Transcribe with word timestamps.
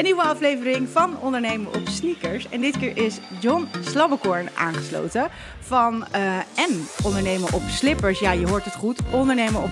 Een 0.00 0.06
nieuwe 0.06 0.22
aflevering 0.22 0.88
van 0.88 1.18
Ondernemen 1.18 1.74
op 1.74 1.88
Sneakers. 1.88 2.48
En 2.48 2.60
dit 2.60 2.78
keer 2.78 2.96
is 2.96 3.18
John 3.40 3.68
Slabbekorn 3.80 4.48
aangesloten 4.54 5.28
van 5.60 6.06
uh, 6.16 6.36
en 6.36 6.86
Ondernemen 7.04 7.52
op 7.52 7.62
Slippers. 7.68 8.18
Ja, 8.18 8.32
je 8.32 8.48
hoort 8.48 8.64
het 8.64 8.74
goed. 8.74 9.00
Ondernemen 9.10 9.62
op 9.62 9.70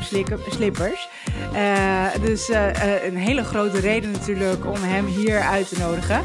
Slippers. 0.49 1.09
Uh, 1.55 2.07
dus 2.21 2.49
uh, 2.49 3.05
een 3.05 3.17
hele 3.17 3.45
grote 3.45 3.81
reden 3.81 4.11
natuurlijk 4.11 4.67
om 4.67 4.83
hem 4.83 5.07
hier 5.07 5.41
uit 5.41 5.69
te 5.69 5.79
nodigen. 5.79 6.23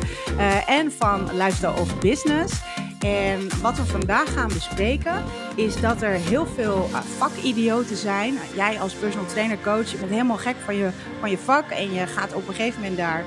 en 0.67 0.91
van 0.91 1.29
Lifestyle 1.33 1.79
of 1.79 1.99
Business. 1.99 2.61
En 2.99 3.61
wat 3.61 3.77
we 3.77 3.85
vandaag 3.85 4.33
gaan 4.33 4.47
bespreken 4.47 5.23
is 5.55 5.81
dat 5.81 6.01
er 6.01 6.13
heel 6.13 6.45
veel 6.45 6.89
vakidioten 7.17 7.97
zijn. 7.97 8.37
Jij 8.55 8.79
als 8.79 8.93
personal 8.93 9.25
trainer 9.25 9.57
coach, 9.61 9.97
bent 9.99 10.09
helemaal 10.09 10.37
gek 10.37 10.55
van 10.65 10.75
je, 10.75 10.89
van 11.19 11.29
je 11.29 11.37
vak 11.37 11.69
en 11.69 11.93
je 11.93 12.07
gaat 12.07 12.33
op 12.33 12.47
een 12.47 12.53
gegeven 12.53 12.81
moment 12.81 12.97
daar 12.97 13.23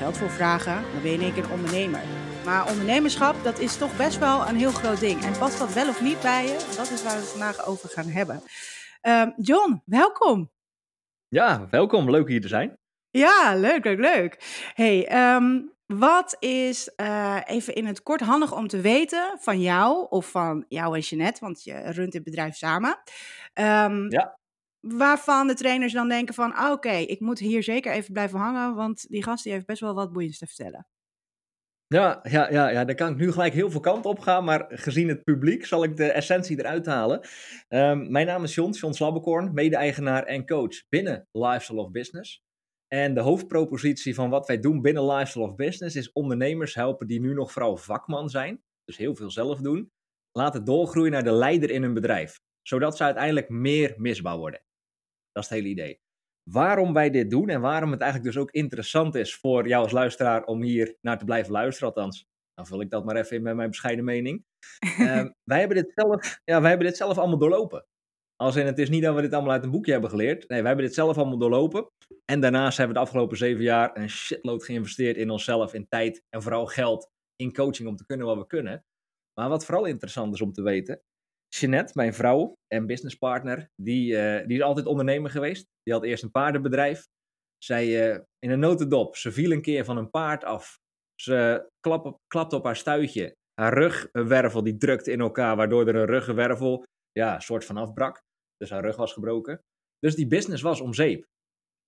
geld 0.00 0.16
voor 0.16 0.30
vragen. 0.30 0.74
Dan 0.92 1.02
ben 1.02 1.10
je 1.10 1.16
in 1.16 1.22
één 1.22 1.34
keer 1.34 1.44
een 1.44 1.50
ondernemer. 1.50 2.00
Maar 2.44 2.68
ondernemerschap, 2.70 3.44
dat 3.44 3.58
is 3.58 3.76
toch 3.76 3.96
best 3.96 4.18
wel 4.18 4.48
een 4.48 4.56
heel 4.56 4.70
groot 4.70 5.00
ding. 5.00 5.22
En 5.22 5.38
past 5.38 5.58
dat 5.58 5.72
wel 5.72 5.88
of 5.88 6.02
niet 6.02 6.20
bij 6.20 6.44
je? 6.44 6.72
Dat 6.76 6.90
is 6.90 7.02
waar 7.02 7.12
we 7.12 7.18
het 7.18 7.28
vandaag 7.28 7.66
over 7.66 7.88
gaan 7.88 8.08
hebben. 8.08 8.42
Uh, 9.02 9.26
John, 9.36 9.82
welkom. 9.84 10.50
Ja, 11.28 11.66
welkom. 11.70 12.10
Leuk 12.10 12.28
hier 12.28 12.40
te 12.40 12.48
zijn. 12.48 12.78
Ja, 13.10 13.54
leuk, 13.56 13.84
leuk, 13.84 13.98
leuk. 13.98 14.70
Hey, 14.74 15.34
um, 15.34 15.72
wat 15.86 16.36
is 16.38 16.90
uh, 16.96 17.40
even 17.44 17.74
in 17.74 17.86
het 17.86 18.02
kort 18.02 18.20
handig 18.20 18.52
om 18.52 18.68
te 18.68 18.80
weten 18.80 19.36
van 19.40 19.60
jou 19.60 20.06
of 20.08 20.30
van 20.30 20.64
jou 20.68 20.94
en 20.94 21.00
Jeanette, 21.00 21.40
want 21.40 21.64
je 21.64 21.90
runt 21.90 22.12
het 22.12 22.24
bedrijf 22.24 22.56
samen. 22.56 22.98
Um, 23.54 24.10
ja. 24.10 24.38
Waarvan 24.80 25.46
de 25.46 25.54
trainers 25.54 25.92
dan 25.92 26.08
denken 26.08 26.34
van, 26.34 26.52
ah, 26.52 26.72
oké, 26.72 26.92
ik 26.92 27.20
moet 27.20 27.38
hier 27.38 27.62
zeker 27.62 27.92
even 27.92 28.12
blijven 28.12 28.38
hangen, 28.38 28.74
want 28.74 29.08
die 29.08 29.22
gast 29.22 29.44
die 29.44 29.52
heeft 29.52 29.66
best 29.66 29.80
wel 29.80 29.94
wat 29.94 30.12
boeiends 30.12 30.38
te 30.38 30.46
vertellen. 30.46 30.86
Ja, 31.86 32.20
ja, 32.22 32.50
ja, 32.50 32.68
ja, 32.68 32.84
daar 32.84 32.94
kan 32.94 33.12
ik 33.12 33.16
nu 33.16 33.32
gelijk 33.32 33.52
heel 33.52 33.70
veel 33.70 33.80
kant 33.80 34.06
op 34.06 34.18
gaan, 34.18 34.44
maar 34.44 34.66
gezien 34.68 35.08
het 35.08 35.24
publiek 35.24 35.66
zal 35.66 35.84
ik 35.84 35.96
de 35.96 36.12
essentie 36.12 36.58
eruit 36.58 36.86
halen. 36.86 37.20
Um, 37.68 38.10
mijn 38.10 38.26
naam 38.26 38.42
is 38.42 38.54
John, 38.54 38.70
John 38.70 38.92
Slabbekorn, 38.92 39.54
mede-eigenaar 39.54 40.24
en 40.24 40.46
coach 40.46 40.88
binnen 40.88 41.28
Lifestyle 41.32 41.80
of 41.80 41.90
Business. 41.90 42.42
En 42.88 43.14
de 43.14 43.20
hoofdpropositie 43.20 44.14
van 44.14 44.30
wat 44.30 44.46
wij 44.46 44.60
doen 44.60 44.80
binnen 44.80 45.06
Lifestyle 45.06 45.44
of 45.44 45.54
Business 45.54 45.96
is 45.96 46.12
ondernemers 46.12 46.74
helpen 46.74 47.06
die 47.06 47.20
nu 47.20 47.34
nog 47.34 47.52
vooral 47.52 47.76
vakman 47.76 48.28
zijn, 48.28 48.62
dus 48.84 48.96
heel 48.96 49.14
veel 49.14 49.30
zelf 49.30 49.60
doen, 49.60 49.90
laten 50.32 50.64
doorgroeien 50.64 51.12
naar 51.12 51.24
de 51.24 51.32
leider 51.32 51.70
in 51.70 51.82
hun 51.82 51.94
bedrijf, 51.94 52.40
zodat 52.62 52.96
ze 52.96 53.04
uiteindelijk 53.04 53.48
meer 53.48 53.94
misbouw 53.96 54.38
worden. 54.38 54.60
Dat 55.32 55.42
is 55.42 55.48
het 55.48 55.58
hele 55.58 55.68
idee. 55.68 56.00
Waarom 56.50 56.92
wij 56.92 57.10
dit 57.10 57.30
doen 57.30 57.48
en 57.48 57.60
waarom 57.60 57.90
het 57.90 58.00
eigenlijk 58.00 58.32
dus 58.32 58.42
ook 58.42 58.50
interessant 58.50 59.14
is 59.14 59.34
voor 59.34 59.68
jou 59.68 59.82
als 59.82 59.92
luisteraar 59.92 60.44
om 60.44 60.62
hier 60.62 60.96
naar 61.00 61.18
te 61.18 61.24
blijven 61.24 61.52
luisteren, 61.52 61.88
althans, 61.94 62.26
dan 62.54 62.66
vul 62.66 62.80
ik 62.80 62.90
dat 62.90 63.04
maar 63.04 63.16
even 63.16 63.36
in 63.36 63.42
met 63.42 63.56
mijn 63.56 63.70
bescheiden 63.70 64.04
mening. 64.04 64.44
uh, 64.98 65.24
wij, 65.50 65.58
hebben 65.58 65.76
dit 65.76 65.92
zelf, 65.94 66.40
ja, 66.44 66.60
wij 66.60 66.68
hebben 66.68 66.88
dit 66.88 66.96
zelf 66.96 67.18
allemaal 67.18 67.38
doorlopen. 67.38 67.86
Als 68.36 68.56
in, 68.56 68.66
het 68.66 68.78
is 68.78 68.88
niet 68.88 69.02
dat 69.02 69.14
we 69.14 69.20
dit 69.20 69.32
allemaal 69.32 69.52
uit 69.52 69.64
een 69.64 69.70
boekje 69.70 69.92
hebben 69.92 70.10
geleerd. 70.10 70.48
Nee, 70.48 70.58
wij 70.58 70.66
hebben 70.66 70.86
dit 70.86 70.94
zelf 70.94 71.16
allemaal 71.16 71.38
doorlopen. 71.38 71.90
En 72.24 72.40
daarnaast 72.40 72.76
hebben 72.76 72.96
we 72.96 73.02
de 73.02 73.06
afgelopen 73.06 73.36
zeven 73.36 73.62
jaar 73.62 73.96
een 73.96 74.10
shitload 74.10 74.64
geïnvesteerd 74.64 75.16
in 75.16 75.30
onszelf, 75.30 75.74
in 75.74 75.88
tijd 75.88 76.22
en 76.28 76.42
vooral 76.42 76.66
geld 76.66 77.10
in 77.36 77.52
coaching 77.52 77.88
om 77.88 77.96
te 77.96 78.06
kunnen 78.06 78.26
wat 78.26 78.36
we 78.36 78.46
kunnen. 78.46 78.84
Maar 79.34 79.48
wat 79.48 79.64
vooral 79.64 79.84
interessant 79.84 80.34
is 80.34 80.40
om 80.40 80.52
te 80.52 80.62
weten, 80.62 81.02
Jeanette, 81.54 81.92
mijn 81.94 82.14
vrouw 82.14 82.56
en 82.66 82.86
businesspartner, 82.86 83.70
die, 83.82 84.12
uh, 84.12 84.46
die 84.46 84.56
is 84.56 84.62
altijd 84.62 84.86
ondernemer 84.86 85.30
geweest. 85.30 85.66
Die 85.82 85.94
had 85.94 86.04
eerst 86.04 86.22
een 86.22 86.30
paardenbedrijf. 86.30 87.06
Zij, 87.58 87.86
uh, 87.86 88.18
in 88.38 88.50
een 88.50 88.58
notendop, 88.58 89.16
ze 89.16 89.32
viel 89.32 89.50
een 89.50 89.62
keer 89.62 89.84
van 89.84 89.96
een 89.96 90.10
paard 90.10 90.44
af. 90.44 90.78
Ze 91.22 91.68
klap, 91.80 92.18
klapte 92.26 92.56
op 92.56 92.64
haar 92.64 92.76
stuitje. 92.76 93.36
Haar 93.54 93.74
rugwervel 93.74 94.62
die 94.62 94.76
drukte 94.76 95.10
in 95.10 95.20
elkaar, 95.20 95.56
waardoor 95.56 95.88
er 95.88 95.94
een 95.94 96.06
ruggenwervel 96.06 96.84
ja, 97.12 97.40
soort 97.40 97.64
van 97.64 97.76
afbrak. 97.76 98.22
Dus 98.56 98.70
haar 98.70 98.84
rug 98.84 98.96
was 98.96 99.12
gebroken. 99.12 99.60
Dus 99.98 100.14
die 100.14 100.26
business 100.26 100.62
was 100.62 100.80
om 100.80 100.94
zeep. 100.94 101.24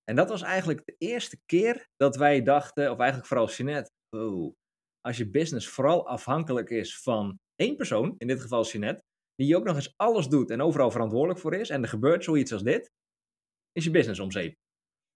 En 0.03 0.15
dat 0.15 0.29
was 0.29 0.41
eigenlijk 0.41 0.81
de 0.85 0.95
eerste 0.97 1.37
keer 1.45 1.87
dat 1.95 2.15
wij 2.15 2.41
dachten, 2.41 2.91
of 2.91 2.97
eigenlijk 2.97 3.27
vooral 3.27 3.49
Jeanette, 3.49 3.91
oh, 4.17 4.53
als 5.01 5.17
je 5.17 5.29
business 5.29 5.69
vooral 5.69 6.07
afhankelijk 6.07 6.69
is 6.69 7.01
van 7.01 7.39
één 7.55 7.75
persoon, 7.75 8.15
in 8.17 8.27
dit 8.27 8.41
geval 8.41 8.65
Jeanette, 8.65 9.03
die 9.45 9.57
ook 9.57 9.63
nog 9.63 9.75
eens 9.75 9.93
alles 9.95 10.27
doet 10.27 10.49
en 10.49 10.61
overal 10.61 10.91
verantwoordelijk 10.91 11.39
voor 11.39 11.53
is, 11.53 11.69
en 11.69 11.81
er 11.81 11.89
gebeurt 11.89 12.23
zoiets 12.23 12.53
als 12.53 12.63
dit, 12.63 12.91
is 13.71 13.83
je 13.83 13.91
business 13.91 14.19
om 14.19 14.31
zeep. 14.31 14.55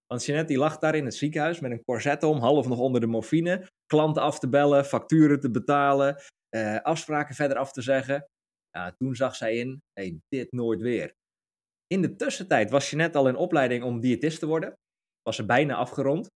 Want 0.06 0.24
Jeanette 0.24 0.48
die 0.48 0.58
lag 0.58 0.78
daar 0.78 0.94
in 0.94 1.04
het 1.04 1.14
ziekenhuis 1.14 1.60
met 1.60 1.70
een 1.70 1.84
corset 1.84 2.22
om, 2.22 2.38
half 2.38 2.68
nog 2.68 2.78
onder 2.78 3.00
de 3.00 3.06
morfine, 3.06 3.66
klanten 3.86 4.22
af 4.22 4.38
te 4.38 4.48
bellen, 4.48 4.84
facturen 4.84 5.40
te 5.40 5.50
betalen, 5.50 6.22
eh, 6.48 6.80
afspraken 6.80 7.34
verder 7.34 7.56
af 7.56 7.72
te 7.72 7.82
zeggen. 7.82 8.28
Ja, 8.70 8.94
toen 8.96 9.14
zag 9.14 9.36
zij 9.36 9.56
in, 9.56 9.82
hey, 9.92 10.20
dit 10.28 10.52
nooit 10.52 10.80
weer. 10.80 11.12
In 11.86 12.02
de 12.02 12.16
tussentijd 12.16 12.70
was 12.70 12.90
je 12.90 12.96
net 12.96 13.16
al 13.16 13.28
in 13.28 13.36
opleiding 13.36 13.84
om 13.84 14.00
diëtist 14.00 14.38
te 14.38 14.46
worden. 14.46 14.74
Was 15.22 15.36
ze 15.36 15.46
bijna 15.46 15.74
afgerond. 15.74 16.28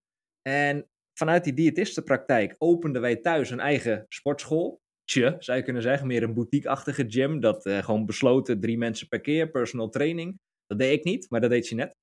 En 0.42 0.86
vanuit 1.18 1.44
die 1.44 1.54
diëtistenpraktijk 1.54 2.54
openden 2.58 3.02
wij 3.02 3.16
thuis 3.16 3.50
een 3.50 3.60
eigen 3.60 4.04
sportschool. 4.08 4.80
Zou 5.10 5.58
je 5.58 5.62
kunnen 5.62 5.82
zeggen. 5.82 6.06
Meer 6.06 6.22
een 6.22 6.34
boutique-achtige 6.34 7.04
gym. 7.08 7.40
Dat 7.40 7.66
uh, 7.66 7.78
gewoon 7.78 8.06
besloten 8.06 8.60
drie 8.60 8.78
mensen 8.78 9.08
per 9.08 9.20
keer, 9.20 9.50
personal 9.50 9.88
training. 9.88 10.38
Dat 10.66 10.78
deed 10.78 10.98
ik 10.98 11.04
niet, 11.04 11.30
maar 11.30 11.40
dat 11.40 11.50
deed 11.50 11.68
Jeanette. 11.68 11.94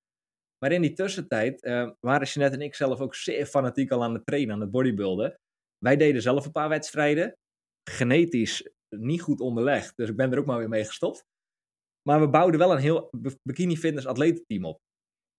Maar 0.60 0.72
in 0.72 0.82
die 0.82 0.94
tussentijd 0.94 1.64
uh, 1.64 1.92
waren 2.00 2.28
Jeanette 2.28 2.58
en 2.58 2.64
ik 2.64 2.76
zelf 2.76 3.00
ook 3.00 3.16
zeer 3.16 3.46
fanatiek 3.46 3.92
al 3.92 4.04
aan 4.04 4.14
het 4.14 4.26
trainen, 4.26 4.54
aan 4.54 4.62
het 4.62 4.72
bodybuilden. 4.72 5.36
Wij 5.78 5.98
deden 5.98 6.22
zelf 6.22 6.46
een 6.46 6.52
paar 6.52 6.70
wedstrijden. 6.70 7.34
Genetisch 7.90 8.70
niet 8.96 9.22
goed 9.22 9.40
onderlegd, 9.40 9.96
dus 9.96 10.10
ik 10.10 10.16
ben 10.16 10.32
er 10.32 10.40
ook 10.40 10.46
maar 10.46 10.58
weer 10.58 10.70
mee 10.70 10.86
gestopt. 10.86 11.24
Maar 12.02 12.20
we 12.20 12.30
bouwden 12.30 12.60
wel 12.60 12.72
een 12.72 12.82
heel 12.82 13.10
bikini 13.42 13.78
fitness 13.78 14.08
atletenteam 14.08 14.66
op. 14.66 14.80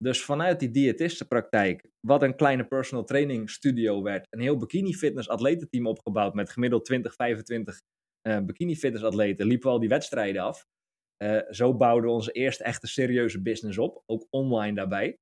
Dus 0.03 0.25
vanuit 0.25 0.61
die 0.61 0.71
diëtistenpraktijk, 0.71 1.91
wat 2.07 2.23
een 2.23 2.37
kleine 2.37 2.67
personal 2.67 3.05
training 3.05 3.51
studio 3.51 4.03
werd, 4.03 4.27
een 4.31 4.41
heel 4.41 4.57
bikini 4.57 4.95
fitness 4.95 5.29
atletenteam 5.29 5.87
opgebouwd 5.87 6.35
met 6.35 6.51
gemiddeld 6.51 6.85
20, 6.85 7.15
25 7.15 7.81
uh, 8.29 8.39
bikini 8.39 8.77
fitness 8.77 9.05
atleten, 9.05 9.47
liepen 9.47 9.67
we 9.67 9.73
al 9.73 9.81
die 9.81 9.89
wedstrijden 9.89 10.43
af. 10.43 10.67
Uh, 11.23 11.41
zo 11.51 11.77
bouwden 11.77 12.09
we 12.09 12.17
onze 12.17 12.33
eerste 12.33 12.65
echte 12.65 12.87
serieuze 12.87 13.43
business 13.43 13.79
op, 13.79 14.03
ook 14.07 14.27
online 14.31 14.75
daarbij. 14.75 15.19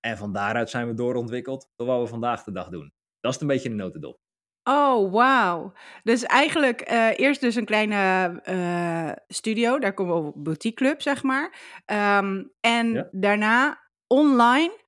En 0.00 0.16
van 0.16 0.32
daaruit 0.32 0.70
zijn 0.70 0.86
we 0.86 0.94
doorontwikkeld 0.94 1.68
tot 1.76 1.86
wat 1.86 2.00
we 2.00 2.06
vandaag 2.06 2.42
de 2.44 2.52
dag 2.52 2.68
doen. 2.68 2.92
Dat 3.20 3.34
is 3.34 3.40
een 3.40 3.46
beetje 3.46 3.68
een 3.68 3.76
notendop. 3.76 4.18
Oh, 4.68 5.12
wauw. 5.12 5.72
Dus 6.02 6.22
eigenlijk 6.22 6.90
uh, 6.90 7.18
eerst 7.18 7.40
dus 7.40 7.54
een 7.54 7.64
kleine 7.64 8.32
uh, 8.48 9.12
studio, 9.28 9.78
daar 9.78 9.94
komen 9.94 10.22
we 10.22 10.28
op 10.28 10.44
boutique 10.44 10.76
club, 10.76 11.02
zeg 11.02 11.22
maar. 11.22 11.44
Um, 12.20 12.52
en 12.60 12.92
ja. 12.92 13.08
daarna 13.10 13.85
online 14.06 14.84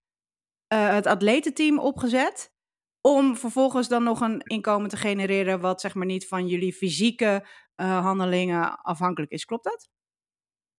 uh, 0.73 0.93
het 0.95 1.07
atletenteam 1.07 1.79
opgezet, 1.79 2.53
om 3.01 3.37
vervolgens 3.37 3.89
dan 3.89 4.03
nog 4.03 4.21
een 4.21 4.41
inkomen 4.41 4.89
te 4.89 4.97
genereren 4.97 5.61
wat 5.61 5.81
zeg 5.81 5.95
maar 5.95 6.07
niet 6.07 6.29
van 6.29 6.47
jullie 6.47 6.73
fysieke 6.73 7.47
handelingen 7.77 8.81
afhankelijk 8.83 9.33
is. 9.33 9.45
Klopt 9.45 9.65
dat? 9.65 9.89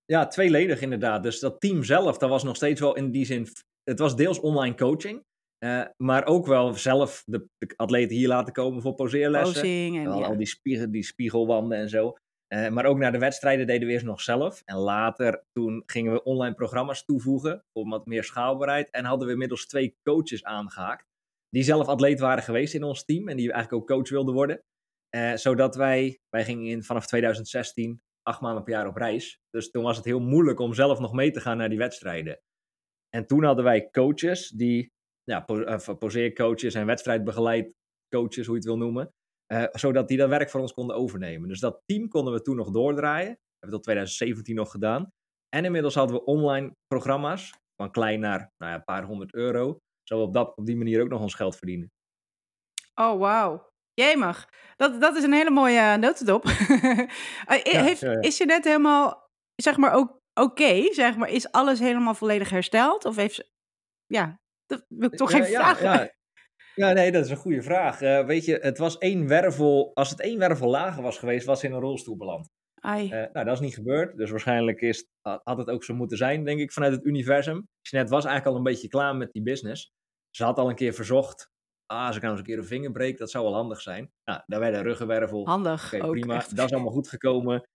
Ja, 0.06 0.28
tweeledig 0.28 0.82
inderdaad. 0.82 1.24
Dus 1.24 1.40
dat 1.40 1.62
team 1.62 1.84
zelf, 1.84 2.18
dat 2.18 2.30
was 2.30 2.44
nog 2.44 2.56
steeds 2.56 2.80
wel 2.80 2.96
in 2.96 3.12
die 3.12 3.26
zin, 3.26 3.48
het 3.84 4.00
was 4.00 4.16
deels 4.16 4.40
online 4.40 4.76
coaching. 4.76 5.24
Uh, 5.66 5.86
maar 5.98 6.26
ook 6.26 6.46
wel 6.46 6.74
zelf 6.74 7.24
de, 7.26 7.48
de, 7.58 7.74
atleten 7.76 8.16
hier 8.16 8.28
laten 8.28 8.54
komen 8.54 8.82
voor 8.82 8.94
poseerlessen. 8.94 9.62
Posing 9.62 9.98
en, 9.98 10.08
al, 10.08 10.20
ja. 10.20 10.26
al 10.26 10.38
die, 10.38 10.48
spiegel, 10.48 10.92
die 10.92 11.04
spiegelwanden 11.04 11.78
en 11.78 11.90
zo. 11.90 12.18
Uh, 12.54 12.70
maar 12.70 12.86
ook 12.86 12.98
naar 12.98 13.12
de 13.12 13.18
wedstrijden 13.18 13.68
deden 13.68 13.88
we 13.88 13.94
eerst 13.94 14.06
nog 14.06 14.22
zelf. 14.22 14.62
En 14.66 14.76
later, 14.76 15.44
toen 15.52 15.84
gingen 15.86 16.14
we 16.14 16.24
online 16.24 16.56
programma's 16.56 17.06
toevoegen 17.06 17.66
om 17.72 17.90
wat 17.90 18.06
meer 18.06 18.24
schaalbaarheid. 18.24 18.90
En 18.90 19.06
hadden 19.06 19.28
we 19.28 19.34
inmiddels 19.34 19.68
twee 19.68 19.98
coaches 20.04 20.44
aangehaakt. 20.44 21.08
Die 21.50 21.64
zelf 21.64 21.88
atleet 21.88 22.20
waren 22.20 22.44
geweest 22.44 22.74
in 22.74 22.84
ons 22.84 23.06
team. 23.06 23.28
En 23.28 23.38
die 23.38 23.51
eigenlijk 23.51 23.81
ook 23.81 23.98
coach 23.98 24.10
wilden 24.10 24.34
worden. 24.34 24.63
Uh, 25.16 25.36
zodat 25.36 25.75
wij, 25.75 26.19
wij 26.30 26.44
gingen 26.44 26.66
in 26.66 26.84
vanaf 26.84 27.07
2016 27.07 28.01
acht 28.22 28.42
maanden 28.42 28.63
per 28.63 28.74
jaar 28.74 28.88
op 28.88 28.96
reis. 28.96 29.40
Dus 29.50 29.72
toen 29.72 29.84
was 29.84 29.98
het 29.98 30.06
heel 30.06 30.19
moeilijk 30.19 30.60
om 30.60 30.74
zelf 30.74 31.00
nog 31.00 31.13
mee 31.13 31.31
te 31.31 31.42
gaan 31.42 31.57
naar 31.57 31.69
die 31.69 31.78
wedstrijden. 31.78 32.42
En 33.10 33.25
toen 33.25 33.44
hadden 33.44 33.63
wij 33.63 33.90
coaches 33.90 34.50
die 34.50 34.92
ja, 35.24 35.40
po 35.40 35.78
poseercoaches 35.96 36.74
en 36.74 36.86
wedstrijdbegeleid 36.86 37.74
coaches, 38.10 38.46
hoe 38.46 38.56
je 38.56 38.62
het 38.62 38.69
wil 38.69 38.78
noemen. 38.78 39.13
Uh, 39.54 39.63
zodat 39.72 40.07
die 40.07 40.18
dat 40.18 40.30
werk 40.30 40.50
voor 40.50 40.62
ons 40.62 40.74
konden 40.74 40.96
overnemen. 40.96 41.50
Dus 41.50 41.60
dat 41.60 41.81
team 41.86 42.07
konden 42.07 42.34
we 42.34 42.42
toen 42.42 42.56
nog 42.56 42.72
doordraaien. 42.72 43.30
Dat 43.30 43.38
hebben 43.60 43.69
we 43.69 43.75
tot 43.75 43.84
2017 43.84 44.56
nog 44.56 44.72
gedaan. 44.72 45.12
En 45.50 45.66
inmiddels 45.66 45.96
hadden 45.96 46.16
we 46.16 46.24
online 46.24 46.75
programma's. 46.88 47.54
Van 47.75 47.92
klein 47.92 48.19
naar 48.19 48.40
nou 48.57 48.72
ja, 48.72 48.78
een 48.78 48.84
paar 48.84 49.04
honderd 49.04 49.34
euro. 49.34 49.78
Zo 50.04 50.18
we 50.18 50.24
op, 50.24 50.34
dat, 50.34 50.57
op 50.57 50.66
die 50.66 50.78
manier 50.78 51.01
ook 51.01 51.10
nog 51.10 51.22
ons 51.22 51.34
geld 51.34 51.56
verdienen. 51.56 51.92
Oh, 52.96 53.19
wauw. 53.19 53.72
Jemig. 53.94 54.50
Dat, 54.75 55.01
dat 55.01 55.16
is 55.16 55.24
een 55.24 55.34
hele 55.34 55.50
mooie 55.50 55.98
notendop. 55.98 56.46
ja, 56.48 57.84
Heeft, 57.84 58.00
ja, 58.00 58.12
ja. 58.12 58.22
Is 58.22 58.38
je 58.38 58.46
net 58.46 58.63
helemaal, 58.63 59.30
zeg 59.56 59.78
maar, 59.78 59.94
ook 59.94 60.10
oké? 60.34 60.51
Okay, 60.63 60.94
zeg 60.94 61.18
maar, 61.18 61.30
is 61.30 61.51
alles 61.51 61.80
helemaal 61.80 62.13
volledig 62.13 62.50
hersteld? 62.50 63.06
Of 63.06 63.16
heeft 63.16 63.36
ze, 63.36 63.50
ja, 64.06 64.40
dat 64.66 64.86
wil 64.88 65.12
ik 65.12 65.18
toch 65.18 65.31
ja, 65.31 65.38
even 65.38 65.50
vragen. 65.50 66.18
Ja, 66.75 66.92
nee, 66.94 67.12
dat 67.12 67.25
is 67.25 67.31
een 67.31 67.38
goede 67.38 67.62
vraag. 67.62 68.01
Uh, 68.01 68.25
weet 68.25 68.45
je, 68.45 68.57
het 68.62 68.77
was 68.77 68.98
één 68.98 69.27
wervel. 69.27 69.92
Als 69.94 70.10
het 70.10 70.19
één 70.19 70.39
wervel 70.39 70.69
lager 70.69 71.04
was 71.04 71.18
geweest, 71.18 71.45
was 71.45 71.60
ze 71.60 71.68
in 71.68 71.74
een 71.74 71.80
rolstoel 71.80 72.18
beland. 72.18 72.50
Ai. 72.80 73.06
Uh, 73.06 73.12
nou, 73.12 73.45
dat 73.45 73.54
is 73.54 73.60
niet 73.60 73.74
gebeurd. 73.74 74.18
Dus 74.18 74.30
waarschijnlijk 74.30 74.81
is, 74.81 75.07
had 75.21 75.57
het 75.57 75.69
ook 75.69 75.83
zo 75.83 75.94
moeten 75.94 76.18
zijn, 76.18 76.44
denk 76.44 76.60
ik, 76.60 76.71
vanuit 76.71 76.94
het 76.94 77.06
universum. 77.06 77.68
Jeanette 77.81 78.13
was 78.13 78.25
eigenlijk 78.25 78.56
al 78.56 78.56
een 78.56 78.71
beetje 78.71 78.88
klaar 78.88 79.16
met 79.16 79.31
die 79.31 79.44
business. 79.44 79.92
Ze 80.30 80.44
had 80.44 80.57
al 80.57 80.69
een 80.69 80.75
keer 80.75 80.94
verzocht. 80.94 81.51
Ah, 81.86 82.16
ik 82.16 82.21
nou 82.21 82.31
eens 82.31 82.39
een 82.39 82.45
keer 82.45 82.57
een 82.57 82.66
vinger 82.66 82.92
breek, 82.92 83.18
dat 83.18 83.31
zou 83.31 83.44
wel 83.44 83.54
handig 83.54 83.81
zijn. 83.81 84.12
Nou, 84.25 84.42
daar 84.45 84.60
werd 84.60 84.75
een 84.75 84.83
ruggenwervel. 84.83 85.45
Handig. 85.45 85.94
Okay, 85.94 86.07
ook 86.07 86.12
prima. 86.12 86.36
echt. 86.36 86.56
Dat 86.56 86.65
is 86.65 86.74
allemaal 86.74 86.94
goed 86.94 87.07
gekomen. 87.07 87.69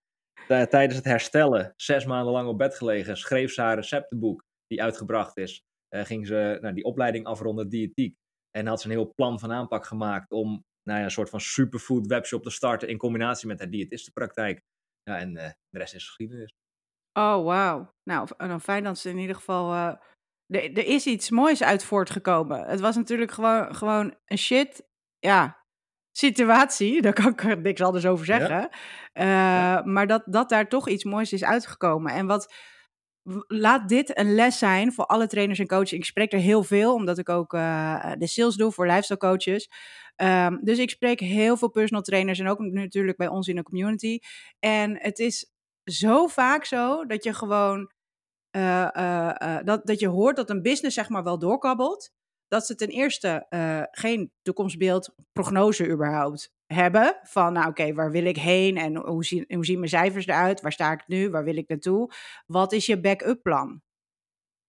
Tijdens 0.47 0.95
het 0.95 1.05
herstellen, 1.05 1.73
zes 1.77 2.05
maanden 2.05 2.33
lang 2.33 2.49
op 2.49 2.59
bed 2.59 2.75
gelegen, 2.75 3.17
schreef 3.17 3.53
ze 3.53 3.61
haar 3.61 3.75
receptenboek, 3.75 4.45
die 4.67 4.83
uitgebracht 4.83 5.37
is. 5.37 5.63
Uh, 5.91 6.05
ging 6.05 6.27
ze 6.27 6.59
nou, 6.61 6.75
die 6.75 6.85
opleiding 6.85 7.27
afronden, 7.27 7.69
diëtiek. 7.69 8.17
En 8.57 8.67
had 8.67 8.81
ze 8.81 8.87
een 8.87 8.93
heel 8.93 9.13
plan 9.15 9.39
van 9.39 9.53
aanpak 9.53 9.87
gemaakt 9.87 10.33
om 10.33 10.65
nou 10.83 10.99
ja, 10.99 11.05
een 11.05 11.11
soort 11.11 11.31
van 11.31 11.41
superfood 11.41 12.07
webshop 12.07 12.43
te 12.43 12.51
starten 12.51 12.89
in 12.89 12.99
combinatie 12.99 13.49
met 13.49 13.59
haar 13.59 13.71
diëtistenpraktijk. 13.71 14.61
Ja, 15.03 15.19
en 15.19 15.37
uh, 15.37 15.49
de 15.69 15.79
rest 15.79 15.95
is 15.95 16.07
geschiedenis. 16.07 16.55
Oh, 17.13 17.45
wauw. 17.45 17.95
Nou, 18.03 18.29
dan 18.37 18.61
fijn 18.61 18.85
dat 18.85 18.99
ze 18.99 19.11
in 19.11 19.19
ieder 19.19 19.37
geval. 19.37 19.73
Uh, 19.73 19.95
er, 20.47 20.77
er 20.77 20.87
is 20.87 21.07
iets 21.07 21.31
moois 21.31 21.63
uit 21.63 21.85
voortgekomen. 21.85 22.67
Het 22.67 22.81
was 22.81 22.97
natuurlijk 22.97 23.31
gewoon, 23.31 23.75
gewoon 23.75 24.15
een 24.25 24.39
shit. 24.39 24.89
Ja, 25.19 25.65
situatie. 26.17 27.01
Daar 27.03 27.13
kan 27.13 27.51
ik 27.51 27.63
niks 27.63 27.83
anders 27.83 28.07
over 28.07 28.25
zeggen. 28.25 28.57
Ja. 28.57 28.71
Uh, 29.13 29.25
ja. 29.25 29.83
Maar 29.85 30.07
dat, 30.07 30.23
dat 30.27 30.49
daar 30.49 30.69
toch 30.69 30.89
iets 30.89 31.05
moois 31.05 31.33
is 31.33 31.45
uitgekomen. 31.45 32.13
En 32.13 32.27
wat. 32.27 32.55
Laat 33.47 33.89
dit 33.89 34.19
een 34.19 34.35
les 34.35 34.59
zijn 34.59 34.93
voor 34.93 35.07
alle 35.07 35.27
trainers 35.27 35.59
en 35.59 35.67
coaches. 35.67 35.93
Ik 35.93 36.05
spreek 36.05 36.33
er 36.33 36.39
heel 36.39 36.63
veel, 36.63 36.95
omdat 36.95 37.19
ik 37.19 37.29
ook 37.29 37.53
uh, 37.53 38.13
de 38.19 38.27
sales 38.27 38.57
doe 38.57 38.73
voor 38.73 38.87
lifestyle 38.87 39.19
coaches. 39.19 39.71
Um, 40.17 40.61
dus 40.63 40.79
ik 40.79 40.91
spreek 40.91 41.21
heel 41.21 41.57
veel 41.57 41.71
personal 41.71 42.03
trainers 42.03 42.39
en 42.39 42.49
ook 42.49 42.59
natuurlijk 42.59 43.17
bij 43.17 43.29
ons 43.29 43.49
in 43.49 43.57
de 43.57 43.63
community. 43.63 44.19
En 44.59 44.99
het 45.01 45.19
is 45.19 45.53
zo 45.85 46.27
vaak 46.27 46.65
zo 46.65 47.07
dat 47.07 47.25
je 47.25 47.35
gewoon 47.35 47.93
uh, 48.57 49.59
dat, 49.65 49.87
dat 49.87 50.01
je 50.01 50.09
hoort 50.09 50.37
dat 50.37 50.51
een 50.51 50.63
business 50.63 50.95
zeg 50.95 51.09
maar 51.09 51.25
wel 51.25 51.39
doorkabbelt. 51.39 52.13
Dat 52.49 52.67
ze 52.67 52.75
ten 52.75 52.89
eerste 52.89 53.47
geen 53.91 54.33
toekomstbeeld, 54.43 55.15
prognose 55.33 55.89
überhaupt 55.89 56.54
hebben. 56.67 57.19
Van 57.23 57.53
nou 57.53 57.69
oké, 57.69 57.81
okay, 57.81 57.95
waar 57.95 58.11
wil 58.11 58.25
ik 58.25 58.37
heen 58.37 58.77
en 58.77 58.97
hoe 58.97 59.25
zien, 59.25 59.45
hoe 59.49 59.65
zien 59.65 59.79
mijn 59.79 59.91
cijfers 59.91 60.27
eruit? 60.27 60.61
Waar 60.61 60.73
sta 60.73 60.93
ik 60.93 61.03
nu? 61.07 61.31
Waar 61.31 61.45
wil 61.45 61.57
ik 61.57 61.69
naartoe? 61.69 62.13
Wat 62.47 62.73
is 62.73 62.87
je 62.87 63.01
backup 63.01 63.43
plan? 63.43 63.83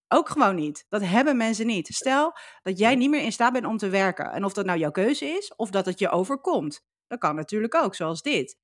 Ook 0.08 0.28
gewoon 0.28 0.54
niet. 0.54 0.86
Dat 0.88 1.02
hebben 1.02 1.36
mensen 1.36 1.66
niet. 1.66 1.86
Stel 1.86 2.32
dat 2.62 2.78
jij 2.78 2.94
niet 2.94 3.10
meer 3.10 3.22
in 3.22 3.32
staat 3.32 3.52
bent 3.52 3.66
om 3.66 3.76
te 3.76 3.88
werken. 3.88 4.32
En 4.32 4.44
of 4.44 4.52
dat 4.52 4.64
nou 4.64 4.78
jouw 4.78 4.90
keuze 4.90 5.26
is, 5.26 5.54
of 5.54 5.70
dat 5.70 5.86
het 5.86 5.98
je 5.98 6.10
overkomt. 6.10 6.84
Dat 7.06 7.18
kan 7.18 7.34
natuurlijk 7.34 7.74
ook, 7.74 7.94
zoals 7.94 8.22
dit. 8.22 8.56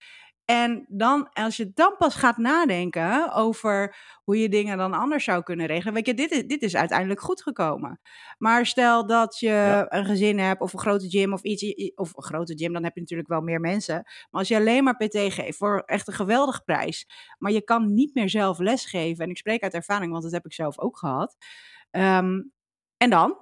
En 0.45 0.85
dan, 0.89 1.33
als 1.33 1.57
je 1.57 1.71
dan 1.75 1.95
pas 1.99 2.15
gaat 2.15 2.37
nadenken 2.37 3.33
over 3.33 3.97
hoe 4.25 4.39
je 4.39 4.49
dingen 4.49 4.79
dan 4.79 4.93
anders 4.93 5.25
zou 5.25 5.43
kunnen 5.43 5.67
regelen. 5.67 5.95
Weet 5.95 6.07
je, 6.07 6.15
dit 6.15 6.31
is, 6.31 6.47
dit 6.47 6.63
is 6.63 6.77
uiteindelijk 6.77 7.21
goed 7.21 7.43
gekomen. 7.43 8.01
Maar 8.39 8.67
stel 8.67 9.07
dat 9.07 9.39
je 9.39 9.49
ja. 9.49 9.87
een 9.89 10.05
gezin 10.05 10.39
hebt 10.39 10.61
of 10.61 10.73
een 10.73 10.79
grote 10.79 11.09
gym 11.09 11.33
of 11.33 11.43
iets. 11.43 11.93
Of 11.95 12.17
een 12.17 12.23
grote 12.23 12.57
gym, 12.57 12.73
dan 12.73 12.85
heb 12.85 12.95
je 12.95 13.01
natuurlijk 13.01 13.29
wel 13.29 13.41
meer 13.41 13.61
mensen. 13.61 13.95
Maar 13.95 14.41
als 14.41 14.49
je 14.49 14.57
alleen 14.57 14.85
maar 14.85 14.97
PT 14.97 15.17
geeft 15.33 15.57
voor 15.57 15.83
echt 15.87 16.09
een 16.09 16.15
geweldige 16.15 16.63
prijs. 16.63 17.09
Maar 17.39 17.53
je 17.53 17.63
kan 17.63 17.95
niet 17.95 18.15
meer 18.15 18.29
zelf 18.29 18.59
lesgeven. 18.59 19.25
En 19.25 19.31
ik 19.31 19.39
spreek 19.39 19.63
uit 19.63 19.75
ervaring, 19.75 20.11
want 20.11 20.23
dat 20.23 20.33
heb 20.33 20.45
ik 20.45 20.53
zelf 20.53 20.79
ook 20.79 20.99
gehad. 20.99 21.37
Um, 21.91 22.53
en 22.97 23.11
dan? 23.11 23.39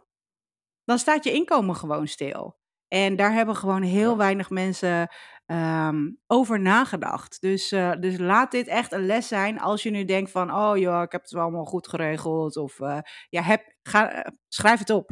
Dan 0.84 0.98
staat 0.98 1.24
je 1.24 1.32
inkomen 1.32 1.76
gewoon 1.76 2.08
stil. 2.08 2.58
En 2.88 3.16
daar 3.16 3.32
hebben 3.32 3.56
gewoon 3.56 3.82
heel 3.82 4.16
weinig 4.16 4.50
mensen 4.50 5.08
um, 5.50 6.18
over 6.26 6.60
nagedacht. 6.60 7.40
Dus, 7.40 7.72
uh, 7.72 7.92
dus 8.00 8.18
laat 8.18 8.50
dit 8.50 8.66
echt 8.66 8.92
een 8.92 9.06
les 9.06 9.28
zijn 9.28 9.60
als 9.60 9.82
je 9.82 9.90
nu 9.90 10.04
denkt 10.04 10.30
van... 10.30 10.54
oh 10.54 10.78
ja, 10.78 11.02
ik 11.02 11.12
heb 11.12 11.22
het 11.22 11.30
wel 11.30 11.42
allemaal 11.42 11.64
goed 11.64 11.88
geregeld. 11.88 12.56
Of 12.56 12.78
uh, 12.78 12.98
ja, 13.28 13.42
heb, 13.42 13.74
ga, 13.82 14.16
uh, 14.16 14.32
schrijf 14.48 14.78
het 14.78 14.90
op. 14.90 15.10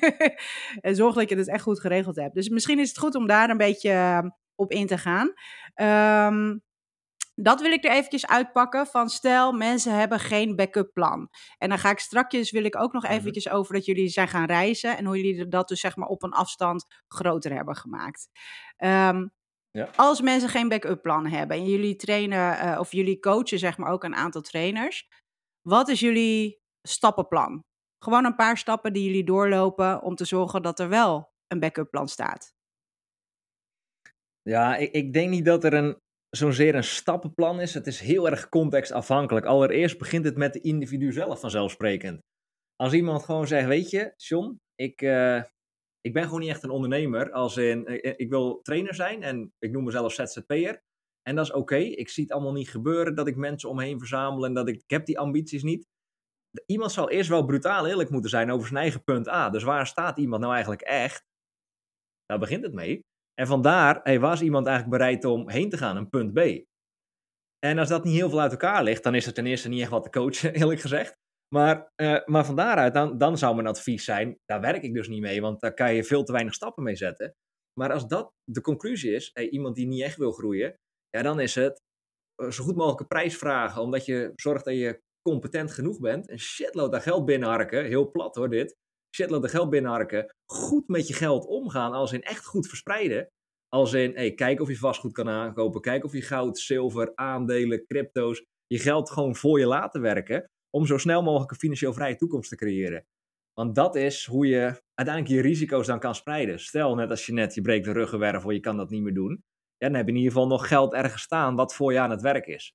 en 0.80 0.96
zorg 0.96 1.14
dat 1.14 1.28
je 1.28 1.36
het 1.36 1.48
echt 1.48 1.62
goed 1.62 1.80
geregeld 1.80 2.16
hebt. 2.16 2.34
Dus 2.34 2.48
misschien 2.48 2.78
is 2.78 2.88
het 2.88 2.98
goed 2.98 3.14
om 3.14 3.26
daar 3.26 3.50
een 3.50 3.56
beetje 3.56 4.22
op 4.54 4.70
in 4.70 4.86
te 4.86 4.98
gaan. 4.98 5.32
Um, 6.32 6.62
dat 7.34 7.60
wil 7.60 7.70
ik 7.70 7.84
er 7.84 7.90
eventjes 7.90 8.26
uitpakken 8.26 8.86
van 8.86 9.08
stel 9.08 9.52
mensen 9.52 9.98
hebben 9.98 10.20
geen 10.20 10.56
backup 10.56 10.92
plan. 10.92 11.28
En 11.58 11.68
dan 11.68 11.78
ga 11.78 11.90
ik 11.90 11.98
strakjes, 11.98 12.50
wil 12.50 12.64
ik 12.64 12.76
ook 12.76 12.92
nog 12.92 13.04
eventjes 13.04 13.48
over 13.48 13.74
dat 13.74 13.84
jullie 13.84 14.08
zijn 14.08 14.28
gaan 14.28 14.46
reizen 14.46 14.96
en 14.96 15.04
hoe 15.04 15.16
jullie 15.16 15.48
dat 15.48 15.68
dus 15.68 15.80
zeg 15.80 15.96
maar 15.96 16.08
op 16.08 16.22
een 16.22 16.32
afstand 16.32 16.84
groter 17.08 17.52
hebben 17.54 17.76
gemaakt. 17.76 18.28
Um, 18.76 19.32
ja. 19.70 19.90
Als 19.96 20.20
mensen 20.20 20.48
geen 20.48 20.68
backup 20.68 21.02
plan 21.02 21.26
hebben 21.26 21.56
en 21.56 21.64
jullie 21.64 21.96
trainen 21.96 22.64
uh, 22.64 22.78
of 22.78 22.92
jullie 22.92 23.18
coachen 23.18 23.58
zeg 23.58 23.78
maar 23.78 23.90
ook 23.90 24.04
een 24.04 24.14
aantal 24.14 24.40
trainers. 24.40 25.08
Wat 25.60 25.88
is 25.88 26.00
jullie 26.00 26.60
stappenplan? 26.82 27.64
Gewoon 28.04 28.24
een 28.24 28.36
paar 28.36 28.58
stappen 28.58 28.92
die 28.92 29.04
jullie 29.04 29.24
doorlopen 29.24 30.02
om 30.02 30.14
te 30.14 30.24
zorgen 30.24 30.62
dat 30.62 30.80
er 30.80 30.88
wel 30.88 31.32
een 31.46 31.60
backup 31.60 31.90
plan 31.90 32.08
staat. 32.08 32.54
Ja, 34.42 34.76
ik, 34.76 34.92
ik 34.92 35.12
denk 35.12 35.30
niet 35.30 35.44
dat 35.44 35.64
er 35.64 35.74
een 35.74 36.00
zozeer 36.36 36.74
een 36.74 36.84
stappenplan 36.84 37.60
is. 37.60 37.74
Het 37.74 37.86
is 37.86 38.00
heel 38.00 38.30
erg 38.30 38.48
contextafhankelijk. 38.48 39.46
Allereerst 39.46 39.98
begint 39.98 40.24
het 40.24 40.36
met 40.36 40.52
de 40.52 40.60
individu 40.60 41.12
zelf 41.12 41.40
vanzelfsprekend. 41.40 42.20
Als 42.76 42.92
iemand 42.92 43.24
gewoon 43.24 43.46
zegt, 43.46 43.66
weet 43.66 43.90
je, 43.90 44.12
John, 44.16 44.60
ik, 44.74 45.02
uh, 45.02 45.42
ik 46.00 46.12
ben 46.12 46.22
gewoon 46.22 46.40
niet 46.40 46.48
echt 46.48 46.62
een 46.62 46.70
ondernemer. 46.70 47.32
Als 47.32 47.56
in, 47.56 47.92
uh, 47.92 48.14
ik 48.16 48.30
wil 48.30 48.60
trainer 48.62 48.94
zijn 48.94 49.22
en 49.22 49.52
ik 49.58 49.70
noem 49.70 49.84
mezelf 49.84 50.12
ZZP'er. 50.12 50.82
En 51.22 51.36
dat 51.36 51.44
is 51.44 51.52
oké. 51.52 51.76
Ik 51.76 52.08
zie 52.08 52.22
het 52.22 52.32
allemaal 52.32 52.52
niet 52.52 52.70
gebeuren 52.70 53.14
dat 53.14 53.26
ik 53.26 53.36
mensen 53.36 53.68
omheen 53.68 53.98
verzamel 53.98 54.44
en 54.44 54.54
dat 54.54 54.68
ik, 54.68 54.74
ik 54.74 54.90
heb 54.90 55.06
die 55.06 55.18
ambities 55.18 55.62
niet. 55.62 55.86
Iemand 56.66 56.92
zal 56.92 57.10
eerst 57.10 57.28
wel 57.28 57.44
brutaal 57.44 57.86
eerlijk 57.86 58.10
moeten 58.10 58.30
zijn 58.30 58.50
over 58.50 58.66
zijn 58.66 58.80
eigen 58.80 59.04
punt 59.04 59.28
A. 59.28 59.50
Dus 59.50 59.62
waar 59.62 59.86
staat 59.86 60.18
iemand 60.18 60.40
nou 60.40 60.52
eigenlijk 60.52 60.82
echt? 60.82 61.24
Daar 62.24 62.38
begint 62.38 62.62
het 62.62 62.72
mee. 62.72 63.00
En 63.34 63.46
vandaar 63.46 64.00
hey, 64.02 64.20
was 64.20 64.42
iemand 64.42 64.66
eigenlijk 64.66 64.98
bereid 64.98 65.24
om 65.24 65.50
heen 65.50 65.68
te 65.70 65.76
gaan, 65.76 65.96
een 65.96 66.08
punt 66.08 66.32
B. 66.32 66.38
En 67.58 67.78
als 67.78 67.88
dat 67.88 68.04
niet 68.04 68.14
heel 68.14 68.30
veel 68.30 68.40
uit 68.40 68.50
elkaar 68.50 68.82
ligt, 68.82 69.02
dan 69.02 69.14
is 69.14 69.26
er 69.26 69.32
ten 69.32 69.46
eerste 69.46 69.68
niet 69.68 69.80
echt 69.80 69.90
wat 69.90 70.02
te 70.02 70.10
coachen, 70.10 70.54
eerlijk 70.60 70.80
gezegd. 70.80 71.16
Maar, 71.54 71.92
uh, 72.02 72.24
maar 72.24 72.44
van 72.44 72.56
daaruit, 72.56 72.94
dan, 72.94 73.18
dan 73.18 73.38
zou 73.38 73.54
mijn 73.54 73.66
advies 73.66 74.04
zijn, 74.04 74.38
daar 74.44 74.60
werk 74.60 74.82
ik 74.82 74.94
dus 74.94 75.08
niet 75.08 75.20
mee, 75.20 75.40
want 75.40 75.60
daar 75.60 75.74
kan 75.74 75.94
je 75.94 76.04
veel 76.04 76.24
te 76.24 76.32
weinig 76.32 76.54
stappen 76.54 76.82
mee 76.82 76.96
zetten. 76.96 77.34
Maar 77.80 77.92
als 77.92 78.06
dat 78.06 78.32
de 78.44 78.60
conclusie 78.60 79.14
is, 79.14 79.30
hey, 79.32 79.48
iemand 79.48 79.74
die 79.74 79.86
niet 79.86 80.02
echt 80.02 80.16
wil 80.16 80.32
groeien, 80.32 80.74
ja, 81.10 81.22
dan 81.22 81.40
is 81.40 81.54
het 81.54 81.80
zo 82.48 82.64
goed 82.64 82.76
mogelijk 82.76 83.00
een 83.00 83.06
prijs 83.06 83.36
vragen, 83.36 83.82
omdat 83.82 84.04
je 84.04 84.32
zorgt 84.34 84.64
dat 84.64 84.74
je 84.74 85.00
competent 85.22 85.72
genoeg 85.72 86.00
bent. 86.00 86.30
Een 86.30 86.38
shitload 86.38 86.94
aan 86.94 87.02
geld 87.02 87.24
binnenharken, 87.24 87.84
heel 87.84 88.10
plat 88.10 88.34
hoor 88.34 88.50
dit 88.50 88.76
shitload 89.14 89.50
geld 89.50 89.70
binnenharken. 89.70 90.34
Goed 90.44 90.88
met 90.88 91.08
je 91.08 91.14
geld 91.14 91.46
omgaan, 91.46 91.92
als 91.92 92.12
in 92.12 92.22
echt 92.22 92.44
goed 92.44 92.68
verspreiden. 92.68 93.28
Als 93.68 93.92
in, 93.92 94.14
hey, 94.14 94.34
kijk 94.34 94.60
of 94.60 94.68
je 94.68 94.76
vastgoed 94.76 95.12
kan 95.12 95.28
aankopen. 95.28 95.80
Kijk 95.80 96.04
of 96.04 96.12
je 96.12 96.22
goud, 96.22 96.58
zilver, 96.58 97.12
aandelen, 97.14 97.86
crypto's. 97.86 98.44
Je 98.66 98.78
geld 98.78 99.10
gewoon 99.10 99.36
voor 99.36 99.58
je 99.58 99.66
laten 99.66 100.00
werken. 100.00 100.50
Om 100.70 100.86
zo 100.86 100.98
snel 100.98 101.22
mogelijk 101.22 101.50
een 101.50 101.56
financieel 101.56 101.92
vrije 101.92 102.16
toekomst 102.16 102.48
te 102.48 102.56
creëren. 102.56 103.04
Want 103.54 103.74
dat 103.74 103.96
is 103.96 104.26
hoe 104.26 104.46
je 104.46 104.82
uiteindelijk 104.94 105.36
je 105.36 105.48
risico's 105.48 105.86
dan 105.86 105.98
kan 105.98 106.14
spreiden. 106.14 106.60
Stel, 106.60 106.94
net 106.94 107.10
als 107.10 107.26
je 107.26 107.32
net, 107.32 107.54
je 107.54 107.60
breekt 107.60 107.84
de 107.84 107.92
ruggenwervel, 107.92 108.50
je 108.50 108.60
kan 108.60 108.76
dat 108.76 108.90
niet 108.90 109.02
meer 109.02 109.14
doen. 109.14 109.42
Ja, 109.76 109.88
dan 109.88 109.96
heb 109.96 110.06
je 110.06 110.12
in 110.12 110.18
ieder 110.18 110.32
geval 110.32 110.48
nog 110.48 110.68
geld 110.68 110.92
ergens 110.92 111.22
staan 111.22 111.56
wat 111.56 111.74
voor 111.74 111.92
je 111.92 111.98
aan 111.98 112.10
het 112.10 112.22
werk 112.22 112.46
is. 112.46 112.72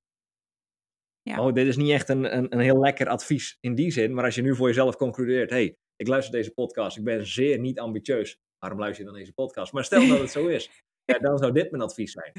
Ja. 1.22 1.40
Oh, 1.40 1.54
dit 1.54 1.66
is 1.66 1.76
niet 1.76 1.90
echt 1.90 2.08
een, 2.08 2.36
een, 2.36 2.52
een 2.52 2.60
heel 2.60 2.78
lekker 2.78 3.08
advies 3.08 3.56
in 3.60 3.74
die 3.74 3.90
zin. 3.90 4.14
Maar 4.14 4.24
als 4.24 4.34
je 4.34 4.42
nu 4.42 4.56
voor 4.56 4.66
jezelf 4.66 4.96
concludeert, 4.96 5.50
hey, 5.50 5.76
ik 5.98 6.08
luister 6.08 6.32
deze 6.32 6.50
podcast, 6.50 6.96
ik 6.96 7.04
ben 7.04 7.26
zeer 7.26 7.58
niet 7.58 7.78
ambitieus. 7.78 8.38
Waarom 8.58 8.78
luister 8.78 9.04
je 9.04 9.10
dan 9.10 9.18
deze 9.18 9.32
podcast? 9.32 9.72
Maar 9.72 9.84
stel 9.84 10.08
dat 10.08 10.18
het 10.18 10.30
zo 10.30 10.46
is, 10.46 10.70
ja, 11.12 11.18
dan 11.18 11.38
zou 11.38 11.52
dit 11.52 11.70
mijn 11.70 11.82
advies 11.82 12.12
zijn. 12.12 12.32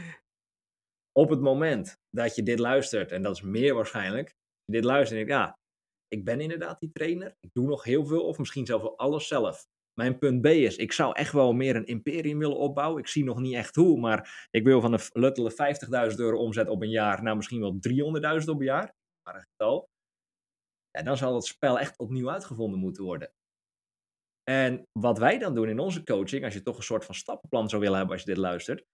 Op 1.12 1.30
het 1.30 1.40
moment 1.40 1.98
dat 2.10 2.36
je 2.36 2.44
dit 2.44 2.60
luistert, 2.60 3.12
en 3.12 3.22
dat 3.22 3.36
is 3.36 3.42
meer 3.42 3.74
waarschijnlijk, 3.74 4.36
je 4.66 4.72
dit 4.72 4.84
luistert 4.84 5.20
en 5.20 5.26
ik, 5.26 5.32
ja, 5.32 5.58
ik 6.08 6.26
ben 6.26 6.42
inderdaad 6.42 6.80
die 6.80 6.92
trainer, 6.92 7.36
ik 7.40 7.50
doe 7.54 7.68
nog 7.68 7.84
heel 7.84 8.06
veel 8.06 8.26
of 8.26 8.38
misschien 8.38 8.66
zelfs 8.66 8.84
wel 8.84 8.98
alles 8.98 9.28
zelf. 9.28 9.68
Mijn 9.94 10.18
punt 10.18 10.42
B 10.42 10.46
is, 10.46 10.76
ik 10.76 10.92
zou 10.92 11.14
echt 11.14 11.34
wel 11.34 11.54
meer 11.54 11.76
een 11.76 11.86
imperium 11.86 12.40
willen 12.40 12.58
opbouwen. 12.58 13.00
Ik 13.00 13.08
zie 13.08 13.24
nog 13.24 13.40
niet 13.40 13.54
echt 13.54 13.76
hoe, 13.76 14.00
maar 14.00 14.48
ik 14.52 14.64
wil 14.64 14.82
van 14.82 14.94
een 14.94 15.00
luttele 15.14 15.52
50.000 16.12 16.16
euro 16.18 16.38
omzet 16.38 16.70
op 16.70 16.82
een 16.82 16.90
jaar 16.90 17.24
naar 17.24 17.36
misschien 17.36 17.60
wel 17.60 17.78
300.000 18.42 18.50
op 18.50 18.60
een 18.60 18.66
jaar. 18.66 18.94
Maar 19.24 19.36
een 19.36 19.46
getal. 19.52 19.90
Ja, 20.92 21.04
dan 21.04 21.18
zal 21.18 21.36
het 21.36 21.46
spel 21.46 21.80
echt 21.80 21.98
opnieuw 21.98 22.30
uitgevonden 22.32 22.80
moeten 22.80 23.04
worden. 23.04 23.32
En 24.50 24.88
wat 25.00 25.18
wij 25.18 25.38
dan 25.38 25.56
doen 25.56 25.70
in 25.70 25.80
onze 25.80 26.04
coaching, 26.04 26.44
als 26.44 26.54
je 26.54 26.62
toch 26.62 26.78
een 26.78 26.84
soort 26.84 27.06
van 27.06 27.16
stappenplan 27.16 27.70
zou 27.70 27.82
willen 27.82 27.98
hebben 27.98 28.16
als 28.16 28.24
je 28.24 28.34
dit 28.34 28.38
luistert. 28.38 28.86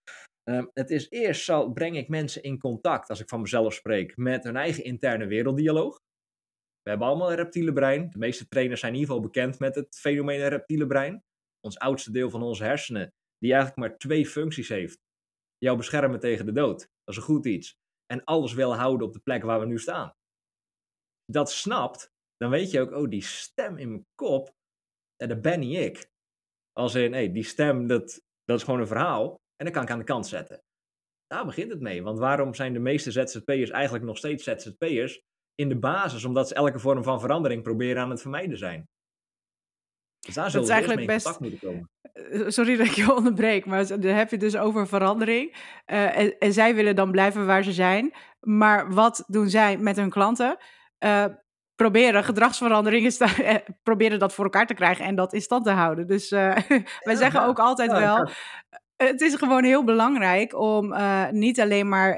Um, 0.50 0.70
het 0.74 0.90
is 0.90 1.10
eerst 1.10 1.44
zal, 1.44 1.72
breng 1.72 1.98
ik 1.98 2.08
mensen 2.08 2.44
in 2.44 2.60
contact, 2.60 3.10
als 3.10 3.20
ik 3.20 3.30
van 3.30 3.42
mezelf 3.42 3.74
spreek, 3.74 4.18
met 4.18 4.44
hun 4.44 4.56
eigen 4.56 4.84
interne 4.84 5.26
werelddialoog. 5.26 5.98
We 6.82 6.90
hebben 6.90 7.08
allemaal 7.08 7.30
een 7.30 7.36
reptiele 7.36 7.74
brein. 7.74 8.10
De 8.10 8.18
meeste 8.18 8.48
trainers 8.48 8.80
zijn 8.80 8.94
in 8.94 9.00
ieder 9.00 9.16
geval 9.16 9.30
bekend 9.30 9.60
met 9.60 9.76
het 9.76 9.98
fenomeen 10.00 10.48
reptiele 10.48 10.88
brein. 10.88 11.24
ons 11.62 11.80
oudste 11.80 12.12
deel 12.12 12.30
van 12.30 12.44
onze 12.44 12.64
hersenen, 12.64 13.14
die 13.38 13.54
eigenlijk 13.54 13.80
maar 13.80 13.98
twee 13.98 14.26
functies 14.26 14.70
heeft. 14.70 14.98
Jou 15.58 15.78
beschermen 15.78 16.20
tegen 16.20 16.46
de 16.46 16.52
dood. 16.52 16.80
Dat 16.80 17.16
is 17.16 17.18
een 17.18 17.24
goed 17.24 17.46
iets. 17.46 17.74
En 18.06 18.24
alles 18.24 18.54
willen 18.54 18.78
houden 18.78 19.08
op 19.08 19.14
de 19.14 19.20
plek 19.20 19.44
waar 19.44 19.60
we 19.60 19.66
nu 19.66 19.80
staan. 19.80 20.12
Dat 21.26 21.52
snapt, 21.52 22.10
dan 22.38 22.50
weet 22.50 22.72
je 22.72 22.80
ook, 22.82 22.92
oh, 22.92 23.10
die 23.10 23.24
stem 23.24 23.78
in 23.78 23.90
mijn 23.90 24.06
kop, 24.16 24.54
ja, 25.16 25.28
dat 25.28 25.42
ben 25.42 25.60
niet 25.60 25.78
ik. 25.78 26.10
Als 26.74 26.96
in, 26.96 27.14
hey, 27.14 27.32
die 27.32 27.44
stem, 27.44 27.88
dat, 27.88 28.22
dat 28.44 28.58
is 28.58 28.64
gewoon 28.64 28.80
een 28.80 28.88
verhaal. 28.88 29.40
En 29.56 29.66
dat 29.66 29.74
kan 29.74 29.84
ik 29.84 29.90
aan 29.90 30.00
de 30.00 30.04
kant 30.04 30.28
zetten. 30.28 30.64
Daar 31.28 31.46
begint 31.46 31.72
het 31.72 31.82
mee. 31.82 32.04
Want 32.04 32.20
waarom 32.20 32.54
zijn 32.54 32.74
de 32.74 32.80
meeste 32.80 33.12
ZZP'ers 33.12 33.70
eigenlijk 33.70 34.06
nog 34.06 34.18
steeds 34.18 34.44
ZZP'ers? 34.44 35.22
In 35.56 35.70
de 35.70 35.80
basis, 35.80 36.26
omdat 36.26 36.48
ze 36.48 36.54
elke 36.54 36.80
vorm 36.80 37.04
van 37.04 37.20
verandering 37.20 37.64
proberen 37.64 38.02
aan 38.02 38.10
het 38.10 38.22
vermijden 38.22 38.58
zijn. 38.58 38.88
Dus 40.20 40.34
daar 40.34 40.52
zullen 40.52 40.68
we 40.68 40.74
eigenlijk 40.74 41.08
best... 41.08 41.26
contact 41.26 41.44
moeten 41.44 41.70
komen. 41.70 41.90
Eh, 42.14 42.48
sorry 42.48 42.76
dat 42.76 42.88
ik 42.88 42.94
je 42.94 43.14
onderbreek, 43.18 43.66
maar 43.66 43.88
dan 43.88 44.02
heb 44.02 44.30
je 44.30 44.38
dus 44.38 44.58
over 44.58 44.88
verandering. 44.88 45.52
Uh, 45.52 46.18
en, 46.18 46.38
en, 46.38 46.54
zij 46.54 46.76
willen 46.76 46.96
dan 46.96 47.12
blijven 47.12 47.46
waar 47.46 47.64
ze 47.64 47.74
zijn. 47.74 48.14
Maar 48.40 48.94
wat 48.94 49.24
doen 49.28 49.50
zij 49.50 49.78
met 49.78 49.96
hun 49.96 50.10
klanten? 50.10 50.58
Uh, 51.00 51.26
proberen 51.76 52.24
gedragsveranderingen, 52.24 53.12
uh, 53.22 53.56
proberen 53.84 54.20
dat 54.20 54.34
voor 54.34 54.44
elkaar 54.44 54.68
te 54.68 54.74
krijgen 54.74 55.06
en 55.06 55.16
dat 55.16 55.34
in 55.34 55.42
stand 55.42 55.66
te 55.66 55.72
houden. 55.72 56.08
Dus 56.08 56.30
wij 57.10 57.16
zeggen 57.16 57.44
ook 57.46 57.60
altijd 57.60 57.92
wel, 57.92 58.30
het 58.96 59.22
is 59.22 59.36
gewoon 59.36 59.64
heel 59.64 59.84
belangrijk 59.84 60.60
om 60.60 60.94
uh, 60.94 61.30
niet 61.30 61.60
alleen 61.60 61.90
maar 61.90 62.18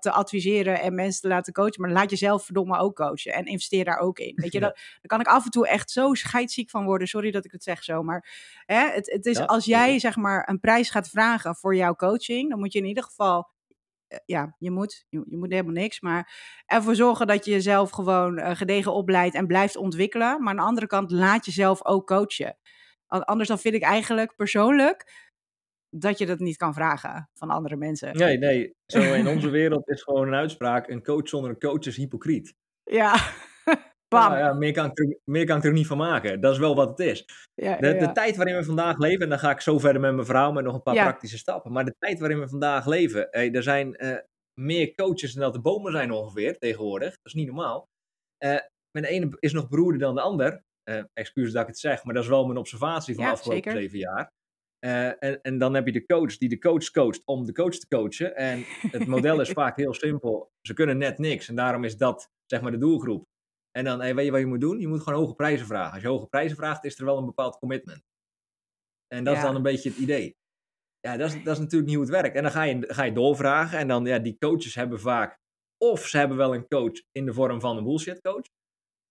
te 0.00 0.10
adviseren 0.10 0.80
en 0.80 0.94
mensen 0.94 1.20
te 1.20 1.28
laten 1.28 1.52
coachen, 1.52 1.80
maar 1.80 1.90
laat 1.90 2.10
jezelf 2.10 2.44
verdomme 2.44 2.78
ook 2.78 2.96
coachen 2.96 3.32
en 3.32 3.44
investeer 3.44 3.84
daar 3.84 3.98
ook 3.98 4.18
in. 4.18 4.32
Weet 4.34 4.52
je, 4.52 4.60
dat, 4.66 4.74
daar 4.74 5.06
kan 5.06 5.20
ik 5.20 5.26
af 5.26 5.44
en 5.44 5.50
toe 5.50 5.68
echt 5.68 5.90
zo 5.90 6.14
scheidziek 6.14 6.70
van 6.70 6.84
worden. 6.84 7.08
Sorry 7.08 7.30
dat 7.30 7.44
ik 7.44 7.52
het 7.52 7.62
zeg 7.62 7.84
zo, 7.84 8.02
maar 8.02 8.28
hè, 8.66 8.90
het, 8.90 9.10
het 9.12 9.26
is 9.26 9.46
als 9.46 9.64
jij 9.64 9.98
zeg 9.98 10.16
maar 10.16 10.48
een 10.48 10.60
prijs 10.60 10.90
gaat 10.90 11.08
vragen 11.08 11.56
voor 11.56 11.76
jouw 11.76 11.94
coaching, 11.94 12.50
dan 12.50 12.58
moet 12.58 12.72
je 12.72 12.78
in 12.78 12.86
ieder 12.86 13.04
geval 13.04 13.38
eh, 13.38 13.56
ja, 14.24 14.54
je 14.58 14.70
moet, 14.70 15.06
je, 15.08 15.24
je, 15.28 15.36
moet 15.36 15.50
helemaal 15.50 15.72
niks, 15.72 16.00
maar 16.00 16.32
ervoor 16.66 16.94
zorgen 16.94 17.26
dat 17.26 17.44
je 17.44 17.50
jezelf 17.50 17.90
gewoon 17.90 18.56
gedegen 18.56 18.92
opleidt 18.92 19.34
en 19.34 19.46
blijft 19.46 19.76
ontwikkelen. 19.76 20.42
Maar 20.42 20.50
aan 20.50 20.56
de 20.56 20.62
andere 20.62 20.86
kant, 20.86 21.10
laat 21.10 21.44
jezelf 21.44 21.84
ook 21.84 22.06
coachen. 22.06 22.58
Anders 23.06 23.48
dan 23.48 23.58
vind 23.58 23.74
ik 23.74 23.82
eigenlijk 23.82 24.36
persoonlijk 24.36 25.26
dat 25.90 26.18
je 26.18 26.26
dat 26.26 26.38
niet 26.38 26.56
kan 26.56 26.74
vragen 26.74 27.30
van 27.34 27.50
andere 27.50 27.76
mensen. 27.76 28.16
Nee, 28.16 28.38
nee. 28.38 28.74
Zo 28.86 29.14
in 29.14 29.26
onze 29.26 29.50
wereld 29.60 29.88
is 29.88 30.02
gewoon 30.02 30.26
een 30.26 30.34
uitspraak: 30.34 30.88
een 30.88 31.02
coach 31.02 31.28
zonder 31.28 31.50
een 31.50 31.58
coach 31.58 31.86
is 31.86 31.96
hypocriet. 31.96 32.54
Ja. 32.84 33.16
Bam. 34.08 34.32
ja, 34.32 34.52
meer, 34.52 34.72
kan 34.72 34.90
ik 34.90 34.98
er, 34.98 35.18
meer 35.24 35.46
kan 35.46 35.56
ik 35.58 35.64
er 35.64 35.72
niet 35.72 35.86
van 35.86 35.96
maken. 35.96 36.40
Dat 36.40 36.52
is 36.52 36.58
wel 36.58 36.74
wat 36.74 36.88
het 36.88 36.98
is. 36.98 37.24
Ja, 37.54 37.76
de, 37.76 37.96
de, 37.96 38.12
tijd 38.12 38.36
waarin 38.36 38.56
we 38.56 38.64
vandaag 38.64 38.98
leven, 38.98 39.22
en 39.22 39.28
dan 39.28 39.38
ga 39.38 39.50
ik 39.50 39.60
zo 39.60 39.78
verder 39.78 40.00
met 40.00 40.14
mijn 40.14 40.26
vrouw 40.26 40.52
met 40.52 40.64
nog 40.64 40.74
een 40.74 40.82
paar 40.82 40.94
praktische 40.94 41.38
stappen. 41.38 41.72
Maar 41.72 41.84
de 41.84 41.94
tijd 41.98 42.18
waarin 42.18 42.40
we 42.40 42.48
vandaag 42.48 42.86
leven, 42.86 43.28
hey, 43.30 43.52
er 43.52 43.62
zijn 43.62 44.04
uh, 44.04 44.16
meer 44.60 44.94
coaches 44.94 45.32
dan 45.32 45.42
dat 45.42 45.52
de 45.52 45.60
bomen 45.60 45.92
zijn 45.92 46.10
ongeveer 46.10 46.58
tegenwoordig. 46.58 47.08
Dat 47.08 47.26
is 47.26 47.34
niet 47.34 47.46
normaal. 47.46 47.88
Uh, 48.44 48.58
mijn 48.90 49.04
ene 49.04 49.36
is 49.38 49.52
nog 49.52 49.68
beroerder 49.68 50.00
dan 50.00 50.14
de 50.14 50.20
ander. 50.20 50.62
Uh, 50.90 51.02
excuus 51.12 51.52
dat 51.52 51.62
ik 51.62 51.68
het 51.68 51.78
zeg, 51.78 52.04
maar 52.04 52.14
dat 52.14 52.22
is 52.22 52.28
wel 52.28 52.46
mijn 52.46 52.58
observatie 52.58 53.14
van 53.14 53.24
de 53.24 53.30
afgelopen 53.30 53.72
zeven 53.72 53.98
jaar. 53.98 54.30
Uh, 54.84 55.06
en, 55.06 55.40
en, 55.42 55.58
dan 55.58 55.74
heb 55.74 55.86
je 55.86 55.92
de 55.92 56.06
coach 56.06 56.36
die 56.36 56.48
de 56.48 56.58
coach 56.58 56.90
coacht 56.90 57.22
om 57.24 57.44
de 57.44 57.52
coach 57.52 57.78
te 57.78 57.88
coachen. 57.88 58.36
En 58.36 58.64
het 58.90 59.06
model 59.06 59.40
is 59.40 59.50
vaak 59.62 59.76
heel 59.76 59.94
simpel. 59.94 60.50
Ze 60.60 60.74
kunnen 60.74 60.98
net 60.98 61.18
niks. 61.18 61.48
En 61.48 61.54
daarom 61.54 61.84
is 61.84 61.96
dat 61.96 62.28
zeg 62.46 62.60
maar 62.60 62.70
de 62.70 62.78
doelgroep. 62.78 63.26
En 63.78 63.84
dan, 63.84 64.00
hey, 64.00 64.14
weet 64.14 64.24
je 64.24 64.30
wat 64.30 64.40
je 64.40 64.46
moet 64.46 64.60
doen? 64.60 64.80
Je 64.80 64.88
moet 64.88 65.02
gewoon 65.02 65.18
hoge 65.18 65.34
prijzen 65.34 65.66
vragen. 65.66 65.92
Als 65.92 66.02
je 66.02 66.08
hoge 66.08 66.26
prijzen 66.26 66.56
vraagt, 66.56 66.84
is 66.84 66.98
er 66.98 67.04
wel 67.04 67.18
een 67.18 67.24
bepaald 67.24 67.58
commitment. 67.58 68.02
En 69.06 69.24
dat 69.24 69.36
is 69.36 69.42
dan 69.42 69.54
een 69.54 69.62
beetje 69.62 69.88
het 69.88 69.98
idee. 69.98 70.36
Ja, 71.00 71.16
dat 71.16 71.28
is, 71.28 71.42
dat 71.42 71.52
is 71.54 71.58
natuurlijk 71.58 71.90
niet 71.90 71.94
hoe 71.94 72.04
het 72.04 72.14
werkt. 72.14 72.36
En 72.36 72.42
dan 72.42 72.52
ga 72.52 72.62
je, 72.62 72.94
ga 72.94 73.02
je 73.02 73.12
doorvragen. 73.12 73.78
En 73.78 73.88
dan, 73.88 74.04
ja, 74.04 74.18
die 74.18 74.38
coaches 74.38 74.74
hebben 74.74 75.00
vaak... 75.00 75.38
Of 75.84 76.06
ze 76.06 76.18
hebben 76.18 76.36
wel 76.36 76.54
een 76.54 76.68
coach 76.68 77.02
in 77.12 77.24
de 77.24 77.32
vorm 77.32 77.60
van 77.60 77.76
een 77.76 77.84
bullshit 77.84 78.20
coach. 78.20 78.46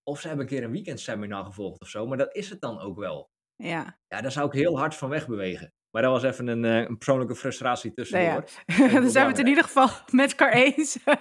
Of 0.04 0.20
ze 0.20 0.28
hebben 0.28 0.46
een 0.46 0.52
keer 0.52 0.64
een 0.64 0.72
weekendseminar 0.72 1.46
gevolgd 1.46 1.82
of 1.82 1.88
zo. 1.88 2.08
Maar 2.08 2.18
dat 2.18 2.36
is 2.36 2.50
het 2.50 2.62
dan 2.62 2.80
ook 2.80 2.98
wel. 2.98 3.30
Ja. 3.56 4.00
ja, 4.08 4.22
daar 4.22 4.32
zou 4.32 4.48
ik 4.48 4.54
heel 4.54 4.78
hard 4.78 4.96
van 4.96 5.10
wegbewegen. 5.10 5.74
Maar 5.92 6.02
dat 6.02 6.12
was 6.12 6.24
even 6.24 6.48
een, 6.48 6.64
uh, 6.64 6.88
een 6.88 6.98
persoonlijke 6.98 7.36
frustratie 7.36 7.94
tussendoor. 7.94 8.44
Nou 8.66 8.84
ja. 8.84 9.00
Dan 9.02 9.10
zijn 9.10 9.26
we 9.26 9.32
het 9.32 9.40
in 9.40 9.48
ieder 9.48 9.64
geval 9.64 9.90
met 10.12 10.30
elkaar 10.30 10.54
eens. 10.54 10.98
Oké, 11.04 11.18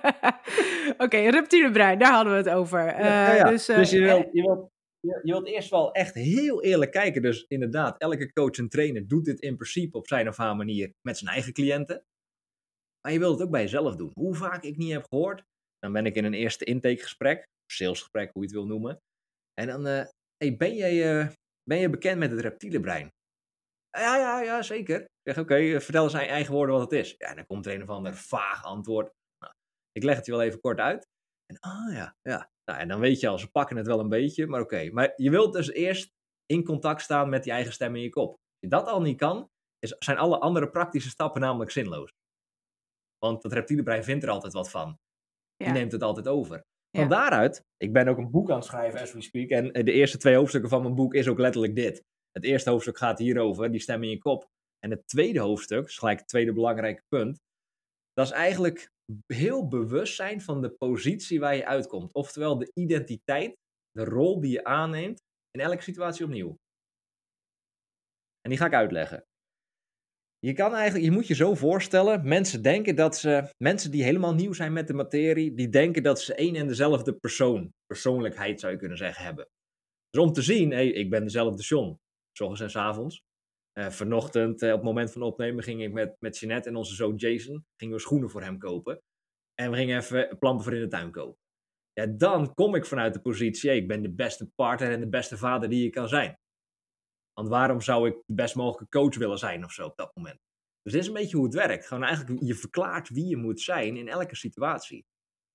okay, 0.99 1.29
reptielebrein, 1.29 1.99
daar 1.99 2.13
hadden 2.13 2.33
we 2.33 2.39
het 2.39 2.49
over. 2.49 2.87
Uh, 2.87 3.37
ja, 3.37 3.51
Dus, 3.51 3.69
uh, 3.69 3.77
dus 3.77 3.91
je, 3.91 4.01
wilt, 4.01 4.29
je, 4.33 4.43
wilt, 4.43 4.71
je, 5.01 5.21
je, 5.23 5.33
wilt 5.33 5.47
eerst 5.47 5.71
wel 5.71 5.93
echt 5.93 6.15
heel 6.15 6.63
eerlijk 6.63 6.91
kijken. 6.91 7.23
Dus 7.23 7.45
inderdaad, 7.49 8.01
elke 8.01 8.33
coach 8.33 8.59
en 8.59 8.69
trainer 8.69 9.09
doet 9.09 9.25
dit 9.25 9.41
in 9.41 9.57
principe 9.57 9.97
op 9.97 10.07
zijn 10.09 10.29
of 10.29 10.37
haar 10.37 10.57
manier 10.57 10.93
met 11.03 11.19
zijn 11.19 11.31
eigen 11.31 11.53
cliënten. 11.53 12.05
Maar 13.01 13.13
je 13.13 13.19
wilt 13.19 13.39
het 13.39 13.43
ook 13.47 13.53
bij 13.53 13.63
jezelf 13.63 13.97
doen. 13.97 14.11
Hoe 14.15 14.35
vaak 14.35 14.63
ik 14.63 14.77
niet 14.77 14.93
heb 14.93 15.07
gehoord, 15.09 15.43
dan 15.79 15.93
ben 15.93 16.07
ik 16.07 16.15
in 16.15 16.25
een 16.25 16.35
eerste 16.35 16.65
intakegesprek, 16.65 17.45
salesgesprek, 17.73 18.31
hoe 18.33 18.43
je 18.43 18.49
het 18.49 18.57
wil 18.57 18.67
noemen. 18.67 18.99
En 19.55 19.67
dan, 19.67 19.85
hey, 20.37 20.57
ben 20.57 20.75
jij 20.75 21.31
ben 21.69 21.79
je 21.79 21.91
bekend 21.91 22.19
met 22.19 22.31
het 22.31 22.41
reptiele 22.41 22.81
brein? 22.81 23.11
Ja, 23.99 24.17
ja, 24.17 24.41
ja, 24.41 24.63
zeker. 24.63 25.01
Ik 25.01 25.33
zeg, 25.33 25.39
oké, 25.39 25.55
eh, 25.55 25.81
vertel 25.81 26.05
eens 26.05 26.13
in 26.13 26.21
eigen 26.21 26.55
woorden 26.55 26.75
wat 26.75 26.91
het 26.91 27.01
is. 27.01 27.15
Ja, 27.19 27.35
dan 27.35 27.47
komt 27.47 27.67
er 27.67 27.75
een 27.75 27.83
of 27.83 27.89
ander 27.89 28.15
vaag 28.15 28.65
antwoord. 28.65 29.13
Nou, 29.39 29.55
ik 29.93 30.03
leg 30.03 30.17
het 30.17 30.27
je 30.27 30.33
wel 30.33 30.43
even 30.43 30.61
kort 30.61 30.79
uit. 30.79 31.09
En, 31.47 31.59
ah 31.59 31.93
ja, 31.93 32.17
ja. 32.23 32.51
Nou, 32.65 32.81
en 32.81 32.89
dan 32.89 33.01
weet 33.01 33.21
je 33.21 33.29
al, 33.29 33.39
ze 33.39 33.51
pakken 33.51 33.77
het 33.77 33.87
wel 33.87 34.01
een 34.01 34.09
beetje, 34.09 34.47
maar 34.47 34.61
oké. 34.61 34.91
Maar 34.91 35.13
je 35.17 35.31
wilt 35.31 35.53
dus 35.53 35.71
eerst 35.71 36.13
in 36.47 36.65
contact 36.65 37.03
staan 37.03 37.29
met 37.29 37.43
die 37.43 37.53
eigen 37.53 37.73
stem 37.73 37.97
in 37.97 38.03
je 38.03 38.09
kop. 38.09 38.31
Als 38.31 38.59
je 38.59 38.69
dat 38.69 38.87
al 38.87 39.01
niet 39.01 39.19
kan, 39.19 39.51
is, 39.79 39.95
zijn 39.99 40.19
alle 40.19 40.39
andere 40.39 40.71
praktische 40.71 41.09
stappen 41.09 41.41
namelijk 41.41 41.71
zinloos. 41.71 42.11
Want 43.19 43.43
het 43.43 43.53
reptiele 43.53 43.83
brein 43.83 44.05
vindt 44.05 44.25
er 44.25 44.31
altijd 44.31 44.53
wat 44.53 44.71
van. 44.71 44.99
Die 45.57 45.73
neemt 45.73 45.93
het 45.93 46.03
altijd 46.03 46.29
over. 46.29 46.65
Van 46.97 47.09
daaruit, 47.09 47.65
ik 47.77 47.93
ben 47.93 48.09
ook 48.09 48.19
een 48.19 48.31
boek 48.31 48.51
aan 48.51 48.57
het 48.57 48.65
schrijven 48.65 49.01
as 49.01 49.13
we 49.13 49.21
speak. 49.21 49.49
En 49.49 49.73
eh, 49.73 49.85
de 49.85 49.93
eerste 49.93 50.19
twee 50.19 50.37
hoofdstukken 50.37 50.71
van 50.71 50.83
mijn 50.83 50.95
boek 50.95 51.15
is 51.15 51.29
ook 51.29 51.39
letterlijk 51.39 51.75
dit. 51.75 52.05
Het 52.37 52.45
eerste 52.45 52.71
hoofdstuk 52.71 52.99
gaat 52.99 53.19
hierover, 53.19 53.71
die 53.71 53.81
stem 53.81 54.03
in 54.03 54.11
je 54.11 54.19
kop. 54.19 54.49
En 54.79 54.91
het 54.91 55.07
tweede 55.09 55.41
hoofdstuk, 55.41 55.87
is 55.87 55.99
gelijk 55.99 56.19
het 56.19 56.29
tweede 56.29 56.53
belangrijke 56.53 57.03
punt. 57.09 57.39
Dat 58.13 58.27
is 58.27 58.33
eigenlijk 58.33 58.89
heel 59.27 59.69
bewust 59.69 60.15
zijn 60.15 60.41
van 60.41 60.61
de 60.61 60.71
positie 60.71 61.41
waar 61.41 61.57
je 61.57 61.67
uitkomt. 61.67 62.13
Oftewel 62.13 62.59
de 62.59 62.71
identiteit, 62.75 63.57
de 63.91 64.05
rol 64.05 64.41
die 64.41 64.51
je 64.51 64.65
aanneemt 64.65 65.19
in 65.51 65.61
elke 65.61 65.83
situatie 65.83 66.25
opnieuw. 66.25 66.57
En 68.41 68.51
die 68.51 68.59
ga 68.59 68.67
ik 68.67 68.75
uitleggen. 68.75 69.25
Je 70.39 70.53
kan 70.53 70.75
eigenlijk, 70.75 71.05
je 71.05 71.11
moet 71.11 71.27
je 71.27 71.35
zo 71.35 71.55
voorstellen, 71.55 72.29
mensen 72.29 72.63
denken 72.63 72.97
dat 72.97 73.17
ze, 73.17 73.53
mensen 73.63 73.91
die 73.91 74.03
helemaal 74.03 74.35
nieuw 74.35 74.53
zijn 74.53 74.73
met 74.73 74.87
de 74.87 74.95
materie, 74.95 75.55
die 75.55 75.69
denken 75.69 76.03
dat 76.03 76.21
ze 76.21 76.35
één 76.35 76.57
en 76.57 76.67
dezelfde 76.67 77.15
persoon, 77.15 77.73
persoonlijkheid 77.87 78.61
zou 78.61 78.73
je 78.73 78.79
kunnen 78.79 78.99
zeggen, 78.99 79.25
hebben. 79.25 79.49
Dus 80.11 80.23
om 80.23 80.33
te 80.33 80.43
zien, 80.43 80.71
hey, 80.71 80.89
ik 80.89 81.11
ben 81.11 81.23
dezelfde 81.23 81.63
John, 81.63 81.99
s 82.37 82.61
en 82.61 82.71
s 82.71 82.77
avonds. 82.77 83.23
Uh, 83.79 83.91
vanochtend, 83.91 84.63
uh, 84.63 84.69
op 84.71 84.77
het 84.77 84.85
moment 84.85 85.13
van 85.13 85.23
opnemen, 85.23 85.65
ging 85.65 85.83
ik 85.83 85.93
met, 85.93 86.17
met 86.19 86.39
Jeanette 86.39 86.69
en 86.69 86.77
onze 86.77 86.95
zoon 86.95 87.17
Jason, 87.17 87.65
gingen 87.77 87.95
we 87.95 88.01
schoenen 88.01 88.31
voor 88.31 88.43
hem 88.43 88.59
kopen. 88.59 89.03
En 89.55 89.71
we 89.71 89.77
gingen 89.77 89.99
even 89.99 90.39
planten 90.39 90.65
voor 90.65 90.75
in 90.75 90.81
de 90.81 90.89
tuin 90.89 91.11
kopen. 91.11 91.39
Ja, 91.93 92.07
dan 92.07 92.55
kom 92.55 92.75
ik 92.75 92.87
vanuit 92.87 93.15
de 93.15 93.21
positie, 93.21 93.71
ik 93.71 93.89
ben 93.89 94.03
de 94.03 94.13
beste 94.13 94.51
partner 94.55 94.91
en 94.91 95.01
de 95.01 95.09
beste 95.09 95.37
vader 95.37 95.69
die 95.69 95.83
je 95.83 95.91
kan 95.91 96.09
zijn. 96.09 96.39
Want 97.33 97.49
waarom 97.49 97.81
zou 97.81 98.09
ik 98.09 98.15
de 98.27 98.35
best 98.35 98.55
mogelijke 98.55 98.99
coach 98.99 99.17
willen 99.17 99.39
zijn 99.39 99.65
of 99.65 99.73
zo 99.73 99.87
op 99.87 99.97
dat 99.97 100.11
moment? 100.15 100.39
Dus 100.83 100.93
dit 100.93 101.03
is 101.03 101.09
een 101.09 101.15
beetje 101.15 101.37
hoe 101.37 101.47
het 101.47 101.55
werkt. 101.55 101.87
Gewoon 101.87 102.03
eigenlijk, 102.03 102.43
je 102.43 102.55
verklaart 102.55 103.09
wie 103.09 103.27
je 103.27 103.37
moet 103.37 103.61
zijn 103.61 103.97
in 103.97 104.09
elke 104.09 104.37
situatie. 104.37 105.05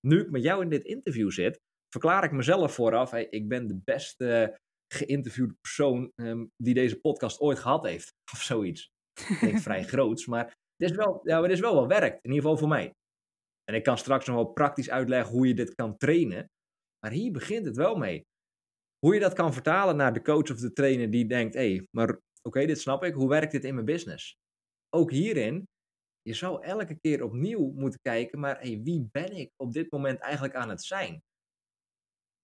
Nu 0.07 0.21
ik 0.21 0.31
met 0.31 0.43
jou 0.43 0.61
in 0.61 0.69
dit 0.69 0.83
interview 0.83 1.31
zit, 1.31 1.59
verklaar 1.89 2.23
ik 2.23 2.31
mezelf 2.31 2.73
vooraf, 2.73 3.13
ik 3.13 3.47
ben 3.47 3.67
de 3.67 3.79
beste 3.83 4.59
geïnterviewde 4.93 5.55
persoon 5.62 6.12
um, 6.15 6.51
die 6.57 6.74
deze 6.74 7.00
podcast 7.00 7.39
ooit 7.39 7.60
gehad 7.60 7.86
heeft. 7.86 8.13
Of 8.33 8.41
zoiets. 8.41 8.91
Ik 9.29 9.39
denk 9.39 9.60
vrij 9.69 9.83
groots, 9.83 10.25
maar 10.25 10.45
het 10.77 10.89
is, 10.89 10.95
wel, 10.95 11.21
ja, 11.24 11.41
het 11.41 11.51
is 11.51 11.60
wel 11.60 11.75
wat 11.75 11.88
werkt. 11.88 12.24
In 12.24 12.29
ieder 12.29 12.41
geval 12.41 12.57
voor 12.57 12.67
mij. 12.67 12.93
En 13.63 13.75
ik 13.75 13.83
kan 13.83 13.98
straks 13.98 14.25
nog 14.25 14.36
wel 14.36 14.51
praktisch 14.51 14.89
uitleggen 14.89 15.36
hoe 15.36 15.48
je 15.48 15.53
dit 15.53 15.75
kan 15.75 15.98
trainen. 15.98 16.50
Maar 17.00 17.12
hier 17.12 17.31
begint 17.31 17.65
het 17.65 17.75
wel 17.75 17.95
mee. 17.95 18.25
Hoe 19.00 19.13
je 19.13 19.19
dat 19.19 19.33
kan 19.33 19.53
vertalen 19.53 19.95
naar 19.95 20.13
de 20.13 20.21
coach 20.21 20.51
of 20.51 20.60
de 20.60 20.74
trainer 20.74 21.12
die 21.12 21.27
denkt: 21.27 21.53
hé, 21.53 21.74
hey, 21.75 21.88
maar 21.91 22.19
oké, 22.41 22.65
dit 22.65 22.79
snap 22.79 23.03
ik. 23.03 23.13
Hoe 23.13 23.29
werkt 23.29 23.51
dit 23.51 23.63
in 23.63 23.74
mijn 23.74 23.86
business? 23.86 24.36
Ook 24.89 25.12
hierin, 25.12 25.67
je 26.21 26.33
zou 26.33 26.63
elke 26.63 27.00
keer 27.00 27.24
opnieuw 27.24 27.71
moeten 27.71 28.00
kijken, 28.01 28.39
maar 28.39 28.60
hey, 28.60 28.81
wie 28.83 29.07
ben 29.12 29.36
ik 29.36 29.51
op 29.55 29.71
dit 29.74 29.91
moment 29.91 30.19
eigenlijk 30.19 30.55
aan 30.55 30.69
het 30.69 30.83
zijn? 30.83 31.21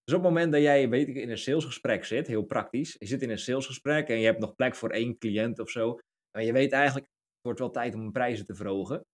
Dus 0.08 0.16
op 0.16 0.22
het 0.22 0.32
moment 0.32 0.52
dat 0.52 0.62
jij, 0.62 0.88
weet 0.88 1.08
ik, 1.08 1.16
in 1.16 1.30
een 1.30 1.38
salesgesprek 1.38 2.04
zit, 2.04 2.26
heel 2.26 2.42
praktisch, 2.42 2.96
je 2.98 3.06
zit 3.06 3.22
in 3.22 3.30
een 3.30 3.38
salesgesprek 3.38 4.08
en 4.08 4.18
je 4.18 4.24
hebt 4.24 4.38
nog 4.38 4.54
plek 4.54 4.74
voor 4.74 4.90
één 4.90 5.18
cliënt 5.18 5.58
of 5.58 5.70
zo, 5.70 5.98
maar 6.30 6.44
je 6.44 6.52
weet 6.52 6.72
eigenlijk, 6.72 7.06
het 7.06 7.42
wordt 7.42 7.58
wel 7.58 7.70
tijd 7.70 7.94
om 7.94 8.12
prijzen 8.12 8.44
te 8.44 8.54
verhogen. 8.54 9.04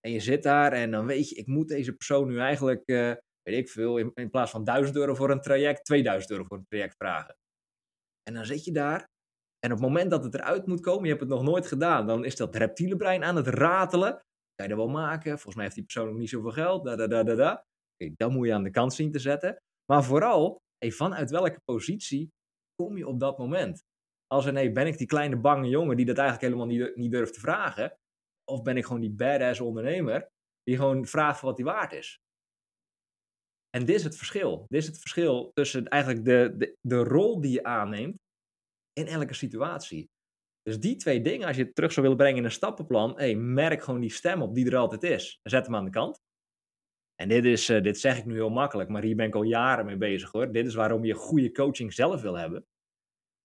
En 0.00 0.10
je 0.10 0.20
zit 0.20 0.42
daar 0.42 0.72
en 0.72 0.90
dan 0.90 1.06
weet 1.06 1.28
je, 1.28 1.34
ik 1.34 1.46
moet 1.46 1.68
deze 1.68 1.92
persoon 1.92 2.28
nu 2.28 2.38
eigenlijk 2.38 2.82
uh, 2.86 3.14
weet 3.42 3.58
ik 3.58 3.68
veel, 3.68 3.98
in, 3.98 4.30
plaats 4.30 4.50
van 4.50 4.64
1000 4.64 4.96
euro 4.96 5.14
voor 5.14 5.30
een 5.30 5.40
traject, 5.40 5.84
2000 5.84 6.32
euro 6.32 6.44
voor 6.44 6.56
een 6.56 6.66
traject 6.68 6.94
vragen. 6.96 7.36
En 8.22 8.34
dan 8.34 8.44
zit 8.44 8.64
je 8.64 8.72
daar 8.72 9.08
En 9.58 9.72
op 9.72 9.78
het 9.78 9.86
moment 9.88 10.10
dat 10.10 10.24
het 10.24 10.34
eruit 10.34 10.66
moet 10.66 10.80
komen, 10.80 11.02
je 11.02 11.08
hebt 11.08 11.20
het 11.20 11.30
nog 11.30 11.42
nooit 11.42 11.66
gedaan, 11.66 12.06
dan 12.06 12.24
is 12.24 12.36
dat 12.36 12.56
reptiele 12.56 12.96
brein 12.96 13.24
aan 13.24 13.36
het 13.36 13.46
ratelen. 13.46 14.12
Kan 14.54 14.66
je 14.68 14.74
dat 14.74 14.84
wel 14.84 14.88
maken? 14.88 15.30
Volgens 15.30 15.54
mij 15.54 15.64
heeft 15.64 15.76
die 15.76 15.84
persoon 15.84 16.08
ook 16.08 16.18
niet 16.18 16.28
zoveel 16.28 16.50
geld. 16.50 16.84
Da, 16.84 16.96
da, 16.96 17.06
da, 17.06 17.22
da, 17.22 17.34
da. 17.34 17.64
Dat 18.16 18.30
moet 18.30 18.46
je 18.46 18.54
aan 18.54 18.62
de 18.62 18.70
kant 18.70 18.94
zien 18.94 19.10
te 19.12 19.18
zetten. 19.18 19.62
Maar 19.92 20.04
vooral, 20.04 20.62
hey, 20.78 20.90
vanuit 20.90 21.30
welke 21.30 21.60
positie 21.64 22.32
kom 22.74 22.96
je 22.96 23.06
op 23.06 23.20
dat 23.20 23.38
moment? 23.38 23.84
Als 24.26 24.44
een, 24.44 24.54
hey, 24.54 24.72
ben 24.72 24.86
ik 24.86 24.98
die 24.98 25.06
kleine 25.06 25.36
bange 25.36 25.68
jongen 25.68 25.96
die 25.96 26.06
dat 26.06 26.18
eigenlijk 26.18 26.46
helemaal 26.46 26.76
niet, 26.76 26.96
niet 26.96 27.10
durft 27.10 27.34
te 27.34 27.40
vragen? 27.40 27.98
Of 28.44 28.62
ben 28.62 28.76
ik 28.76 28.84
gewoon 28.84 29.00
die 29.00 29.12
badass 29.12 29.60
ondernemer 29.60 30.28
die 30.62 30.76
gewoon 30.76 31.06
vraagt 31.06 31.38
voor 31.38 31.48
wat 31.48 31.58
hij 31.58 31.66
waard 31.66 31.92
is? 31.92 32.20
En 33.70 33.84
dit 33.86 33.96
is 33.96 34.04
het 34.04 34.16
verschil. 34.16 34.66
Dit 34.68 34.80
is 34.80 34.86
het 34.86 34.98
verschil 34.98 35.50
tussen 35.52 35.88
eigenlijk 35.88 36.24
de, 36.24 36.54
de, 36.56 36.76
de 36.80 37.04
rol 37.04 37.40
die 37.40 37.52
je 37.52 37.64
aanneemt 37.64 38.18
in 38.92 39.06
elke 39.06 39.34
situatie. 39.34 40.10
Dus 40.62 40.80
die 40.80 40.96
twee 40.96 41.20
dingen, 41.20 41.46
als 41.46 41.56
je 41.56 41.64
het 41.64 41.74
terug 41.74 41.92
zou 41.92 42.02
willen 42.02 42.20
brengen 42.20 42.38
in 42.38 42.44
een 42.44 42.50
stappenplan, 42.50 43.16
hey, 43.16 43.34
merk 43.34 43.82
gewoon 43.82 44.00
die 44.00 44.10
stem 44.10 44.42
op 44.42 44.54
die 44.54 44.66
er 44.66 44.76
altijd 44.76 45.02
is. 45.02 45.40
Zet 45.42 45.66
hem 45.66 45.74
aan 45.74 45.84
de 45.84 45.90
kant. 45.90 46.20
En 47.14 47.28
dit, 47.28 47.44
is, 47.44 47.70
uh, 47.70 47.82
dit 47.82 47.98
zeg 47.98 48.18
ik 48.18 48.24
nu 48.24 48.34
heel 48.34 48.50
makkelijk, 48.50 48.88
maar 48.88 49.02
hier 49.02 49.16
ben 49.16 49.26
ik 49.26 49.34
al 49.34 49.42
jaren 49.42 49.86
mee 49.86 49.96
bezig 49.96 50.30
hoor. 50.32 50.52
Dit 50.52 50.66
is 50.66 50.74
waarom 50.74 51.04
je 51.04 51.14
goede 51.14 51.52
coaching 51.52 51.92
zelf 51.92 52.22
wil 52.22 52.38
hebben. 52.38 52.66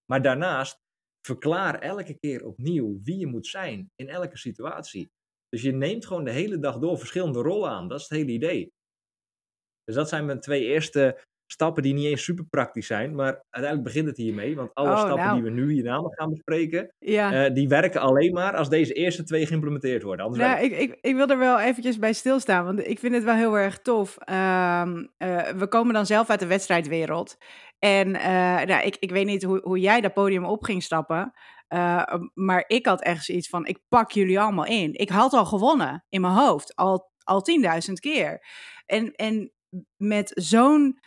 Maar 0.04 0.22
daarnaast, 0.22 0.80
verklaar 1.26 1.80
elke 1.80 2.18
keer 2.18 2.44
opnieuw 2.44 3.00
wie 3.02 3.18
je 3.18 3.26
moet 3.26 3.46
zijn 3.46 3.90
in 3.94 4.08
elke 4.08 4.36
situatie. 4.36 5.10
Dus 5.48 5.62
je 5.62 5.72
neemt 5.72 6.06
gewoon 6.06 6.24
de 6.24 6.30
hele 6.30 6.58
dag 6.58 6.78
door 6.78 6.98
verschillende 6.98 7.40
rollen 7.40 7.70
aan. 7.70 7.88
Dat 7.88 8.00
is 8.00 8.08
het 8.08 8.18
hele 8.18 8.32
idee. 8.32 8.72
Dus 9.84 9.94
dat 9.94 10.08
zijn 10.08 10.26
mijn 10.26 10.40
twee 10.40 10.64
eerste 10.64 11.24
stappen 11.50 11.82
die 11.82 11.94
niet 11.94 12.04
eens 12.06 12.24
super 12.24 12.44
praktisch 12.50 12.86
zijn, 12.86 13.14
maar 13.14 13.44
uiteindelijk 13.50 13.82
begint 13.82 14.06
het 14.06 14.16
hiermee. 14.16 14.56
Want 14.56 14.74
alle 14.74 14.90
Oh, 14.90 14.98
stappen 14.98 15.16
nou. 15.24 15.34
die 15.34 15.42
we 15.42 15.50
nu 15.50 15.72
hierna 15.72 16.00
gaan 16.08 16.30
bespreken, 16.30 16.94
Ja. 16.98 17.44
eh, 17.46 17.54
die 17.54 17.68
werken 17.68 18.00
alleen 18.00 18.32
maar 18.32 18.56
als 18.56 18.68
deze 18.68 18.92
eerste 18.92 19.22
twee 19.24 19.46
geïmplementeerd 19.46 20.02
worden. 20.02 20.24
Anders 20.24 20.44
Nou, 20.44 20.62
ik, 20.64 20.78
ik, 20.78 20.98
ik 21.00 21.14
wil 21.14 21.28
er 21.28 21.38
wel 21.38 21.60
eventjes 21.60 21.98
bij 21.98 22.12
stilstaan, 22.12 22.64
want 22.64 22.86
ik 22.86 22.98
vind 22.98 23.14
het 23.14 23.24
wel 23.24 23.34
heel 23.34 23.58
erg 23.58 23.78
tof. 23.78 24.16
Ehm, 24.18 25.06
eh, 25.16 25.48
we 25.48 25.66
komen 25.68 25.94
dan 25.94 26.06
zelf 26.06 26.30
uit 26.30 26.40
de 26.40 26.46
wedstrijdwereld. 26.46 27.36
En 27.78 28.14
eh, 28.14 28.64
nou, 28.66 28.82
ik, 28.86 28.96
ik 28.98 29.10
weet 29.10 29.26
niet 29.26 29.42
hoe, 29.42 29.60
hoe 29.62 29.78
jij 29.78 30.00
dat 30.00 30.14
podium 30.14 30.44
op 30.44 30.62
ging 30.64 30.82
stappen. 30.82 31.32
maar 32.34 32.64
ik 32.66 32.86
had 32.86 33.02
echt 33.02 33.24
zoiets 33.24 33.48
van, 33.48 33.66
ik 33.66 33.78
pak 33.88 34.10
jullie 34.10 34.40
allemaal 34.40 34.66
in. 34.66 34.94
Ik 34.94 35.08
had 35.08 35.32
al 35.32 35.44
gewonnen 35.46 36.04
in 36.08 36.20
mijn 36.20 36.32
hoofd, 36.32 36.76
al, 36.76 37.10
al 37.24 37.42
10.000 37.86 37.92
keer. 37.92 38.46
En, 38.86 39.12
en 39.12 39.52
met 39.96 40.30
zo'n 40.34 40.98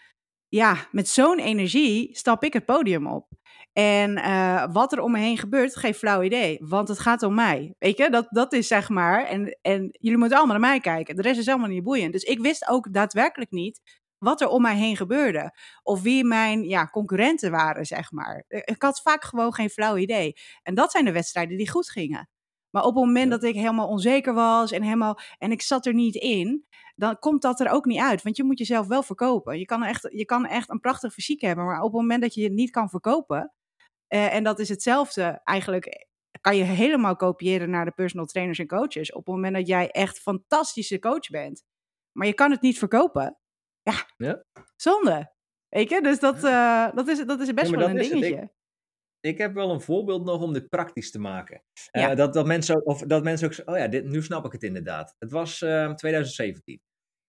ja, 0.51 0.87
met 0.91 1.07
zo'n 1.07 1.39
energie 1.39 2.09
stap 2.17 2.43
ik 2.43 2.53
het 2.53 2.65
podium 2.65 3.07
op. 3.07 3.27
En 3.73 4.17
eh, 4.17 4.65
wat 4.71 4.91
er 4.91 5.01
om 5.01 5.11
me 5.11 5.19
heen 5.19 5.37
gebeurt, 5.37 5.75
geen 5.75 5.93
flauw 5.93 6.21
idee. 6.21 6.57
Want 6.63 6.87
het 6.87 6.99
gaat 6.99 7.23
om 7.23 7.33
mij. 7.33 7.75
Weet 7.79 7.97
je, 7.97 8.09
dat, 8.09 8.27
dat 8.29 8.53
is 8.53 8.67
zeg 8.67 8.89
maar. 8.89 9.25
En, 9.25 9.57
en 9.61 9.89
jullie 9.91 10.17
moeten 10.17 10.37
allemaal 10.37 10.59
naar 10.59 10.69
mij 10.69 10.79
kijken. 10.79 11.15
De 11.15 11.21
rest 11.21 11.39
is 11.39 11.45
helemaal 11.45 11.67
niet 11.69 11.83
boeiend. 11.83 12.11
Dus 12.13 12.23
ik 12.23 12.39
wist 12.39 12.67
ook 12.69 12.93
daadwerkelijk 12.93 13.51
niet 13.51 13.81
wat 14.17 14.41
er 14.41 14.47
om 14.47 14.61
mij 14.61 14.75
heen 14.75 14.97
gebeurde. 14.97 15.57
Of 15.83 16.01
wie 16.01 16.23
mijn 16.23 16.63
ja, 16.63 16.87
concurrenten 16.87 17.51
waren, 17.51 17.85
zeg 17.85 18.11
maar. 18.11 18.43
Eh, 18.47 18.61
Ik 18.65 18.81
had 18.81 19.01
vaak 19.01 19.23
gewoon 19.23 19.53
geen 19.53 19.69
flauw 19.69 19.97
idee. 19.97 20.33
En 20.63 20.75
dat 20.75 20.91
zijn 20.91 21.05
de 21.05 21.11
wedstrijden 21.11 21.57
die 21.57 21.69
goed 21.69 21.89
gingen. 21.89 22.29
Maar 22.71 22.83
op 22.83 22.95
het 22.95 23.05
moment 23.05 23.31
dat 23.31 23.43
ik 23.43 23.55
helemaal 23.55 23.87
onzeker 23.87 24.33
was 24.33 24.71
en, 24.71 24.83
helemaal, 24.83 25.19
en 25.37 25.51
ik 25.51 25.61
zat 25.61 25.85
er 25.85 25.93
niet 25.93 26.15
in, 26.15 26.65
dan 26.95 27.19
komt 27.19 27.41
dat 27.41 27.59
er 27.59 27.69
ook 27.69 27.85
niet 27.85 27.99
uit. 27.99 28.21
Want 28.21 28.37
je 28.37 28.43
moet 28.43 28.57
jezelf 28.57 28.87
wel 28.87 29.03
verkopen. 29.03 29.59
Je 29.59 29.65
kan 29.65 29.83
echt, 29.83 30.07
je 30.11 30.25
kan 30.25 30.45
echt 30.45 30.69
een 30.69 30.79
prachtig 30.79 31.13
fysiek 31.13 31.41
hebben, 31.41 31.65
maar 31.65 31.77
op 31.81 31.91
het 31.91 32.01
moment 32.01 32.21
dat 32.21 32.33
je 32.33 32.43
het 32.43 32.53
niet 32.53 32.71
kan 32.71 32.89
verkopen, 32.89 33.53
eh, 34.07 34.33
en 34.33 34.43
dat 34.43 34.59
is 34.59 34.69
hetzelfde 34.69 35.41
eigenlijk, 35.43 36.07
kan 36.41 36.55
je 36.55 36.63
helemaal 36.63 37.15
kopiëren 37.15 37.69
naar 37.69 37.85
de 37.85 37.91
personal 37.91 38.25
trainers 38.25 38.59
en 38.59 38.67
coaches. 38.67 39.11
Op 39.11 39.25
het 39.25 39.35
moment 39.35 39.55
dat 39.55 39.67
jij 39.67 39.89
echt 39.91 40.19
fantastische 40.19 40.99
coach 40.99 41.29
bent, 41.29 41.63
maar 42.11 42.27
je 42.27 42.33
kan 42.33 42.51
het 42.51 42.61
niet 42.61 42.77
verkopen, 42.77 43.37
ja, 43.81 43.93
Ja. 44.17 44.43
zonde. 44.75 45.33
Weet 45.69 45.89
je, 45.89 46.01
dus 46.01 46.19
dat, 46.19 46.43
eh, 46.43 46.91
dat, 46.93 47.07
is, 47.07 47.25
dat 47.25 47.39
is 47.39 47.53
best 47.53 47.71
wel 47.71 47.89
een 47.89 47.95
dingetje. 47.95 48.51
Ik 49.21 49.37
heb 49.37 49.53
wel 49.53 49.71
een 49.71 49.81
voorbeeld 49.81 50.25
nog 50.25 50.41
om 50.41 50.53
dit 50.53 50.69
praktisch 50.69 51.11
te 51.11 51.19
maken. 51.19 51.63
Eh, 51.91 52.15
dat, 52.15 52.33
dat, 52.33 52.45
mensen 52.45 52.75
ook, 52.75 52.85
of 52.85 53.01
dat 53.01 53.23
mensen 53.23 53.47
ook 53.47 53.53
zeggen, 53.53 53.73
oh 53.73 53.79
ja, 53.79 53.87
dit, 53.87 54.05
nu 54.05 54.23
snap 54.23 54.45
ik 54.45 54.51
het 54.51 54.63
inderdaad. 54.63 55.15
Het 55.19 55.31
was 55.31 55.61
eh, 55.61 55.93
2017. 55.93 56.81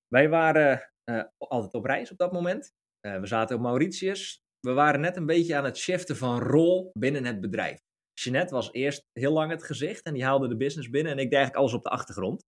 Wij 0.09 0.29
waren 0.29 0.91
eh, 1.05 1.25
altijd 1.39 1.75
op 1.75 1.85
reis 1.85 2.11
op 2.11 2.19
dat 2.19 2.33
moment. 2.33 2.73
Eh, 3.01 3.21
we 3.21 3.27
zaten 3.27 3.57
op 3.57 3.63
Mauritius. 3.63 4.41
We 4.61 4.73
waren 4.73 5.01
net 5.01 5.17
een 5.17 5.27
beetje 5.27 5.57
aan 5.57 5.65
het 5.65 5.79
shiften 5.79 6.17
van 6.17 6.41
rol 6.41 6.91
binnen 6.99 7.25
het 7.25 7.41
bedrijf. 7.41 7.81
Jeanette 8.15 8.55
was 8.55 8.73
eerst 8.73 9.03
heel 9.13 9.33
lang 9.33 9.51
het 9.51 9.63
gezicht 9.63 10.03
en 10.03 10.15
die 10.15 10.25
haalde 10.25 10.49
de 10.49 10.57
business 10.57 10.91
binnen 10.91 11.13
en 11.13 11.19
ik 11.19 11.25
deed 11.25 11.39
eigenlijk 11.39 11.63
alles 11.63 11.75
op 11.75 11.83
de 11.83 11.91
achtergrond. 11.91 12.45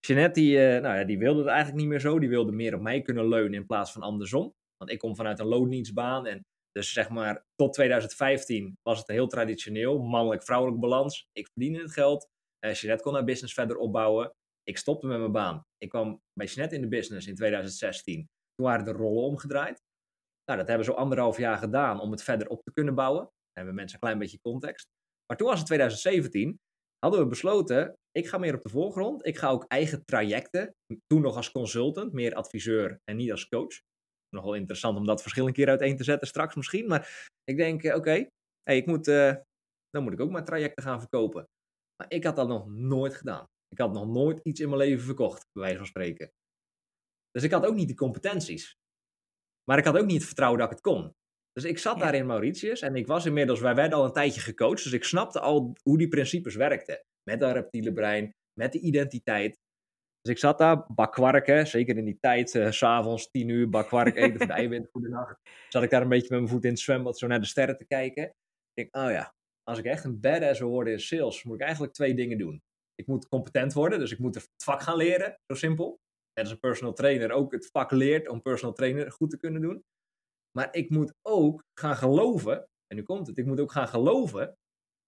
Jeanette 0.00 0.40
die, 0.40 0.58
nou 0.58 0.98
ja, 0.98 1.04
die 1.04 1.18
wilde 1.18 1.38
het 1.38 1.48
eigenlijk 1.48 1.78
niet 1.78 1.88
meer 1.88 2.00
zo. 2.00 2.18
Die 2.18 2.28
wilde 2.28 2.52
meer 2.52 2.74
op 2.74 2.80
mij 2.80 3.02
kunnen 3.02 3.28
leunen 3.28 3.54
in 3.54 3.66
plaats 3.66 3.92
van 3.92 4.02
andersom. 4.02 4.54
Want 4.76 4.90
ik 4.90 4.98
kom 4.98 5.16
vanuit 5.16 5.38
een 5.38 5.46
loondienstbaan 5.46 6.26
en 6.26 6.44
dus 6.78 6.92
zeg 6.92 7.08
maar 7.08 7.44
tot 7.54 7.72
2015 7.72 8.78
was 8.82 8.98
het 8.98 9.06
heel 9.06 9.26
traditioneel. 9.26 9.98
Mannelijk-vrouwelijk 9.98 10.80
balans. 10.80 11.26
Ik 11.32 11.48
verdiende 11.52 11.80
het 11.80 11.92
geld. 11.92 12.28
Eh 12.58 12.74
Jeanette 12.74 13.04
kon 13.04 13.14
haar 13.14 13.24
business 13.24 13.54
verder 13.54 13.76
opbouwen. 13.76 14.32
Ik 14.62 14.78
stopte 14.78 15.06
met 15.06 15.18
mijn 15.18 15.32
baan. 15.32 15.62
Ik 15.78 15.88
kwam 15.88 16.20
bij 16.32 16.46
Jeanette 16.46 16.74
in 16.74 16.80
de 16.80 16.88
business 16.88 17.26
in 17.26 17.34
2016. 17.34 18.26
Toen 18.54 18.66
waren 18.66 18.84
de 18.84 18.92
rollen 18.92 19.22
omgedraaid. 19.22 19.78
Nou, 20.44 20.58
dat 20.58 20.68
hebben 20.68 20.86
we 20.86 20.92
zo 20.92 20.98
anderhalf 20.98 21.38
jaar 21.38 21.58
gedaan 21.58 22.00
om 22.00 22.10
het 22.10 22.22
verder 22.22 22.48
op 22.48 22.62
te 22.62 22.72
kunnen 22.72 22.94
bouwen. 22.94 23.22
Dan 23.22 23.32
hebben 23.52 23.74
mensen 23.74 23.94
een 23.94 24.00
klein 24.00 24.18
beetje 24.18 24.40
context. 24.40 24.86
Maar 25.26 25.36
toen 25.36 25.48
was 25.48 25.58
het 25.58 25.66
2017. 25.66 26.58
Hadden 26.98 27.20
we 27.20 27.26
besloten, 27.26 27.94
ik 28.10 28.28
ga 28.28 28.38
meer 28.38 28.54
op 28.54 28.62
de 28.62 28.68
voorgrond. 28.68 29.26
Ik 29.26 29.38
ga 29.38 29.48
ook 29.48 29.64
eigen 29.64 30.04
trajecten. 30.04 30.74
Toen 31.06 31.22
nog 31.22 31.36
als 31.36 31.50
consultant, 31.50 32.12
meer 32.12 32.34
adviseur 32.34 32.98
en 33.04 33.16
niet 33.16 33.30
als 33.30 33.48
coach. 33.48 33.80
Nogal 34.30 34.54
interessant 34.54 34.96
om 34.98 35.06
dat 35.06 35.22
verschil 35.22 35.46
een 35.46 35.52
keer 35.52 35.68
uiteen 35.68 35.96
te 35.96 36.04
zetten 36.04 36.28
straks 36.28 36.54
misschien. 36.54 36.86
Maar 36.86 37.28
ik 37.44 37.56
denk, 37.56 37.82
eh, 37.82 37.94
oké, 37.96 38.26
hey, 38.62 38.76
ik 38.76 38.86
moet, 38.86 39.08
eh, 39.08 39.34
dan 39.90 40.02
moet 40.02 40.12
ik 40.12 40.20
ook 40.20 40.30
mijn 40.30 40.44
trajecten 40.44 40.82
gaan 40.82 41.00
verkopen. 41.00 41.44
Maar 41.96 42.12
ik 42.12 42.24
had 42.24 42.36
dat 42.36 42.48
nog 42.48 42.66
nooit 42.66 43.14
gedaan. 43.14 43.44
Ik 43.68 43.78
had 43.78 43.92
nog 43.92 44.06
nooit 44.06 44.40
iets 44.42 44.60
in 44.60 44.68
mijn 44.68 44.80
leven 44.80 45.04
verkocht, 45.04 45.42
bij 45.52 45.62
wijze 45.62 45.76
van 45.78 45.86
spreken. 45.86 46.28
Dus 47.30 47.42
ik 47.42 47.50
had 47.50 47.66
ook 47.66 47.74
niet 47.74 47.88
de 47.88 47.94
competenties. 47.94 48.72
Maar 49.64 49.78
ik 49.78 49.84
had 49.84 49.96
ook 49.98 50.06
niet 50.06 50.16
het 50.16 50.26
vertrouwen 50.26 50.58
dat 50.60 50.70
ik 50.70 50.76
het 50.76 50.84
kon. 50.84 51.12
Dus 51.52 51.64
ik 51.64 51.78
zat 51.78 51.96
Ja. 51.96 52.02
daar 52.02 52.14
in 52.14 52.26
Mauritius 52.26 52.80
en 52.80 52.96
ik 52.96 53.06
was 53.06 53.26
inmiddels, 53.26 53.60
wij 53.60 53.74
werden 53.74 53.98
al 53.98 54.04
een 54.04 54.12
tijdje 54.12 54.40
gecoacht, 54.40 54.82
dus 54.82 54.92
ik 54.92 55.04
snapte 55.04 55.40
al 55.40 55.72
hoe 55.82 55.98
die 55.98 56.08
principes 56.08 56.54
werkten. 56.54 57.00
Met 57.30 57.40
dat 57.40 57.52
reptiele 57.52 57.92
brein, 57.92 58.30
met 58.60 58.72
de 58.72 58.80
identiteit. 58.80 59.56
Dus 60.28 60.36
ik 60.36 60.42
zat 60.42 60.58
daar, 60.58 60.84
bakwarken, 60.88 61.66
zeker 61.66 61.96
in 61.96 62.04
die 62.04 62.18
tijd, 62.20 62.50
s 62.50 62.76
s'avonds, 62.78 63.30
tien 63.30 63.48
uur, 63.48 63.68
bakwark 63.68 64.16
eten 64.16 64.38
van 64.38 64.46
de 64.46 64.52
eiwit, 64.52 64.88
goedenacht. 64.90 65.40
Zat 65.68 65.82
ik 65.82 65.90
daar 65.90 66.02
een 66.02 66.08
beetje 66.08 66.28
met 66.30 66.38
mijn 66.38 66.50
voet 66.50 66.64
in 66.64 66.70
het 66.70 66.80
zwembad, 66.80 67.18
zo 67.18 67.26
naar 67.26 67.40
de 67.40 67.46
sterren 67.46 67.76
te 67.76 67.86
kijken. 67.86 68.24
Ik 68.24 68.74
denk, 68.74 68.96
oh 68.96 69.10
ja, 69.10 69.34
als 69.62 69.78
ik 69.78 69.84
echt 69.84 70.04
een 70.04 70.20
badass 70.20 70.60
wil 70.60 70.68
worden 70.68 70.92
in 70.92 71.00
sales, 71.00 71.44
moet 71.44 71.54
ik 71.54 71.60
eigenlijk 71.60 71.92
twee 71.92 72.14
dingen 72.14 72.38
doen. 72.38 72.62
Ik 72.94 73.06
moet 73.06 73.28
competent 73.28 73.72
worden, 73.72 73.98
dus 73.98 74.12
ik 74.12 74.18
moet 74.18 74.34
het 74.34 74.48
vak 74.64 74.82
gaan 74.82 74.96
leren, 74.96 75.38
zo 75.46 75.54
simpel. 75.54 76.00
Net 76.34 76.44
als 76.44 76.50
een 76.50 76.60
personal 76.60 76.92
trainer 76.92 77.30
ook 77.30 77.52
het 77.52 77.68
vak 77.72 77.90
leert 77.90 78.28
om 78.28 78.42
personal 78.42 78.74
trainer 78.74 79.12
goed 79.12 79.30
te 79.30 79.38
kunnen 79.38 79.62
doen. 79.62 79.84
Maar 80.50 80.68
ik 80.74 80.90
moet 80.90 81.14
ook 81.22 81.64
gaan 81.80 81.96
geloven, 81.96 82.68
en 82.86 82.96
nu 82.96 83.02
komt 83.02 83.26
het, 83.26 83.38
ik 83.38 83.46
moet 83.46 83.60
ook 83.60 83.72
gaan 83.72 83.88
geloven 83.88 84.56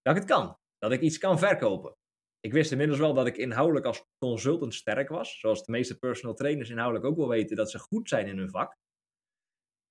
dat 0.01 0.15
ik 0.15 0.21
het 0.21 0.31
kan. 0.31 0.57
Dat 0.77 0.91
ik 0.91 1.01
iets 1.01 1.17
kan 1.17 1.39
verkopen. 1.39 1.95
Ik 2.41 2.53
wist 2.53 2.71
inmiddels 2.71 2.99
wel 2.99 3.13
dat 3.13 3.27
ik 3.27 3.37
inhoudelijk 3.37 3.85
als 3.85 4.05
consultant 4.17 4.73
sterk 4.73 5.09
was. 5.09 5.39
Zoals 5.39 5.63
de 5.63 5.71
meeste 5.71 5.97
personal 5.97 6.35
trainers 6.35 6.69
inhoudelijk 6.69 7.05
ook 7.05 7.17
wel 7.17 7.27
weten 7.27 7.55
dat 7.55 7.71
ze 7.71 7.79
goed 7.79 8.09
zijn 8.09 8.27
in 8.27 8.37
hun 8.37 8.49
vak. 8.49 8.71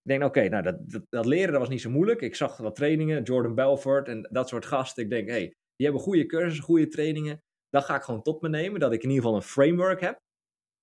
Ik 0.02 0.10
denk, 0.10 0.22
oké, 0.22 0.48
nou 0.48 0.62
dat, 0.62 1.04
dat, 1.08 1.26
leren 1.26 1.50
dat 1.50 1.60
was 1.60 1.68
niet 1.68 1.80
zo 1.80 1.90
moeilijk. 1.90 2.20
Ik 2.20 2.34
zag 2.34 2.56
wat 2.56 2.74
trainingen, 2.76 3.22
Jordan 3.22 3.54
Belfort 3.54 4.08
en 4.08 4.28
dat 4.30 4.48
soort 4.48 4.66
gasten. 4.66 5.02
Ik 5.02 5.10
denk, 5.10 5.28
hé, 5.28 5.34
hey, 5.34 5.54
die 5.76 5.86
hebben 5.86 6.00
goede 6.00 6.26
cursussen, 6.26 6.64
goede 6.64 6.88
trainingen. 6.88 7.42
Dat 7.68 7.84
ga 7.84 7.96
ik 7.96 8.02
gewoon 8.02 8.22
tot 8.22 8.42
me 8.42 8.48
nemen, 8.48 8.80
dat 8.80 8.92
ik 8.92 9.02
in 9.02 9.08
ieder 9.08 9.24
geval 9.24 9.38
een 9.38 9.46
framework 9.46 10.00
heb. 10.00 10.18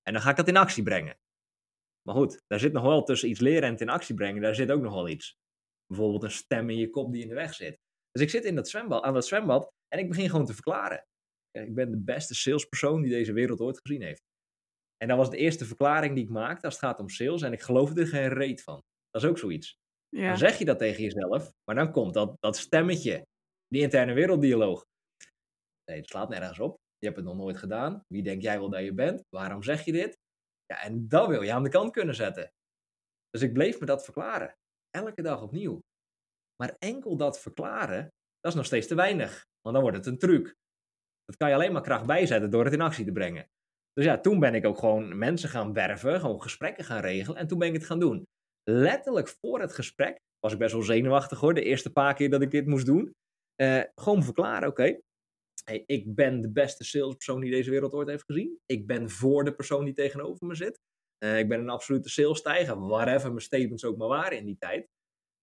En 0.01 0.13
dan 0.13 0.21
ga 0.21 0.29
ik 0.29 0.35
dat 0.35 0.47
in 0.47 0.57
actie 0.57 0.83
brengen. 0.83 1.17
Maar 2.01 2.15
goed, 2.15 2.41
daar 2.47 2.59
zit 2.59 2.73
nog 2.73 2.83
wel 2.83 3.03
tussen 3.03 3.29
iets 3.29 3.39
leren 3.39 3.63
en 3.63 3.71
het 3.71 3.81
in 3.81 3.89
actie 3.89 4.15
brengen, 4.15 4.41
daar 4.41 4.55
zit 4.55 4.71
ook 4.71 4.81
nog 4.81 4.93
wel 4.93 5.07
iets. 5.07 5.35
Bijvoorbeeld 5.85 6.23
een 6.23 6.31
stem 6.31 6.69
in 6.69 6.77
je 6.77 6.89
kop 6.89 7.11
die 7.11 7.21
in 7.21 7.27
de 7.27 7.35
weg 7.35 7.53
zit. 7.53 7.77
Dus 8.11 8.21
ik 8.21 8.29
zit 8.29 8.45
in 8.45 8.55
dat 8.55 8.69
zwembad, 8.69 9.03
aan 9.03 9.13
dat 9.13 9.25
zwembad 9.25 9.71
en 9.87 9.99
ik 9.99 10.09
begin 10.09 10.29
gewoon 10.29 10.45
te 10.45 10.53
verklaren. 10.53 11.03
Ja, 11.51 11.61
Ik 11.61 11.75
ben 11.75 11.91
de 11.91 11.97
beste 11.97 12.35
salespersoon 12.35 13.01
die 13.01 13.11
deze 13.11 13.33
wereld 13.33 13.59
ooit 13.59 13.79
gezien 13.83 14.01
heeft. 14.01 14.21
En 14.97 15.07
dat 15.07 15.17
was 15.17 15.29
de 15.29 15.37
eerste 15.37 15.65
verklaring 15.65 16.15
die 16.15 16.23
ik 16.23 16.29
maakte 16.29 16.65
als 16.65 16.75
het 16.75 16.83
gaat 16.83 16.99
om 16.99 17.09
sales 17.09 17.41
en 17.41 17.53
ik 17.53 17.61
geloofde 17.61 18.01
er 18.01 18.07
geen 18.07 18.29
reet 18.29 18.63
van. 18.63 18.81
Dat 19.09 19.23
is 19.23 19.29
ook 19.29 19.37
zoiets. 19.37 19.75
Ja. 20.09 20.27
Dan 20.27 20.37
zeg 20.37 20.57
je 20.57 20.65
dat 20.65 20.79
tegen 20.79 21.03
jezelf, 21.03 21.51
maar 21.63 21.75
dan 21.75 21.91
komt 21.91 22.13
dat, 22.13 22.35
dat 22.39 22.57
stemmetje, 22.57 23.25
die 23.67 23.81
interne 23.81 24.13
werelddialoog. 24.13 24.85
Nee, 25.85 25.97
het 25.99 26.09
slaat 26.09 26.29
nergens 26.29 26.59
op. 26.59 26.77
Je 26.97 27.05
hebt 27.05 27.17
het 27.17 27.25
nog 27.27 27.35
nooit 27.35 27.57
gedaan. 27.57 28.03
Wie 28.07 28.23
denk 28.23 28.41
jij 28.41 28.59
wel 28.59 28.69
dat 28.69 28.83
je 28.83 28.93
bent? 28.93 29.23
Waarom 29.29 29.63
zeg 29.63 29.85
je 29.85 29.91
dit? 29.91 30.17
Ja, 30.65 30.81
en 30.81 31.07
dat 31.07 31.27
wil 31.27 31.41
je 31.41 31.53
aan 31.53 31.63
de 31.63 31.69
kant 31.69 31.91
kunnen 31.91 32.15
zetten. 32.15 32.51
Dus 33.29 33.41
ik 33.41 33.53
bleef 33.53 33.79
me 33.79 33.85
dat 33.85 34.03
verklaren. 34.03 34.55
Elke 34.89 35.21
dag 35.21 35.41
opnieuw. 35.41 35.79
Maar 36.55 36.75
enkel 36.77 37.17
dat 37.17 37.39
verklaren, 37.39 38.01
dat 38.39 38.51
is 38.51 38.57
nog 38.57 38.65
steeds 38.65 38.87
te 38.87 38.95
weinig. 38.95 39.45
Want 39.61 39.75
dan 39.75 39.81
wordt 39.81 39.97
het 39.97 40.05
een 40.05 40.17
truc. 40.17 40.55
Dat 41.27 41.37
kan 41.37 41.49
je 41.49 41.55
alleen 41.55 41.71
maar 41.71 41.81
kracht 41.81 42.05
bijzetten 42.05 42.49
door 42.49 42.63
het 42.63 42.73
in 42.73 42.81
actie 42.81 43.05
te 43.05 43.11
brengen. 43.11 43.47
Dus 43.93 44.05
ja, 44.05 44.19
toen 44.19 44.39
ben 44.39 44.55
ik 44.55 44.65
ook 44.65 44.77
gewoon 44.77 45.17
mensen 45.17 45.49
gaan 45.49 45.73
werven, 45.73 46.19
gewoon 46.19 46.41
gesprekken 46.41 46.85
gaan 46.85 47.01
regelen. 47.01 47.39
En 47.39 47.47
toen 47.47 47.59
ben 47.59 47.67
ik 47.67 47.73
het 47.73 47.85
gaan 47.85 47.99
doen. 47.99 48.23
Letterlijk 48.63 49.27
voor 49.27 49.59
het 49.61 49.73
gesprek 49.73 50.17
was 50.39 50.53
ik 50.53 50.59
best 50.59 50.73
wel 50.73 50.83
zenuwachtig 50.83 51.39
hoor, 51.39 51.53
de 51.53 51.63
eerste 51.63 51.91
paar 51.91 52.13
keer 52.13 52.29
dat 52.29 52.41
ik 52.41 52.51
dit 52.51 52.65
moest 52.65 52.85
doen. 52.85 53.11
Uh, 53.61 53.81
gewoon 53.95 54.23
verklaren, 54.23 54.69
oké, 54.69 54.99
hey, 55.63 55.83
ik 55.85 56.15
ben 56.15 56.41
de 56.41 56.51
beste 56.51 56.83
salespersoon 56.83 57.41
die 57.41 57.51
deze 57.51 57.69
wereld 57.69 57.93
ooit 57.93 58.07
heeft 58.07 58.23
gezien. 58.25 58.59
Ik 58.65 58.87
ben 58.87 59.09
voor 59.09 59.43
de 59.43 59.55
persoon 59.55 59.85
die 59.85 59.93
tegenover 59.93 60.47
me 60.47 60.55
zit. 60.55 60.79
Uh, 61.23 61.39
ik 61.39 61.47
ben 61.47 61.59
een 61.59 61.69
absolute 61.69 62.09
salesstijger, 62.09 62.79
whatever 62.79 63.29
mijn 63.29 63.41
statements 63.41 63.85
ook 63.85 63.97
maar 63.97 64.07
waren 64.07 64.37
in 64.37 64.45
die 64.45 64.57
tijd. 64.57 64.87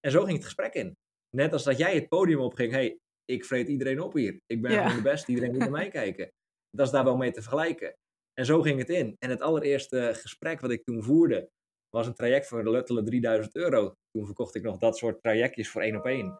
En 0.00 0.10
zo 0.10 0.22
ging 0.22 0.36
het 0.36 0.44
gesprek 0.44 0.74
in. 0.74 0.96
Net 1.36 1.52
als 1.52 1.64
dat 1.64 1.78
jij 1.78 1.94
het 1.94 2.08
podium 2.08 2.40
opging, 2.40 2.72
hey, 2.72 2.98
ik 3.24 3.44
vreet 3.44 3.68
iedereen 3.68 4.00
op 4.00 4.12
hier. 4.12 4.40
Ik 4.46 4.62
ben 4.62 4.70
gewoon 4.70 4.96
de 4.96 5.02
beste, 5.02 5.30
iedereen 5.30 5.50
moet 5.50 5.60
naar 5.60 5.70
mij 5.70 5.88
kijken. 6.00 6.32
Dat 6.70 6.86
is 6.86 6.92
daar 6.92 7.04
wel 7.04 7.16
mee 7.16 7.30
te 7.30 7.42
vergelijken. 7.42 7.94
En 8.32 8.46
zo 8.46 8.62
ging 8.62 8.78
het 8.78 8.88
in. 8.88 9.16
En 9.18 9.30
het 9.30 9.40
allereerste 9.40 10.10
gesprek 10.14 10.60
wat 10.60 10.70
ik 10.70 10.84
toen 10.84 11.02
voerde, 11.02 11.50
was 11.88 12.06
een 12.06 12.14
traject 12.14 12.46
voor 12.46 12.70
letterlijk 12.70 13.06
3000 13.06 13.56
euro. 13.56 13.94
Toen 14.10 14.26
verkocht 14.26 14.54
ik 14.54 14.62
nog 14.62 14.78
dat 14.78 14.96
soort 14.96 15.22
trajectjes 15.22 15.70
voor 15.70 15.82
één 15.82 15.96
op 15.96 16.06
één. 16.06 16.38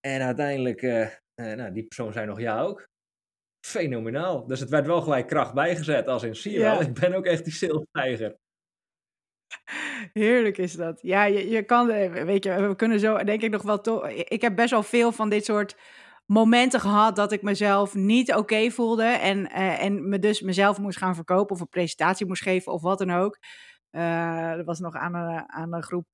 En 0.00 0.20
uiteindelijk, 0.20 0.82
uh, 0.82 1.00
uh, 1.00 1.54
nou, 1.54 1.72
die 1.72 1.84
persoon 1.84 2.12
zei 2.12 2.26
nog 2.26 2.40
ja 2.40 2.62
ook. 2.62 2.88
Fenomenaal. 3.66 4.46
Dus 4.46 4.60
het 4.60 4.70
werd 4.70 4.86
wel 4.86 5.00
gelijk 5.00 5.26
kracht 5.26 5.54
bijgezet 5.54 6.06
als 6.06 6.22
in, 6.22 6.36
zie 6.36 6.52
je 6.52 6.58
wel, 6.58 6.80
ik 6.80 6.94
ben 6.94 7.14
ook 7.14 7.26
echt 7.26 7.44
die 7.44 7.52
salestijger. 7.52 8.36
Heerlijk 10.12 10.58
is 10.58 10.72
dat. 10.72 10.98
Ja, 11.02 11.24
je, 11.24 11.48
je 11.48 11.62
kan, 11.62 11.90
eh, 11.90 12.24
weet 12.24 12.44
je, 12.44 12.68
we 12.68 12.76
kunnen 12.76 13.00
zo, 13.00 13.24
denk 13.24 13.42
ik 13.42 13.50
nog 13.50 13.62
wel, 13.62 13.80
to 13.80 14.04
ik 14.06 14.40
heb 14.40 14.56
best 14.56 14.70
wel 14.70 14.82
veel 14.82 15.12
van 15.12 15.28
dit 15.28 15.44
soort 15.44 15.76
momenten 16.26 16.80
gehad 16.80 17.16
dat 17.16 17.32
ik 17.32 17.42
mezelf 17.42 17.94
niet 17.94 18.34
oké 18.34 18.70
voelde 18.70 19.04
en, 19.04 19.38
uh, 19.38 19.82
en 19.82 20.08
me 20.08 20.18
dus 20.18 20.40
mezelf 20.40 20.78
moest 20.78 20.98
gaan 20.98 21.14
verkopen 21.14 21.54
of 21.54 21.60
een 21.60 21.68
presentatie 21.68 22.26
moest 22.26 22.42
geven 22.42 22.72
of 22.72 22.82
wat 22.82 22.98
dan 22.98 23.10
ook. 23.10 23.38
Uh, 23.90 24.54
dat 24.56 24.66
was 24.66 24.78
nog 24.78 24.94
aan 24.94 25.14
een, 25.14 25.52
aan 25.52 25.74
een 25.74 25.82
groep 25.82 26.06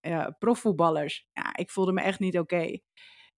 ja, 0.00 0.36
profvoetballers. 0.38 1.28
Ja, 1.32 1.56
ik 1.56 1.70
voelde 1.70 1.92
me 1.92 2.00
echt 2.00 2.18
niet 2.18 2.38
oké. 2.38 2.78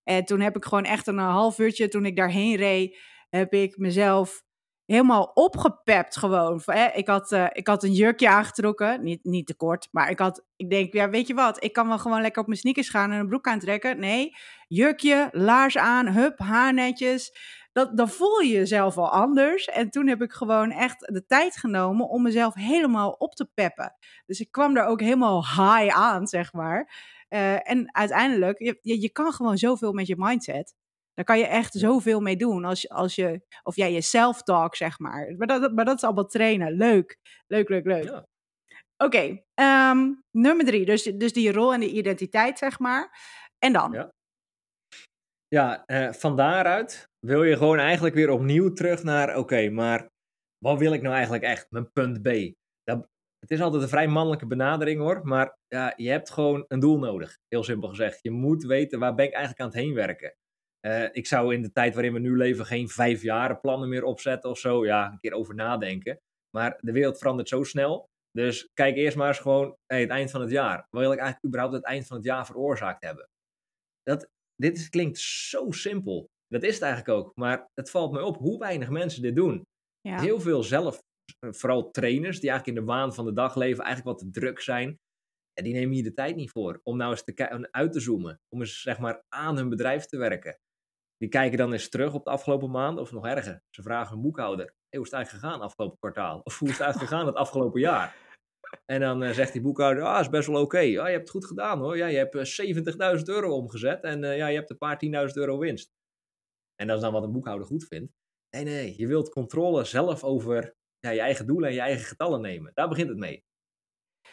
En 0.03 0.25
toen 0.25 0.41
heb 0.41 0.57
ik 0.57 0.65
gewoon 0.65 0.85
echt 0.85 1.07
een 1.07 1.19
half 1.19 1.59
uurtje, 1.59 1.89
toen 1.89 2.07
ik 2.07 2.17
daarheen 2.17 2.57
reed, 2.57 2.99
heb 3.31 3.53
ik 3.53 3.77
mezelf 3.77 4.43
helemaal 4.91 5.31
opgepept 5.35 6.17
gewoon. 6.17 6.63
Ik 6.95 7.07
had, 7.07 7.33
uh, 7.33 7.47
ik 7.53 7.67
had 7.67 7.83
een 7.83 7.93
jurkje 7.93 8.29
aangetrokken, 8.29 9.03
niet, 9.03 9.25
niet 9.25 9.47
te 9.47 9.55
kort, 9.55 9.89
maar 9.91 10.11
ik 10.11 10.19
had, 10.19 10.45
ik 10.57 10.71
denk, 10.71 10.93
ja, 10.93 11.11
weet 11.11 11.27
je 11.27 11.35
wat, 11.35 11.65
ik 11.65 11.73
kan 11.73 11.89
wel 11.89 11.99
gewoon 11.99 12.21
lekker 12.21 12.41
op 12.41 12.47
mijn 12.47 12.59
sneakers 12.59 12.89
gaan 12.89 13.11
en 13.11 13.19
een 13.19 13.29
broek 13.29 13.47
aantrekken. 13.47 14.01
Nee, 14.01 14.37
jurkje, 14.69 15.29
laars 15.33 15.79
aan, 15.79 16.07
hup, 16.07 16.39
haarnetjes. 16.39 17.33
Dat, 17.73 17.97
dan 17.97 18.09
voel 18.09 18.41
je 18.41 18.53
jezelf 18.53 18.97
al 18.97 19.11
anders. 19.11 19.65
En 19.65 19.91
toen 19.91 20.07
heb 20.07 20.23
ik 20.23 20.33
gewoon 20.33 20.71
echt 20.71 21.01
de 21.01 21.27
tijd 21.27 21.57
genomen 21.57 22.09
om 22.09 22.23
mezelf 22.23 22.55
helemaal 22.55 23.11
op 23.11 23.35
te 23.35 23.51
peppen. 23.55 23.97
Dus 24.27 24.41
ik 24.41 24.51
kwam 24.51 24.75
daar 24.75 24.87
ook 24.87 25.01
helemaal 25.01 25.45
high 25.45 25.97
aan, 25.97 26.27
zeg 26.27 26.53
maar. 26.53 26.93
Uh, 27.29 27.71
en 27.71 27.95
uiteindelijk, 27.95 28.59
je, 28.59 29.01
je 29.01 29.11
kan 29.11 29.33
gewoon 29.33 29.59
zoveel 29.59 29.93
met 29.93 30.07
je 30.07 30.15
mindset. 30.19 30.75
Daar 31.21 31.37
kan 31.37 31.39
je 31.39 31.51
echt 31.51 31.75
zoveel 31.75 32.21
mee 32.21 32.37
doen. 32.37 32.65
Als, 32.65 32.89
als 32.89 33.15
je, 33.15 33.41
of 33.63 33.77
jij 33.77 33.93
je 33.93 34.01
self-talk, 34.01 34.77
zeg 34.77 34.99
maar. 34.99 35.35
Maar 35.37 35.47
dat, 35.47 35.73
maar 35.73 35.85
dat 35.85 35.97
is 35.97 36.05
allemaal 36.05 36.27
trainen. 36.27 36.73
Leuk. 36.73 37.19
Leuk, 37.47 37.69
leuk, 37.69 37.85
leuk. 37.85 38.05
Ja. 38.05 38.27
Oké, 38.97 39.05
okay, 39.05 39.45
um, 39.91 40.23
nummer 40.31 40.65
drie. 40.67 40.85
Dus, 40.85 41.03
dus 41.03 41.33
die 41.33 41.53
rol 41.53 41.73
en 41.73 41.81
de 41.81 41.91
identiteit, 41.91 42.59
zeg 42.59 42.79
maar. 42.79 43.19
En 43.59 43.73
dan? 43.73 43.93
Ja, 43.93 44.09
ja 45.49 45.83
uh, 45.87 46.13
van 46.13 46.37
daaruit 46.37 47.09
wil 47.27 47.43
je 47.43 47.57
gewoon 47.57 47.79
eigenlijk 47.79 48.15
weer 48.15 48.31
opnieuw 48.31 48.73
terug 48.73 49.03
naar... 49.03 49.29
Oké, 49.29 49.39
okay, 49.39 49.69
maar 49.69 50.07
wat 50.59 50.79
wil 50.79 50.93
ik 50.93 51.03
nou 51.03 51.15
eigenlijk 51.15 51.45
echt? 51.45 51.67
Mijn 51.71 51.93
punt 51.93 52.23
B. 52.23 52.29
Dat, 52.83 53.07
het 53.39 53.51
is 53.51 53.61
altijd 53.61 53.83
een 53.83 53.89
vrij 53.89 54.09
mannelijke 54.09 54.47
benadering 54.47 55.01
hoor. 55.01 55.21
Maar 55.25 55.57
ja, 55.67 55.93
je 55.97 56.11
hebt 56.11 56.31
gewoon 56.31 56.65
een 56.69 56.81
doel 56.81 56.99
nodig. 56.99 57.37
Heel 57.49 57.65
simpel 57.65 57.89
gezegd. 57.89 58.19
Je 58.23 58.31
moet 58.31 58.65
weten 58.65 58.99
waar 58.99 59.15
ben 59.15 59.27
ik 59.27 59.33
eigenlijk 59.33 59.61
aan 59.61 59.67
het 59.67 59.77
heen 59.77 59.95
werken. 59.95 60.35
Uh, 60.87 61.05
ik 61.13 61.27
zou 61.27 61.55
in 61.55 61.63
de 61.63 61.73
tijd 61.73 61.95
waarin 61.95 62.13
we 62.13 62.19
nu 62.19 62.37
leven 62.37 62.67
geen 62.67 62.89
vijf 62.89 63.23
jaren 63.23 63.61
plannen 63.61 63.89
meer 63.89 64.05
opzetten 64.05 64.51
of 64.51 64.59
zo. 64.59 64.85
Ja, 64.85 65.13
een 65.13 65.19
keer 65.19 65.33
over 65.33 65.55
nadenken. 65.55 66.21
Maar 66.57 66.79
de 66.81 66.93
wereld 66.93 67.19
verandert 67.19 67.49
zo 67.49 67.65
snel. 67.65 68.09
Dus 68.31 68.69
kijk 68.75 68.97
eerst 68.97 69.17
maar 69.17 69.29
eens 69.29 69.39
gewoon 69.39 69.77
hey, 69.87 70.01
het 70.01 70.11
eind 70.11 70.31
van 70.31 70.41
het 70.41 70.51
jaar. 70.51 70.77
Wat 70.77 71.01
wil 71.01 71.13
ik 71.13 71.19
eigenlijk 71.19 71.47
überhaupt 71.47 71.75
het 71.75 71.85
eind 71.85 72.07
van 72.07 72.17
het 72.17 72.27
jaar 72.27 72.47
veroorzaakt 72.47 73.05
hebben? 73.05 73.29
Dat, 74.03 74.29
dit 74.55 74.77
is, 74.77 74.89
klinkt 74.89 75.19
zo 75.19 75.71
simpel. 75.71 76.27
Dat 76.47 76.63
is 76.63 76.75
het 76.75 76.83
eigenlijk 76.83 77.19
ook. 77.19 77.33
Maar 77.35 77.67
het 77.75 77.91
valt 77.91 78.13
me 78.13 78.25
op 78.25 78.37
hoe 78.37 78.59
weinig 78.59 78.89
mensen 78.89 79.23
dit 79.23 79.35
doen. 79.37 79.63
Ja. 80.01 80.21
Heel 80.21 80.41
veel 80.41 80.63
zelf, 80.63 80.99
vooral 81.57 81.91
trainers, 81.91 82.41
die 82.41 82.51
eigenlijk 82.51 82.79
in 82.79 82.85
de 82.85 82.93
waan 82.93 83.15
van 83.15 83.25
de 83.25 83.33
dag 83.33 83.57
leven, 83.57 83.85
eigenlijk 83.85 84.19
wat 84.19 84.33
te 84.33 84.41
druk 84.41 84.61
zijn. 84.61 84.97
En 85.53 85.65
die 85.65 85.75
nemen 85.75 85.95
hier 85.95 86.05
de 86.05 86.13
tijd 86.13 86.37
niet 86.37 86.51
voor 86.51 86.81
om 86.83 86.97
nou 86.97 87.11
eens 87.11 87.25
te 87.25 87.69
uit 87.71 87.93
te 87.93 88.01
zoomen. 88.01 88.41
Om 88.49 88.61
eens 88.61 88.81
zeg 88.81 88.99
maar 88.99 89.23
aan 89.29 89.57
hun 89.57 89.69
bedrijf 89.69 90.05
te 90.05 90.17
werken. 90.17 90.57
Die 91.21 91.29
kijken 91.29 91.59
dan 91.59 91.73
eens 91.73 91.89
terug 91.89 92.15
op 92.15 92.25
de 92.25 92.31
afgelopen 92.31 92.71
maand, 92.71 92.99
of 92.99 93.13
nog 93.13 93.27
erger. 93.27 93.63
Ze 93.71 93.83
vragen 93.83 94.17
een 94.17 94.23
boekhouder: 94.23 94.65
hey, 94.65 94.99
hoe 94.99 95.05
is 95.05 95.11
het 95.11 95.13
eigenlijk 95.13 95.45
gegaan 95.45 95.61
afgelopen 95.61 95.99
kwartaal? 95.99 96.41
Of 96.45 96.59
hoe 96.59 96.69
is 96.69 96.75
het 96.75 96.83
eigenlijk 96.83 97.13
gegaan 97.13 97.27
het 97.27 97.37
afgelopen 97.37 97.81
jaar? 97.81 98.17
En 98.87 99.01
dan 99.01 99.23
uh, 99.23 99.31
zegt 99.31 99.53
die 99.53 99.63
boekhouder: 99.63 100.05
Ah, 100.05 100.21
is 100.21 100.29
best 100.29 100.47
wel 100.47 100.63
oké. 100.63 100.65
Okay. 100.65 100.99
Ah, 100.99 101.07
je 101.07 101.13
hebt 101.13 101.21
het 101.21 101.31
goed 101.31 101.47
gedaan 101.47 101.79
hoor. 101.79 101.97
Ja, 101.97 102.07
je 102.07 102.17
hebt 102.17 102.35
uh, 102.35 103.17
70.000 103.17 103.23
euro 103.25 103.57
omgezet 103.57 104.03
en 104.03 104.23
uh, 104.23 104.37
ja, 104.37 104.47
je 104.47 104.57
hebt 104.57 104.71
een 104.71 104.79
paar 104.79 105.03
10.000 105.05 105.11
euro 105.35 105.59
winst. 105.59 105.93
En 106.75 106.87
dat 106.87 106.97
is 106.97 107.03
dan 107.03 107.13
wat 107.13 107.23
een 107.23 107.33
boekhouder 107.33 107.67
goed 107.67 107.87
vindt. 107.87 108.13
Nee, 108.57 108.65
nee, 108.65 108.95
je 108.97 109.07
wilt 109.07 109.29
controle 109.29 109.85
zelf 109.85 110.25
over 110.25 110.75
ja, 110.99 111.11
je 111.11 111.21
eigen 111.21 111.47
doelen 111.47 111.69
en 111.69 111.75
je 111.75 111.81
eigen 111.81 112.07
getallen 112.07 112.41
nemen. 112.41 112.71
Daar 112.75 112.89
begint 112.89 113.09
het 113.09 113.19
mee. 113.19 113.45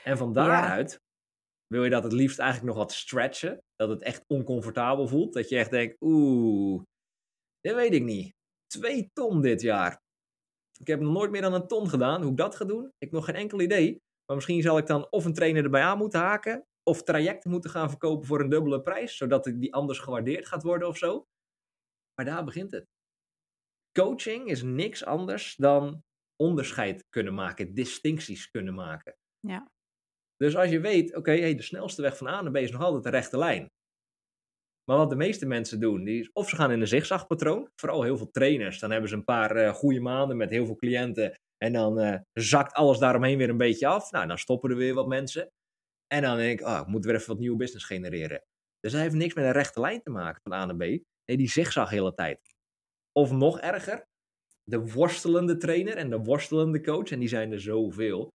En 0.03 0.17
van 0.17 0.33
daaruit 0.33 1.01
wil 1.67 1.83
je 1.83 1.89
dat 1.89 2.03
het 2.03 2.13
liefst 2.13 2.39
eigenlijk 2.39 2.73
nog 2.73 2.83
wat 2.83 2.93
stretchen. 2.93 3.63
Dat 3.75 3.89
het 3.89 4.01
echt 4.01 4.23
oncomfortabel 4.27 5.07
voelt. 5.07 5.33
Dat 5.33 5.49
je 5.49 5.57
echt 5.57 5.71
denkt, 5.71 5.95
oeh, 5.99 6.83
dat 7.61 7.75
weet 7.75 7.93
ik 7.93 8.03
niet. 8.03 8.33
Twee 8.65 9.09
ton 9.13 9.41
dit 9.41 9.61
jaar. 9.61 10.01
Ik 10.79 10.87
heb 10.87 10.99
nog 10.99 11.13
nooit 11.13 11.31
meer 11.31 11.41
dan 11.41 11.53
een 11.53 11.67
ton 11.67 11.89
gedaan. 11.89 12.21
Hoe 12.21 12.31
ik 12.31 12.37
dat 12.37 12.55
ga 12.55 12.65
doen, 12.65 12.85
ik 12.85 12.93
heb 12.97 13.11
nog 13.11 13.25
geen 13.25 13.35
enkel 13.35 13.61
idee. 13.61 14.01
Maar 14.25 14.35
misschien 14.35 14.61
zal 14.61 14.77
ik 14.77 14.85
dan 14.85 15.11
of 15.11 15.25
een 15.25 15.33
trainer 15.33 15.63
erbij 15.63 15.81
aan 15.81 15.97
moeten 15.97 16.19
haken. 16.19 16.65
Of 16.83 17.03
trajecten 17.03 17.51
moeten 17.51 17.69
gaan 17.69 17.89
verkopen 17.89 18.27
voor 18.27 18.39
een 18.39 18.49
dubbele 18.49 18.81
prijs. 18.81 19.17
Zodat 19.17 19.43
die 19.43 19.73
anders 19.73 19.99
gewaardeerd 19.99 20.47
gaat 20.47 20.63
worden 20.63 20.87
of 20.87 20.97
zo. 20.97 21.25
Maar 22.15 22.25
daar 22.25 22.43
begint 22.43 22.71
het. 22.71 22.85
Coaching 23.91 24.49
is 24.49 24.63
niks 24.63 25.05
anders 25.05 25.55
dan 25.55 26.03
onderscheid 26.35 27.03
kunnen 27.09 27.33
maken. 27.33 27.73
Distincties 27.73 28.49
kunnen 28.49 28.73
maken. 28.73 29.15
Ja. 29.39 29.71
Dus 30.37 30.55
als 30.55 30.69
je 30.69 30.79
weet, 30.79 31.15
oké, 31.15 31.53
de 31.53 31.61
snelste 31.61 32.01
weg 32.01 32.17
van 32.17 32.27
A 32.27 32.41
naar 32.41 32.51
B 32.51 32.57
is 32.57 32.71
nog 32.71 32.81
altijd 32.81 33.03
de 33.03 33.09
rechte 33.09 33.37
lijn. 33.37 33.67
Maar 34.89 34.97
wat 34.97 35.09
de 35.09 35.15
meeste 35.15 35.45
mensen 35.45 35.79
doen, 35.79 36.03
die, 36.03 36.29
of 36.33 36.49
ze 36.49 36.55
gaan 36.55 36.71
in 36.71 36.81
een 36.81 36.87
zigzagpatroon. 36.87 37.69
Vooral 37.75 38.03
heel 38.03 38.17
veel 38.17 38.29
trainers. 38.31 38.79
Dan 38.79 38.91
hebben 38.91 39.09
ze 39.09 39.15
een 39.15 39.23
paar 39.23 39.57
uh, 39.57 39.73
goede 39.73 39.99
maanden 39.99 40.37
met 40.37 40.49
heel 40.49 40.65
veel 40.65 40.75
cliënten. 40.75 41.39
En 41.57 41.73
dan 41.73 41.99
uh, 41.99 42.15
zakt 42.33 42.73
alles 42.73 42.97
daaromheen 42.97 43.37
weer 43.37 43.49
een 43.49 43.57
beetje 43.57 43.87
af. 43.87 44.11
Nou, 44.11 44.27
dan 44.27 44.37
stoppen 44.37 44.69
er 44.69 44.75
weer 44.75 44.93
wat 44.93 45.07
mensen. 45.07 45.51
En 46.07 46.21
dan 46.21 46.37
denk 46.37 46.59
ik, 46.59 46.67
oh, 46.67 46.79
ik 46.81 46.87
moet 46.87 47.05
weer 47.05 47.15
even 47.15 47.27
wat 47.27 47.39
nieuwe 47.39 47.57
business 47.57 47.85
genereren. 47.85 48.41
Dus 48.79 48.91
dat 48.91 49.01
heeft 49.01 49.15
niks 49.15 49.33
met 49.33 49.45
een 49.45 49.51
rechte 49.51 49.79
lijn 49.79 50.01
te 50.01 50.09
maken 50.09 50.41
van 50.43 50.53
A 50.53 50.65
naar 50.65 50.75
B. 50.75 50.79
Nee, 51.25 51.37
die 51.37 51.49
zigzag 51.49 51.89
hele 51.89 52.13
tijd. 52.13 52.39
Of 53.11 53.31
nog 53.31 53.59
erger, 53.59 54.03
de 54.63 54.91
worstelende 54.91 55.57
trainer 55.57 55.97
en 55.97 56.09
de 56.09 56.17
worstelende 56.17 56.81
coach. 56.81 57.11
En 57.11 57.19
die 57.19 57.29
zijn 57.29 57.51
er 57.51 57.61
zoveel 57.61 58.29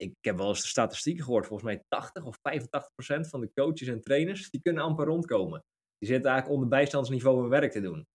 ik 0.00 0.14
heb 0.20 0.36
wel 0.36 0.48
eens 0.48 0.62
de 0.62 0.68
statistieken 0.68 1.24
gehoord, 1.24 1.46
volgens 1.46 1.68
mij 1.68 1.84
80 1.88 2.24
of 2.24 2.38
85 2.42 2.92
procent 2.94 3.28
van 3.28 3.40
de 3.40 3.52
coaches 3.54 3.88
en 3.88 4.00
trainers, 4.00 4.50
die 4.50 4.60
kunnen 4.62 4.82
amper 4.82 5.06
rondkomen. 5.06 5.64
Die 5.98 6.08
zitten 6.08 6.30
eigenlijk 6.30 6.60
onder 6.60 6.78
bijstandsniveau 6.78 7.40
hun 7.40 7.48
werk 7.48 7.72
te 7.72 7.80
doen. 7.80 8.06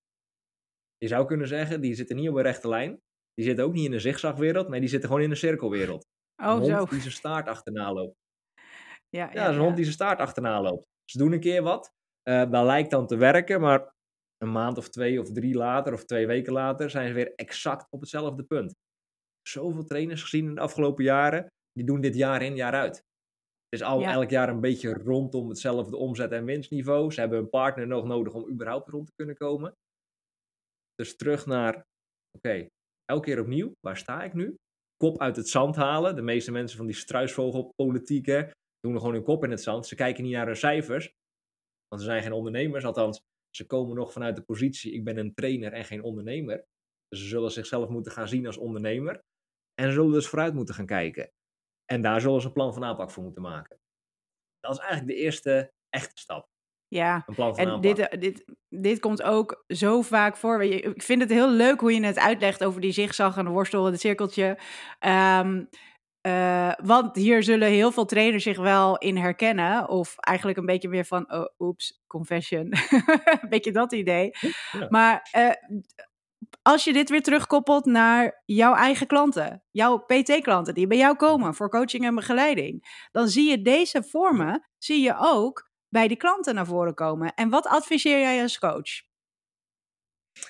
Je 0.97 1.07
zou 1.07 1.25
kunnen 1.25 1.47
zeggen, 1.47 1.81
die 1.81 1.95
zitten 1.95 2.15
niet 2.15 2.29
op 2.29 2.35
een 2.35 2.41
rechte 2.41 2.67
lijn. 2.67 3.01
Die 3.33 3.45
zitten 3.45 3.65
ook 3.65 3.73
niet 3.73 3.85
in 3.85 3.93
een 3.93 4.01
zigzagwereld, 4.01 4.69
maar 4.69 4.79
die 4.79 4.89
zitten 4.89 5.09
gewoon 5.09 5.23
in 5.23 5.29
een 5.29 5.37
cirkelwereld. 5.37 6.05
Oh, 6.43 6.47
een 6.47 6.59
hond 6.59 6.65
zo. 6.71 6.85
die 6.85 7.01
zijn 7.01 7.13
staart 7.13 7.47
achterna 7.47 7.93
loopt. 7.93 8.15
Ja, 9.09 9.25
ja, 9.25 9.29
ja, 9.33 9.49
een 9.49 9.59
hond 9.59 9.75
die 9.75 9.83
zijn 9.83 9.95
staart 9.95 10.19
achterna 10.19 10.61
loopt. 10.61 10.87
Ze 11.03 11.17
doen 11.17 11.31
een 11.31 11.39
keer 11.39 11.61
wat, 11.61 11.91
uh, 12.29 12.51
dat 12.51 12.65
lijkt 12.65 12.91
dan 12.91 13.07
te 13.07 13.15
werken, 13.15 13.61
maar 13.61 13.93
een 14.37 14.51
maand 14.51 14.77
of 14.77 14.89
twee 14.89 15.19
of 15.19 15.31
drie 15.31 15.55
later 15.55 15.93
of 15.93 16.05
twee 16.05 16.27
weken 16.27 16.53
later 16.53 16.89
zijn 16.89 17.07
ze 17.07 17.13
weer 17.13 17.35
exact 17.35 17.87
op 17.89 17.99
hetzelfde 17.99 18.43
punt. 18.43 18.75
Zoveel 19.41 19.83
trainers 19.83 20.21
gezien 20.21 20.45
in 20.45 20.55
de 20.55 20.61
afgelopen 20.61 21.03
jaren 21.03 21.53
die 21.75 21.85
doen 21.85 22.01
dit 22.01 22.15
jaar 22.15 22.41
in, 22.41 22.55
jaar 22.55 22.73
uit. 22.73 22.95
Het 23.69 23.81
is 23.81 23.81
al 23.81 24.03
elk 24.03 24.29
jaar 24.29 24.49
een 24.49 24.59
beetje 24.61 24.93
rondom 24.93 25.49
hetzelfde 25.49 25.97
omzet- 25.97 26.31
en 26.31 26.45
winstniveau. 26.45 27.11
Ze 27.11 27.19
hebben 27.19 27.39
een 27.39 27.49
partner 27.49 27.87
nog 27.87 28.05
nodig 28.05 28.33
om 28.33 28.49
überhaupt 28.49 28.89
rond 28.89 29.07
te 29.07 29.13
kunnen 29.15 29.35
komen. 29.35 29.73
Dus 30.95 31.15
terug 31.15 31.45
naar, 31.45 31.85
oké, 32.37 32.67
elke 33.05 33.25
keer 33.25 33.39
opnieuw, 33.39 33.71
waar 33.79 33.97
sta 33.97 34.23
ik 34.23 34.33
nu? 34.33 34.55
Kop 34.95 35.21
uit 35.21 35.35
het 35.35 35.49
zand 35.49 35.75
halen. 35.75 36.15
De 36.15 36.21
meeste 36.21 36.51
mensen 36.51 36.77
van 36.77 36.85
die 36.85 36.95
struisvogelpolitiek 36.95 38.25
hè, 38.25 38.49
doen 38.79 38.97
gewoon 38.97 39.13
hun 39.13 39.23
kop 39.23 39.43
in 39.43 39.51
het 39.51 39.61
zand. 39.61 39.87
Ze 39.87 39.95
kijken 39.95 40.23
niet 40.23 40.33
naar 40.33 40.45
hun 40.45 40.55
cijfers, 40.55 41.11
want 41.87 42.01
ze 42.01 42.07
zijn 42.07 42.21
geen 42.21 42.31
ondernemers. 42.31 42.85
Althans, 42.85 43.21
Ze 43.55 43.65
komen 43.65 43.95
nog 43.95 44.11
vanuit 44.11 44.35
de 44.35 44.41
positie, 44.41 44.93
ik 44.93 45.03
ben 45.03 45.17
een 45.17 45.33
trainer 45.33 45.73
en 45.73 45.85
geen 45.85 46.03
ondernemer. 46.03 46.65
Dus 47.07 47.19
ze 47.19 47.27
zullen 47.27 47.51
zichzelf 47.51 47.89
moeten 47.89 48.11
gaan 48.11 48.27
zien 48.27 48.45
als 48.45 48.57
ondernemer. 48.57 49.23
En 49.73 49.87
ze 49.87 49.91
zullen 49.91 50.11
dus 50.11 50.27
vooruit 50.27 50.53
moeten 50.53 50.75
gaan 50.75 50.85
kijken. 50.85 51.31
En 51.85 52.01
daar 52.01 52.21
zullen 52.21 52.41
ze 52.41 52.47
een 52.47 52.53
plan 52.53 52.73
van 52.73 52.83
aanpak 52.83 53.11
voor 53.11 53.23
moeten 53.23 53.41
maken. 53.41 53.79
Dat 54.59 54.71
is 54.71 54.79
eigenlijk 54.79 55.07
de 55.07 55.23
eerste 55.23 55.73
echte 55.89 56.17
stap. 56.21 56.47
Ja, 56.87 57.23
een 57.25 57.35
plan 57.35 57.55
van 57.55 57.67
en 57.67 57.81
dit, 57.81 57.99
eh, 57.99 58.19
dit, 58.19 58.45
dit 58.69 58.99
komt 58.99 59.23
ook 59.23 59.63
zo 59.67 60.01
vaak 60.01 60.37
voor. 60.37 60.63
Ik 60.63 61.03
vind 61.03 61.21
het 61.21 61.29
heel 61.29 61.49
leuk 61.49 61.79
hoe 61.79 61.93
je 61.93 62.05
het 62.05 62.19
uitlegt 62.19 62.63
over 62.63 62.81
die 62.81 62.91
zigzag 62.91 63.37
en 63.37 63.45
de 63.45 63.51
worstel 63.51 63.85
en 63.85 63.91
het 63.91 64.01
cirkeltje. 64.01 64.59
Um, 64.99 65.69
uh, 66.27 66.71
want 66.83 67.15
hier 67.15 67.43
zullen 67.43 67.69
heel 67.69 67.91
veel 67.91 68.05
trainers 68.05 68.43
zich 68.43 68.57
wel 68.57 68.97
in 68.97 69.17
herkennen. 69.17 69.89
Of 69.89 70.15
eigenlijk 70.17 70.57
een 70.57 70.65
beetje 70.65 70.89
meer 70.89 71.05
van, 71.05 71.33
oh, 71.33 71.45
oeps, 71.59 72.03
confession. 72.07 72.73
een 73.41 73.49
beetje 73.49 73.71
dat 73.71 73.93
idee. 73.93 74.31
Maar 74.89 75.29
uh, 75.37 75.51
als 76.61 76.83
je 76.83 76.93
dit 76.93 77.09
weer 77.09 77.21
terugkoppelt 77.21 77.85
naar 77.85 78.41
jouw 78.45 78.73
eigen 78.75 79.07
klanten, 79.07 79.63
jouw 79.71 79.97
PT-klanten 79.97 80.73
die 80.73 80.87
bij 80.87 80.97
jou 80.97 81.15
komen 81.15 81.53
voor 81.53 81.69
coaching 81.69 82.05
en 82.05 82.15
begeleiding, 82.15 83.07
dan 83.11 83.27
zie 83.27 83.49
je 83.49 83.61
deze 83.61 84.03
vormen, 84.03 84.67
zie 84.77 85.01
je 85.01 85.15
ook 85.17 85.69
bij 85.89 86.07
die 86.07 86.17
klanten 86.17 86.55
naar 86.55 86.65
voren 86.65 86.93
komen. 86.93 87.33
En 87.33 87.49
wat 87.49 87.67
adviseer 87.67 88.19
jij 88.19 88.41
als 88.41 88.59
coach? 88.59 89.03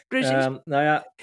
Precies. 0.07 0.45
Um, 0.45 0.61
nou 0.63 0.83
ja, 0.83 1.13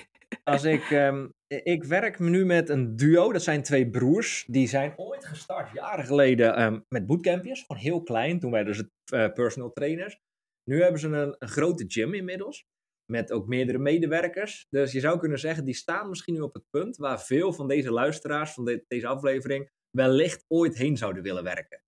als 0.44 0.64
ik, 0.64 0.90
um, 0.90 1.34
ik 1.46 1.84
werk 1.84 2.18
nu 2.18 2.44
met 2.44 2.68
een 2.68 2.96
duo, 2.96 3.32
dat 3.32 3.42
zijn 3.42 3.62
twee 3.62 3.90
broers. 3.90 4.44
Die 4.46 4.68
zijn 4.68 4.92
ooit 4.96 5.24
gestart, 5.24 5.72
jaren 5.72 6.04
geleden, 6.04 6.62
um, 6.62 6.84
met 6.88 7.06
bootcampjes. 7.06 7.60
Gewoon 7.60 7.82
heel 7.82 8.02
klein, 8.02 8.40
toen 8.40 8.50
werden 8.50 8.74
ze 8.74 8.90
uh, 9.14 9.32
personal 9.32 9.72
trainers. 9.72 10.18
Nu 10.64 10.82
hebben 10.82 11.00
ze 11.00 11.08
een, 11.08 11.36
een 11.38 11.48
grote 11.48 11.84
gym 11.88 12.14
inmiddels 12.14 12.64
met 13.10 13.32
ook 13.32 13.46
meerdere 13.46 13.78
medewerkers. 13.78 14.66
Dus 14.68 14.92
je 14.92 15.00
zou 15.00 15.18
kunnen 15.18 15.38
zeggen, 15.38 15.64
die 15.64 15.74
staan 15.74 16.08
misschien 16.08 16.34
nu 16.34 16.40
op 16.40 16.54
het 16.54 16.64
punt 16.70 16.96
waar 16.96 17.22
veel 17.22 17.52
van 17.52 17.68
deze 17.68 17.92
luisteraars 17.92 18.52
van 18.52 18.82
deze 18.88 19.06
aflevering 19.06 19.70
wellicht 19.90 20.44
ooit 20.48 20.76
heen 20.76 20.96
zouden 20.96 21.22
willen 21.22 21.44
werken. 21.44 21.82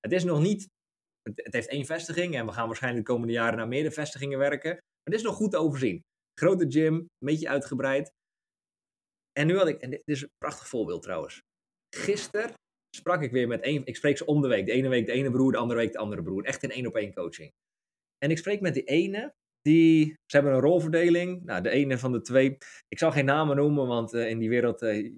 Het 0.00 0.12
is 0.12 0.24
nog 0.24 0.40
niet, 0.40 0.68
het, 1.22 1.52
heeft 1.52 1.68
één 1.68 1.84
vestiging 1.84 2.34
en 2.34 2.46
we 2.46 2.52
gaan 2.52 2.66
waarschijnlijk 2.66 3.06
de 3.06 3.12
komende 3.12 3.32
jaren 3.32 3.58
naar 3.58 3.68
meerdere 3.68 3.94
vestigingen 3.94 4.38
werken. 4.38 4.70
Maar 4.70 4.82
het 5.04 5.14
is 5.14 5.22
nog 5.22 5.34
goed 5.34 5.50
te 5.50 5.56
overzien. 5.56 6.04
Grote 6.40 6.70
gym, 6.70 6.94
een 6.94 7.08
beetje 7.18 7.48
uitgebreid. 7.48 8.12
En 9.32 9.46
nu 9.46 9.56
had 9.56 9.68
ik, 9.68 9.80
en 9.80 9.90
dit 9.90 10.02
is 10.04 10.22
een 10.22 10.30
prachtig 10.38 10.68
voorbeeld 10.68 11.02
trouwens. 11.02 11.42
Gisteren 11.96 12.52
sprak 12.96 13.22
ik 13.22 13.30
weer 13.30 13.48
met 13.48 13.60
één, 13.60 13.86
ik 13.86 13.96
spreek 13.96 14.16
ze 14.16 14.26
om 14.26 14.42
de 14.42 14.48
week. 14.48 14.66
De 14.66 14.72
ene 14.72 14.88
week 14.88 15.06
de 15.06 15.12
ene 15.12 15.30
broer, 15.30 15.52
de 15.52 15.58
andere 15.58 15.80
week 15.80 15.92
de 15.92 15.98
andere 15.98 16.22
broer. 16.22 16.44
Echt 16.44 16.62
in 16.62 16.70
één 16.70 16.86
op 16.86 16.96
één 16.96 17.14
coaching. 17.14 17.50
En 18.18 18.30
ik 18.30 18.38
spreek 18.38 18.60
met 18.60 18.74
de 18.74 18.84
ene 18.84 19.34
die, 19.62 20.06
ze 20.06 20.36
hebben 20.36 20.52
een 20.52 20.60
rolverdeling. 20.60 21.44
Nou, 21.44 21.62
de 21.62 21.70
ene 21.70 21.98
van 21.98 22.12
de 22.12 22.20
twee. 22.20 22.56
Ik 22.88 22.98
zal 22.98 23.10
geen 23.12 23.24
namen 23.24 23.56
noemen, 23.56 23.86
want 23.86 24.14
uh, 24.14 24.28
in 24.28 24.38
die 24.38 24.48
wereld, 24.48 24.82
uh, 24.82 25.12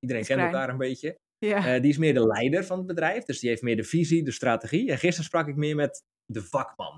iedereen 0.00 0.24
kent 0.24 0.40
elkaar 0.40 0.68
een 0.68 0.78
beetje. 0.78 1.16
Ja. 1.38 1.74
Uh, 1.74 1.80
die 1.80 1.90
is 1.90 1.98
meer 1.98 2.14
de 2.14 2.26
leider 2.26 2.64
van 2.64 2.78
het 2.78 2.86
bedrijf. 2.86 3.24
Dus 3.24 3.40
die 3.40 3.48
heeft 3.48 3.62
meer 3.62 3.76
de 3.76 3.84
visie, 3.84 4.24
de 4.24 4.32
strategie. 4.32 4.90
En 4.90 4.98
gisteren 4.98 5.24
sprak 5.24 5.48
ik 5.48 5.56
meer 5.56 5.76
met 5.76 6.02
de 6.32 6.42
vakman, 6.42 6.92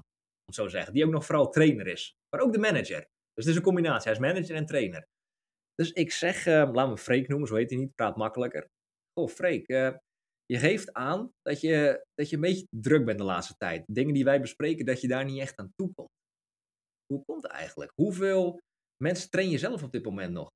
om 0.44 0.54
zo 0.54 0.64
te 0.64 0.70
zeggen. 0.70 0.92
Die 0.92 1.04
ook 1.04 1.12
nog 1.12 1.26
vooral 1.26 1.50
trainer 1.50 1.86
is. 1.86 2.12
Maar 2.36 2.44
ook 2.44 2.52
de 2.52 2.58
manager. 2.58 2.98
Dus 3.32 3.44
het 3.44 3.46
is 3.46 3.56
een 3.56 3.62
combinatie. 3.62 4.10
Hij 4.10 4.12
is 4.12 4.32
manager 4.32 4.56
en 4.56 4.66
trainer. 4.66 5.02
Dus 5.74 5.92
ik 5.92 6.12
zeg, 6.12 6.46
laat 6.46 6.88
me 6.88 6.98
Freek 6.98 7.28
noemen, 7.28 7.48
zo 7.48 7.54
heet 7.54 7.70
hij 7.70 7.78
niet. 7.78 7.94
Praat 7.94 8.16
makkelijker. 8.16 8.66
Oh, 9.20 9.28
Freek, 9.28 9.66
je 10.44 10.58
geeft 10.58 10.92
aan 10.92 11.30
dat 11.42 11.60
je, 11.60 12.04
dat 12.14 12.28
je 12.30 12.36
een 12.36 12.42
beetje 12.42 12.66
druk 12.70 13.04
bent 13.04 13.18
de 13.18 13.24
laatste 13.24 13.54
tijd. 13.56 13.84
Dingen 13.86 14.14
die 14.14 14.24
wij 14.24 14.40
bespreken, 14.40 14.84
dat 14.84 15.00
je 15.00 15.08
daar 15.08 15.24
niet 15.24 15.40
echt 15.40 15.58
aan 15.58 15.72
toe 15.74 15.90
komt. 15.94 16.08
Hoe 17.12 17.24
komt 17.24 17.42
het 17.42 17.52
eigenlijk? 17.52 17.92
Hoeveel 17.94 18.60
mensen 19.02 19.30
train 19.30 19.50
je 19.50 19.58
zelf 19.58 19.82
op 19.82 19.92
dit 19.92 20.04
moment 20.04 20.32
nog? 20.32 20.48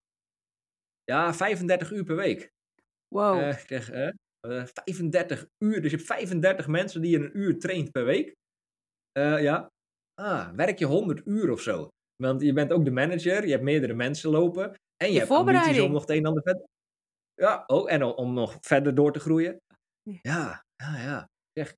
Ja, 1.05 1.35
35 1.35 1.91
uur 1.91 2.05
per 2.05 2.17
week. 2.17 2.51
Wow. 3.09 3.41
Uh, 3.41 3.49
ik 3.49 3.67
zeg, 3.67 3.93
uh, 3.93 4.11
uh, 4.47 4.67
35 4.67 5.47
uur. 5.59 5.83
Dus 5.83 5.91
je 5.91 5.97
hebt 5.97 6.09
35 6.09 6.67
mensen 6.67 7.03
die 7.03 7.11
je 7.11 7.25
een 7.25 7.39
uur 7.39 7.59
traint 7.59 7.91
per 7.91 8.05
week. 8.05 8.35
Eh, 9.13 9.43
ja. 9.43 9.69
Ah, 10.15 10.55
werk 10.55 10.79
je 10.79 10.85
100 10.85 11.27
uur 11.27 11.51
of 11.51 11.61
zo? 11.61 11.89
Want 12.23 12.41
je 12.41 12.53
bent 12.53 12.73
ook 12.73 12.85
de 12.85 12.91
manager, 12.91 13.45
je 13.45 13.51
hebt 13.51 13.63
meerdere 13.63 13.95
mensen 13.95 14.31
lopen. 14.31 14.75
En 14.97 15.07
je, 15.07 15.13
je 15.13 15.19
hebt 15.19 15.31
ambities 15.31 15.81
om 15.81 15.93
nog 15.93 16.01
het 16.01 16.11
een 16.11 16.17
en 16.17 16.27
ander 16.27 16.43
verder... 16.43 16.67
Ja, 17.35 17.65
oh, 17.67 17.93
en 17.93 18.03
om 18.03 18.35
nog 18.35 18.57
verder 18.61 18.95
door 18.95 19.13
te 19.13 19.21
groeien. 19.21 19.57
Ja, 20.03 20.65
ja, 20.77 20.99
ja. 20.99 21.29
Zeg, 21.53 21.75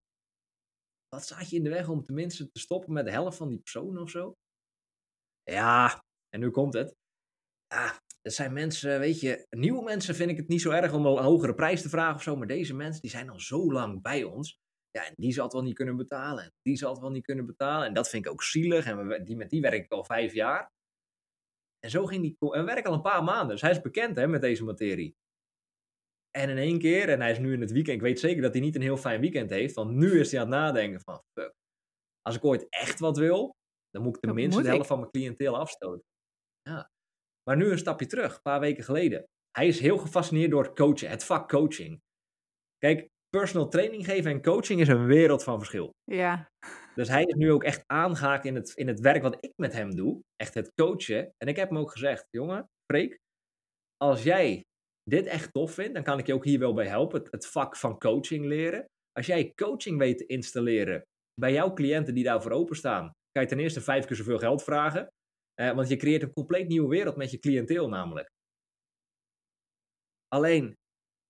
wat 1.09 1.23
staat 1.23 1.51
je 1.51 1.57
in 1.57 1.63
de 1.63 1.71
weg 1.71 1.89
om 1.89 2.03
tenminste 2.03 2.51
te 2.51 2.61
stoppen 2.61 2.93
met 2.93 3.05
de 3.05 3.11
helft 3.11 3.37
van 3.37 3.49
die 3.49 3.59
personen 3.59 4.03
of 4.03 4.11
zo? 4.11 4.35
Ja, 5.51 6.05
en 6.29 6.41
nu 6.41 6.51
komt 6.51 6.75
het. 6.75 6.95
Ja, 7.67 8.01
er 8.23 8.31
zijn 8.31 8.53
mensen, 8.53 8.99
weet 8.99 9.21
je, 9.21 9.47
nieuwe 9.51 9.83
mensen 9.83 10.15
vind 10.15 10.31
ik 10.31 10.37
het 10.37 10.49
niet 10.49 10.61
zo 10.61 10.71
erg 10.71 10.93
om 10.93 11.07
een 11.07 11.23
hogere 11.23 11.55
prijs 11.55 11.83
te 11.83 11.89
vragen 11.89 12.15
of 12.15 12.23
zo. 12.23 12.37
Maar 12.37 12.47
deze 12.47 12.75
mensen, 12.75 13.01
die 13.01 13.11
zijn 13.11 13.31
al 13.31 13.41
zo 13.41 13.73
lang 13.73 14.03
bij 14.03 14.25
ons. 14.25 14.59
Ja, 14.91 15.07
en 15.07 15.15
die 15.17 15.33
zal 15.33 15.45
het 15.45 15.53
wel 15.53 15.63
niet 15.63 15.75
kunnen 15.75 15.97
betalen. 15.97 16.45
En 16.45 16.53
die 16.63 16.77
zal 16.77 16.93
het 16.93 17.01
wel 17.01 17.11
niet 17.11 17.25
kunnen 17.25 17.47
betalen. 17.47 17.87
En 17.87 17.95
dat 17.95 18.09
vind 18.09 18.27
ik 18.27 18.33
ook 18.33 18.43
zielig. 18.43 18.87
En 18.87 19.25
die, 19.25 19.37
met 19.37 19.51
die 19.51 19.61
werk 19.61 19.85
ik 19.85 19.93
al 19.93 20.05
vijf 20.05 20.33
jaar. 20.33 20.71
En 21.79 21.91
zo 21.91 22.07
ging 22.07 22.23
die. 22.23 22.37
En 22.53 22.61
we 22.61 22.65
werken 22.65 22.91
al 22.91 22.97
een 22.97 23.03
paar 23.03 23.25
maanden. 23.25 23.49
Dus 23.49 23.61
hij 23.61 23.71
is 23.71 23.81
bekend 23.81 24.17
hè, 24.17 24.27
met 24.27 24.41
deze 24.41 24.65
materie. 24.65 25.17
En 26.31 26.51
in 26.51 26.59
één 26.59 26.79
keer, 26.79 27.09
en 27.09 27.21
hij 27.21 27.31
is 27.31 27.39
nu 27.39 27.53
in 27.53 27.61
het 27.61 27.71
weekend. 27.71 27.97
Ik 27.97 28.03
weet 28.03 28.21
zeker 28.21 28.43
dat 28.43 28.53
hij 28.53 28.63
niet 28.63 28.75
een 28.75 28.83
heel 28.83 28.97
fijn 28.97 29.21
weekend 29.21 29.51
heeft. 29.51 29.75
Want 29.75 29.91
nu 29.91 30.21
is 30.21 30.31
hij 30.31 30.41
aan 30.41 30.47
het 30.47 30.57
nadenken 30.57 31.01
van. 31.01 31.23
Fuck. 31.33 31.55
Als 32.23 32.37
ik 32.37 32.45
ooit 32.45 32.67
echt 32.69 32.99
wat 32.99 33.17
wil, 33.17 33.57
dan 33.91 34.03
moet 34.03 34.17
ik 34.17 34.23
tenminste 34.23 34.63
de 34.63 34.69
helft 34.69 34.87
van 34.87 34.99
mijn 34.99 35.11
cliënteel 35.11 35.57
afstoten. 35.59 36.05
Ja. 36.63 36.91
Maar 37.43 37.57
nu 37.57 37.71
een 37.71 37.79
stapje 37.79 38.07
terug, 38.07 38.35
een 38.35 38.43
paar 38.43 38.61
weken 38.61 38.85
geleden. 38.85 39.25
Hij 39.51 39.67
is 39.67 39.81
heel 39.81 39.99
gefascineerd 39.99 40.51
door 40.51 40.65
het 40.65 40.77
coachen, 40.77 41.09
het 41.09 41.25
vak 41.25 41.49
coaching. 41.49 42.01
Kijk, 42.79 43.09
personal 43.29 43.69
training 43.69 44.05
geven 44.05 44.31
en 44.31 44.43
coaching 44.43 44.81
is 44.81 44.89
een 44.89 45.07
wereld 45.07 45.43
van 45.43 45.59
verschil. 45.59 45.91
Ja. 46.05 46.49
Dus 46.95 47.09
hij 47.09 47.23
is 47.23 47.35
nu 47.35 47.53
ook 47.53 47.65
echt 47.65 47.83
aangehaakt 47.87 48.45
in 48.45 48.55
het, 48.55 48.73
in 48.75 48.89
het 48.89 49.01
werk 49.01 49.23
wat 49.23 49.45
ik 49.45 49.53
met 49.57 49.73
hem 49.73 49.95
doe. 49.95 50.21
Echt 50.37 50.55
het 50.55 50.73
coachen. 50.75 51.33
En 51.37 51.49
ik 51.49 51.57
heb 51.57 51.69
hem 51.69 51.79
ook 51.79 51.91
gezegd, 51.91 52.27
jongen, 52.31 52.67
Freek, 52.93 53.19
als 53.97 54.23
jij 54.23 54.63
dit 55.03 55.27
echt 55.27 55.53
tof 55.53 55.73
vindt, 55.73 55.95
dan 55.95 56.03
kan 56.03 56.19
ik 56.19 56.27
je 56.27 56.35
ook 56.35 56.45
hier 56.45 56.59
wel 56.59 56.75
bij 56.75 56.87
helpen. 56.87 57.21
Het, 57.21 57.31
het 57.31 57.47
vak 57.47 57.77
van 57.77 57.99
coaching 57.99 58.45
leren. 58.45 58.85
Als 59.13 59.27
jij 59.27 59.53
coaching 59.55 59.99
weet 59.99 60.19
te 60.19 60.27
installeren 60.27 61.03
bij 61.41 61.53
jouw 61.53 61.73
cliënten 61.73 62.15
die 62.15 62.25
daarvoor 62.25 62.51
openstaan, 62.51 63.11
kan 63.37 63.45
je 63.45 63.51
ten 63.51 63.65
eerste 63.65 63.81
vijf 63.81 64.05
keer 64.05 64.17
zoveel 64.17 64.39
geld 64.39 64.63
vragen. 64.63 65.13
Eh, 65.55 65.73
want 65.73 65.89
je 65.89 65.97
creëert 65.97 66.23
een 66.23 66.33
compleet 66.33 66.69
nieuwe 66.69 66.89
wereld 66.89 67.17
met 67.17 67.31
je 67.31 67.39
cliënteel 67.39 67.89
namelijk. 67.89 68.29
Alleen, 70.29 70.75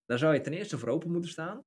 daar 0.04 0.18
zou 0.18 0.34
je 0.34 0.40
ten 0.40 0.52
eerste 0.52 0.78
voor 0.78 0.88
open 0.88 1.10
moeten 1.10 1.30
staan. 1.30 1.62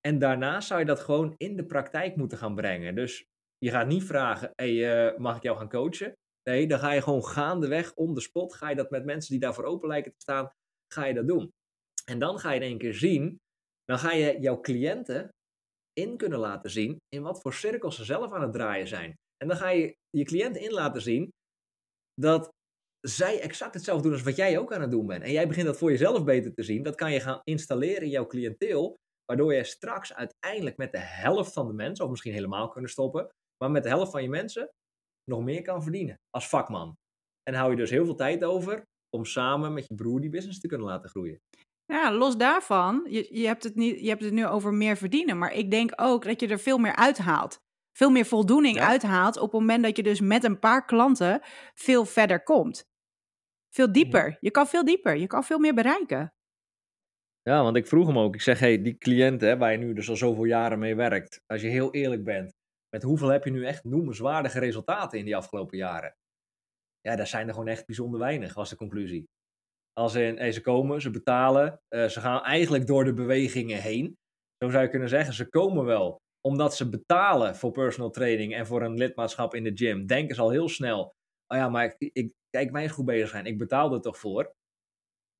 En 0.00 0.18
daarna 0.18 0.60
zou 0.60 0.80
je 0.80 0.86
dat 0.86 1.00
gewoon 1.00 1.34
in 1.36 1.56
de 1.56 1.66
praktijk 1.66 2.16
moeten 2.16 2.38
gaan 2.38 2.54
brengen. 2.54 2.94
Dus 2.94 3.24
je 3.58 3.70
gaat 3.70 3.86
niet 3.86 4.04
vragen, 4.04 4.50
hey, 4.54 4.72
uh, 4.72 5.18
mag 5.18 5.36
ik 5.36 5.42
jou 5.42 5.56
gaan 5.56 5.68
coachen? 5.68 6.12
Nee, 6.42 6.66
dan 6.66 6.78
ga 6.78 6.92
je 6.92 7.02
gewoon 7.02 7.24
gaandeweg, 7.24 7.94
on 7.94 8.14
the 8.14 8.20
spot, 8.20 8.54
ga 8.54 8.68
je 8.68 8.76
dat 8.76 8.90
met 8.90 9.04
mensen 9.04 9.30
die 9.30 9.40
daarvoor 9.40 9.64
open 9.64 9.88
lijken 9.88 10.10
te 10.10 10.20
staan, 10.20 10.50
ga 10.94 11.04
je 11.04 11.14
dat 11.14 11.26
doen. 11.26 11.50
En 12.04 12.18
dan 12.18 12.38
ga 12.38 12.50
je 12.50 12.60
in 12.60 12.66
één 12.66 12.78
keer 12.78 12.94
zien, 12.94 13.40
dan 13.84 13.98
ga 13.98 14.12
je 14.12 14.40
jouw 14.40 14.60
cliënten 14.60 15.28
in 15.92 16.16
kunnen 16.16 16.38
laten 16.38 16.70
zien 16.70 16.96
in 17.08 17.22
wat 17.22 17.40
voor 17.40 17.52
cirkels 17.52 17.96
ze 17.96 18.04
zelf 18.04 18.32
aan 18.32 18.42
het 18.42 18.52
draaien 18.52 18.88
zijn. 18.88 19.14
En 19.42 19.48
dan 19.48 19.56
ga 19.56 19.68
je 19.68 19.96
je 20.10 20.24
cliënt 20.24 20.56
in 20.56 20.72
laten 20.72 21.02
zien 21.02 21.32
dat 22.14 22.48
zij 23.00 23.40
exact 23.40 23.74
hetzelfde 23.74 24.02
doen 24.02 24.12
als 24.12 24.22
wat 24.22 24.36
jij 24.36 24.58
ook 24.58 24.72
aan 24.72 24.80
het 24.80 24.90
doen 24.90 25.06
bent. 25.06 25.22
En 25.22 25.32
jij 25.32 25.48
begint 25.48 25.66
dat 25.66 25.78
voor 25.78 25.90
jezelf 25.90 26.24
beter 26.24 26.54
te 26.54 26.62
zien. 26.62 26.82
Dat 26.82 26.94
kan 26.94 27.12
je 27.12 27.20
gaan 27.20 27.40
installeren 27.44 28.02
in 28.02 28.08
jouw 28.08 28.26
cliënteel. 28.26 28.96
Waardoor 29.24 29.54
je 29.54 29.64
straks 29.64 30.14
uiteindelijk 30.14 30.76
met 30.76 30.92
de 30.92 30.98
helft 30.98 31.52
van 31.52 31.66
de 31.66 31.72
mensen, 31.72 32.04
of 32.04 32.10
misschien 32.10 32.32
helemaal 32.32 32.68
kunnen 32.68 32.90
stoppen, 32.90 33.28
maar 33.56 33.70
met 33.70 33.82
de 33.82 33.88
helft 33.88 34.10
van 34.10 34.22
je 34.22 34.28
mensen 34.28 34.70
nog 35.30 35.42
meer 35.42 35.62
kan 35.62 35.82
verdienen 35.82 36.20
als 36.30 36.48
vakman. 36.48 36.96
En 37.42 37.54
hou 37.54 37.70
je 37.70 37.76
dus 37.76 37.90
heel 37.90 38.04
veel 38.04 38.14
tijd 38.14 38.44
over 38.44 38.82
om 39.16 39.24
samen 39.24 39.72
met 39.72 39.86
je 39.88 39.94
broer 39.94 40.20
die 40.20 40.30
business 40.30 40.60
te 40.60 40.68
kunnen 40.68 40.86
laten 40.86 41.10
groeien. 41.10 41.40
Ja, 41.84 42.12
los 42.12 42.36
daarvan, 42.36 43.06
je, 43.10 43.28
je, 43.38 43.46
hebt 43.46 43.62
het 43.62 43.74
niet, 43.74 44.00
je 44.00 44.08
hebt 44.08 44.22
het 44.22 44.32
nu 44.32 44.46
over 44.46 44.74
meer 44.74 44.96
verdienen, 44.96 45.38
maar 45.38 45.52
ik 45.52 45.70
denk 45.70 45.92
ook 45.96 46.24
dat 46.24 46.40
je 46.40 46.48
er 46.48 46.58
veel 46.58 46.78
meer 46.78 46.96
uithaalt 46.96 47.61
veel 47.92 48.10
meer 48.10 48.24
voldoening 48.24 48.80
uithaalt 48.80 49.36
op 49.36 49.52
het 49.52 49.60
moment 49.60 49.82
dat 49.82 49.96
je 49.96 50.02
dus 50.02 50.20
met 50.20 50.44
een 50.44 50.58
paar 50.58 50.84
klanten 50.84 51.40
veel 51.74 52.04
verder 52.04 52.42
komt. 52.42 52.90
Veel 53.74 53.92
dieper. 53.92 54.36
Je 54.40 54.50
kan 54.50 54.66
veel 54.66 54.84
dieper. 54.84 55.16
Je 55.16 55.26
kan 55.26 55.44
veel 55.44 55.58
meer 55.58 55.74
bereiken. 55.74 56.32
Ja, 57.42 57.62
want 57.62 57.76
ik 57.76 57.86
vroeg 57.86 58.06
hem 58.06 58.18
ook. 58.18 58.34
Ik 58.34 58.40
zeg, 58.40 58.58
hey, 58.58 58.82
die 58.82 58.98
cliënten 58.98 59.48
hè, 59.48 59.56
waar 59.56 59.72
je 59.72 59.78
nu 59.78 59.92
dus 59.92 60.08
al 60.08 60.16
zoveel 60.16 60.44
jaren 60.44 60.78
mee 60.78 60.94
werkt. 60.94 61.40
Als 61.46 61.60
je 61.60 61.68
heel 61.68 61.92
eerlijk 61.92 62.24
bent. 62.24 62.52
Met 62.88 63.02
hoeveel 63.02 63.28
heb 63.28 63.44
je 63.44 63.50
nu 63.50 63.66
echt 63.66 63.84
noemenswaardige 63.84 64.58
resultaten 64.58 65.18
in 65.18 65.24
die 65.24 65.36
afgelopen 65.36 65.78
jaren? 65.78 66.16
Ja, 67.00 67.16
daar 67.16 67.26
zijn 67.26 67.46
er 67.46 67.52
gewoon 67.52 67.68
echt 67.68 67.86
bijzonder 67.86 68.20
weinig, 68.20 68.54
was 68.54 68.70
de 68.70 68.76
conclusie. 68.76 69.24
Als 69.92 70.14
in, 70.14 70.36
hey, 70.36 70.52
ze 70.52 70.60
komen, 70.60 71.00
ze 71.00 71.10
betalen. 71.10 71.80
Uh, 71.88 72.06
ze 72.06 72.20
gaan 72.20 72.42
eigenlijk 72.42 72.86
door 72.86 73.04
de 73.04 73.12
bewegingen 73.12 73.80
heen. 73.80 74.16
Zo 74.58 74.70
zou 74.70 74.82
je 74.82 74.90
kunnen 74.90 75.08
zeggen, 75.08 75.34
ze 75.34 75.48
komen 75.48 75.84
wel. 75.84 76.20
Omdat 76.46 76.76
ze 76.76 76.88
betalen 76.88 77.56
voor 77.56 77.70
personal 77.70 78.10
training 78.10 78.54
en 78.54 78.66
voor 78.66 78.82
een 78.82 78.94
lidmaatschap 78.94 79.54
in 79.54 79.64
de 79.64 79.72
gym, 79.74 80.06
denken 80.06 80.34
ze 80.34 80.40
al 80.40 80.50
heel 80.50 80.68
snel: 80.68 81.14
oh 81.46 81.58
ja, 81.58 81.68
maar 81.68 81.84
ik, 81.84 82.10
ik 82.12 82.32
kijk, 82.50 82.70
mij 82.70 82.82
eens 82.82 82.92
goed 82.92 83.04
bezig 83.04 83.28
zijn. 83.28 83.46
Ik 83.46 83.58
betaal 83.58 83.92
er 83.94 84.00
toch 84.00 84.18
voor. 84.18 84.54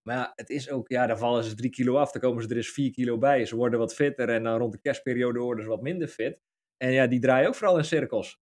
Maar 0.02 0.16
ja, 0.16 0.32
het 0.34 0.50
is 0.50 0.70
ook, 0.70 0.88
ja, 0.88 1.06
dan 1.06 1.18
vallen 1.18 1.44
ze 1.44 1.54
drie 1.54 1.70
kilo 1.70 1.96
af, 1.96 2.12
dan 2.12 2.22
komen 2.22 2.42
ze 2.42 2.48
er 2.48 2.56
eens 2.56 2.72
vier 2.72 2.90
kilo 2.90 3.18
bij. 3.18 3.44
Ze 3.44 3.56
worden 3.56 3.78
wat 3.78 3.94
fitter 3.94 4.28
en 4.28 4.42
dan 4.42 4.58
rond 4.58 4.72
de 4.72 4.80
kerstperiode 4.80 5.38
worden 5.38 5.64
ze 5.64 5.70
wat 5.70 5.82
minder 5.82 6.08
fit. 6.08 6.40
En 6.76 6.92
ja, 6.92 7.06
die 7.06 7.20
draaien 7.20 7.48
ook 7.48 7.54
vooral 7.54 7.78
in 7.78 7.84
cirkels. 7.84 8.40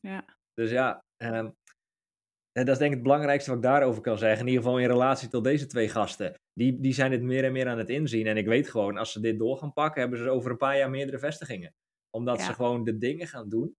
Ja. 0.00 0.24
Dus 0.54 0.70
ja, 0.70 1.04
um, 1.16 1.56
dat 2.64 2.74
is 2.74 2.78
denk 2.78 2.90
ik 2.90 2.96
het 2.96 3.02
belangrijkste 3.02 3.50
wat 3.50 3.58
ik 3.58 3.64
daarover 3.64 4.02
kan 4.02 4.18
zeggen. 4.18 4.40
In 4.40 4.46
ieder 4.46 4.62
geval 4.62 4.78
in 4.78 4.86
relatie 4.86 5.28
tot 5.28 5.44
deze 5.44 5.66
twee 5.66 5.88
gasten. 5.88 6.34
Die, 6.52 6.80
die 6.80 6.92
zijn 6.92 7.12
het 7.12 7.22
meer 7.22 7.44
en 7.44 7.52
meer 7.52 7.68
aan 7.68 7.78
het 7.78 7.88
inzien. 7.88 8.26
En 8.26 8.36
ik 8.36 8.46
weet 8.46 8.68
gewoon, 8.68 8.96
als 8.96 9.12
ze 9.12 9.20
dit 9.20 9.38
door 9.38 9.56
gaan 9.56 9.72
pakken, 9.72 10.00
hebben 10.00 10.18
ze 10.18 10.30
over 10.30 10.50
een 10.50 10.56
paar 10.56 10.76
jaar 10.76 10.90
meerdere 10.90 11.18
vestigingen. 11.18 11.74
Omdat 12.10 12.42
ze 12.42 12.52
gewoon 12.52 12.84
de 12.84 12.98
dingen 12.98 13.26
gaan 13.26 13.48
doen 13.48 13.74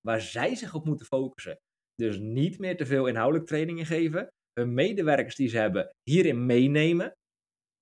waar 0.00 0.20
zij 0.20 0.54
zich 0.54 0.74
op 0.74 0.84
moeten 0.84 1.06
focussen. 1.06 1.58
Dus 1.94 2.18
niet 2.18 2.58
meer 2.58 2.76
te 2.76 2.86
veel 2.86 3.06
inhoudelijk 3.06 3.46
trainingen 3.46 3.86
geven. 3.86 4.28
Hun 4.52 4.74
medewerkers 4.74 5.36
die 5.36 5.48
ze 5.48 5.58
hebben 5.58 5.94
hierin 6.02 6.46
meenemen. 6.46 7.12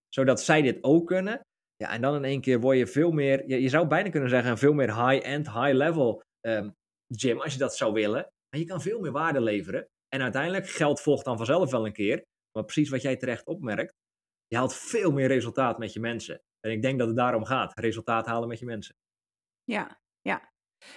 Zodat 0.08 0.40
zij 0.40 0.62
dit 0.62 0.78
ook 0.80 1.06
kunnen. 1.06 1.40
Ja, 1.76 1.90
en 1.90 2.00
dan 2.00 2.14
in 2.14 2.24
één 2.24 2.40
keer 2.40 2.60
word 2.60 2.78
je 2.78 2.86
veel 2.86 3.10
meer, 3.10 3.48
je, 3.48 3.62
je 3.62 3.68
zou 3.68 3.86
bijna 3.86 4.10
kunnen 4.10 4.30
zeggen, 4.30 4.50
een 4.50 4.58
veel 4.58 4.72
meer 4.72 5.08
high-end, 5.08 5.52
high-level 5.52 6.22
um, 6.46 6.74
gym, 7.06 7.40
als 7.40 7.52
je 7.52 7.58
dat 7.58 7.76
zou 7.76 7.92
willen. 7.92 8.30
Maar 8.48 8.60
je 8.60 8.64
kan 8.64 8.80
veel 8.80 9.00
meer 9.00 9.12
waarde 9.12 9.40
leveren. 9.40 9.88
En 10.08 10.22
uiteindelijk, 10.22 10.68
geld 10.68 11.00
volgt 11.00 11.24
dan 11.24 11.36
vanzelf 11.36 11.70
wel 11.70 11.86
een 11.86 11.92
keer. 11.92 12.24
Maar 12.52 12.64
precies 12.64 12.88
wat 12.88 13.02
jij 13.02 13.16
terecht 13.16 13.46
opmerkt, 13.46 13.94
je 14.46 14.56
haalt 14.56 14.74
veel 14.74 15.12
meer 15.12 15.28
resultaat 15.28 15.78
met 15.78 15.92
je 15.92 16.00
mensen. 16.00 16.42
En 16.60 16.70
ik 16.70 16.82
denk 16.82 16.98
dat 16.98 17.08
het 17.08 17.16
daarom 17.16 17.44
gaat, 17.44 17.78
resultaat 17.78 18.26
halen 18.26 18.48
met 18.48 18.58
je 18.58 18.64
mensen. 18.64 18.96
Ja, 19.64 20.00
ja. 20.20 20.52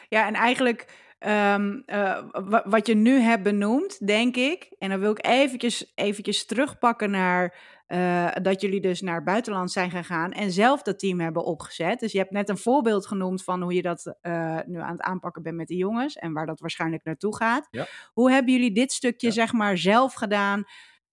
Ja, 0.07 0.27
en 0.27 0.33
eigenlijk 0.33 1.09
um, 1.19 1.83
uh, 1.85 2.23
wat 2.63 2.87
je 2.87 2.95
nu 2.95 3.19
hebt 3.19 3.43
benoemd, 3.43 4.07
denk 4.07 4.35
ik, 4.35 4.75
en 4.77 4.89
dan 4.89 4.99
wil 4.99 5.11
ik 5.11 5.25
eventjes, 5.25 5.91
eventjes 5.95 6.45
terugpakken 6.45 7.11
naar 7.11 7.57
uh, 7.93 8.31
dat 8.41 8.61
jullie 8.61 8.81
dus 8.81 9.01
naar 9.01 9.15
het 9.15 9.23
buitenland 9.23 9.71
zijn 9.71 9.91
gegaan 9.91 10.31
en 10.31 10.51
zelf 10.51 10.81
dat 10.81 10.99
team 10.99 11.19
hebben 11.19 11.43
opgezet. 11.43 11.99
Dus 11.99 12.11
je 12.11 12.17
hebt 12.17 12.31
net 12.31 12.49
een 12.49 12.57
voorbeeld 12.57 13.07
genoemd 13.07 13.43
van 13.43 13.61
hoe 13.61 13.73
je 13.73 13.81
dat 13.81 14.15
uh, 14.21 14.59
nu 14.65 14.79
aan 14.79 14.91
het 14.91 15.01
aanpakken 15.01 15.43
bent 15.43 15.55
met 15.55 15.67
de 15.67 15.75
jongens 15.75 16.15
en 16.15 16.33
waar 16.33 16.45
dat 16.45 16.59
waarschijnlijk 16.59 17.03
naartoe 17.03 17.35
gaat. 17.35 17.67
Ja. 17.71 17.87
Hoe 18.13 18.31
hebben 18.31 18.53
jullie 18.53 18.71
dit 18.71 18.91
stukje, 18.91 19.27
ja. 19.27 19.33
zeg 19.33 19.53
maar, 19.53 19.77
zelf 19.77 20.13
gedaan 20.13 20.63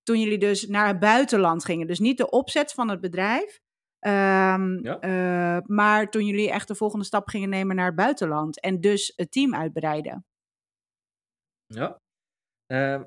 toen 0.02 0.20
jullie 0.20 0.38
dus 0.38 0.66
naar 0.66 0.86
het 0.86 0.98
buitenland 0.98 1.64
gingen? 1.64 1.86
Dus 1.86 1.98
niet 1.98 2.18
de 2.18 2.30
opzet 2.30 2.72
van 2.72 2.90
het 2.90 3.00
bedrijf, 3.00 3.64
Um, 4.00 4.84
ja. 4.84 5.02
uh, 5.04 5.62
maar 5.66 6.10
toen 6.10 6.24
jullie 6.24 6.50
echt 6.50 6.68
de 6.68 6.74
volgende 6.74 7.04
stap 7.04 7.28
gingen 7.28 7.48
nemen 7.48 7.76
naar 7.76 7.86
het 7.86 7.94
buitenland 7.94 8.60
en 8.60 8.80
dus 8.80 9.12
het 9.16 9.32
team 9.32 9.54
uitbreiden. 9.54 10.24
Ja. 11.66 12.00
Uh, 12.72 13.02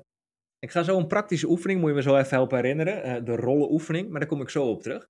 ik 0.60 0.70
ga 0.70 0.82
zo 0.82 0.98
een 0.98 1.06
praktische 1.06 1.48
oefening, 1.48 1.80
moet 1.80 1.88
je 1.88 1.94
me 1.94 2.02
zo 2.02 2.16
even 2.16 2.36
helpen 2.36 2.56
herinneren. 2.56 3.06
Uh, 3.06 3.24
de 3.24 3.36
rollenoefening, 3.36 4.10
maar 4.10 4.20
daar 4.20 4.28
kom 4.28 4.40
ik 4.40 4.48
zo 4.48 4.68
op 4.68 4.82
terug. 4.82 5.08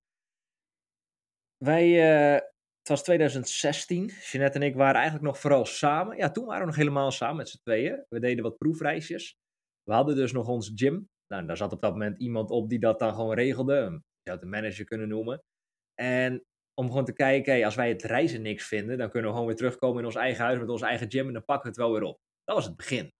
Wij, 1.57 1.85
eh, 1.85 2.41
het 2.79 2.87
was 2.89 3.03
2016, 3.03 4.05
Jeanette 4.05 4.59
en 4.59 4.65
ik 4.65 4.75
waren 4.75 4.95
eigenlijk 4.95 5.25
nog 5.25 5.39
vooral 5.39 5.65
samen. 5.65 6.17
Ja, 6.17 6.31
toen 6.31 6.45
waren 6.45 6.61
we 6.61 6.67
nog 6.67 6.75
helemaal 6.75 7.11
samen 7.11 7.35
met 7.35 7.49
z'n 7.49 7.61
tweeën. 7.61 8.05
We 8.09 8.19
deden 8.19 8.43
wat 8.43 8.57
proefreisjes. 8.57 9.35
We 9.83 9.93
hadden 9.93 10.15
dus 10.15 10.31
nog 10.31 10.47
ons 10.47 10.71
gym. 10.75 11.09
Nou, 11.27 11.45
daar 11.45 11.57
zat 11.57 11.71
op 11.71 11.81
dat 11.81 11.91
moment 11.91 12.19
iemand 12.19 12.49
op 12.49 12.69
die 12.69 12.79
dat 12.79 12.99
dan 12.99 13.13
gewoon 13.13 13.35
regelde. 13.35 13.73
Je 13.73 14.29
zou 14.29 14.35
het 14.37 14.41
een 14.41 14.49
manager 14.49 14.85
kunnen 14.85 15.07
noemen. 15.07 15.43
En 15.93 16.43
om 16.73 16.87
gewoon 16.87 17.05
te 17.05 17.13
kijken, 17.13 17.53
hey, 17.53 17.65
als 17.65 17.75
wij 17.75 17.89
het 17.89 18.03
reizen 18.03 18.41
niks 18.41 18.67
vinden, 18.67 18.97
dan 18.97 19.09
kunnen 19.09 19.29
we 19.29 19.35
gewoon 19.35 19.49
weer 19.49 19.57
terugkomen 19.57 19.99
in 19.99 20.05
ons 20.05 20.15
eigen 20.15 20.43
huis 20.43 20.59
met 20.59 20.69
ons 20.69 20.81
eigen 20.81 21.11
gym 21.11 21.27
en 21.27 21.33
dan 21.33 21.45
pakken 21.45 21.63
we 21.63 21.69
het 21.69 21.87
wel 21.87 21.99
weer 21.99 22.09
op. 22.09 22.19
Dat 22.43 22.55
was 22.55 22.65
het 22.65 22.75
begin. 22.75 23.11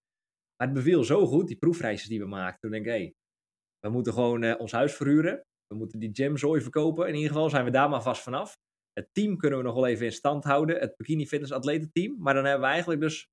Het 0.62 0.72
beviel 0.72 1.04
zo 1.04 1.26
goed, 1.26 1.46
die 1.46 1.56
proefreisjes 1.56 2.08
die 2.08 2.20
we 2.20 2.26
maakten. 2.26 2.60
Toen 2.60 2.70
denk 2.70 2.84
ik, 2.84 2.90
hey, 2.90 3.14
we 3.80 3.88
moeten 3.88 4.12
gewoon 4.12 4.42
uh, 4.42 4.54
ons 4.58 4.72
huis 4.72 4.94
verhuren. 4.94 5.44
We 5.66 5.76
moeten 5.76 5.98
die 5.98 6.10
gym 6.12 6.36
zooi 6.36 6.60
verkopen. 6.60 7.08
In 7.08 7.14
ieder 7.14 7.30
geval 7.30 7.50
zijn 7.50 7.64
we 7.64 7.70
daar 7.70 7.88
maar 7.88 8.02
vast 8.02 8.22
vanaf. 8.22 8.54
Het 8.92 9.08
team 9.12 9.36
kunnen 9.36 9.58
we 9.58 9.64
nog 9.64 9.74
wel 9.74 9.86
even 9.86 10.06
in 10.06 10.12
stand 10.12 10.44
houden. 10.44 10.78
Het 10.78 10.96
Bikini 10.96 11.26
Fitness 11.26 11.52
atletenteam. 11.52 12.16
Maar 12.18 12.34
dan 12.34 12.44
hebben 12.44 12.62
we 12.62 12.72
eigenlijk 12.72 13.00
dus 13.00 13.26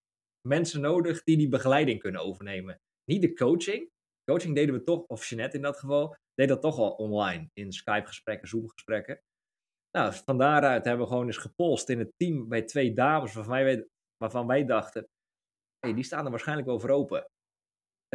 mensen 0.47 0.81
nodig 0.81 1.23
die 1.23 1.37
die 1.37 1.49
begeleiding 1.49 1.99
kunnen 1.99 2.21
overnemen. 2.21 2.79
Niet 3.05 3.21
de 3.21 3.33
coaching. 3.33 3.89
Coaching 4.23 4.55
deden 4.55 4.75
we 4.75 4.83
toch, 4.83 5.03
of 5.07 5.25
Jeanette 5.25 5.55
in 5.55 5.63
dat 5.63 5.79
geval, 5.79 6.15
deed 6.33 6.47
dat 6.47 6.61
toch 6.61 6.77
al 6.77 6.91
online. 6.91 7.49
In 7.53 7.71
Skype 7.71 8.07
gesprekken, 8.07 8.47
Zoom 8.47 8.69
gesprekken. 8.69 9.21
Nou, 9.97 10.13
van 10.25 10.37
daaruit 10.37 10.85
hebben 10.85 11.05
we 11.05 11.11
gewoon 11.11 11.25
eens 11.25 11.37
gepolst 11.37 11.89
in 11.89 11.99
het 11.99 12.11
team 12.15 12.47
bij 12.47 12.61
twee 12.61 12.93
dames 12.93 13.33
waarvan 14.17 14.47
wij, 14.47 14.65
dachten, 14.65 15.07
die 15.79 16.03
staan 16.03 16.25
er 16.25 16.31
waarschijnlijk 16.31 16.67
wel 16.67 16.79
voor 16.79 16.89
open. 16.89 17.29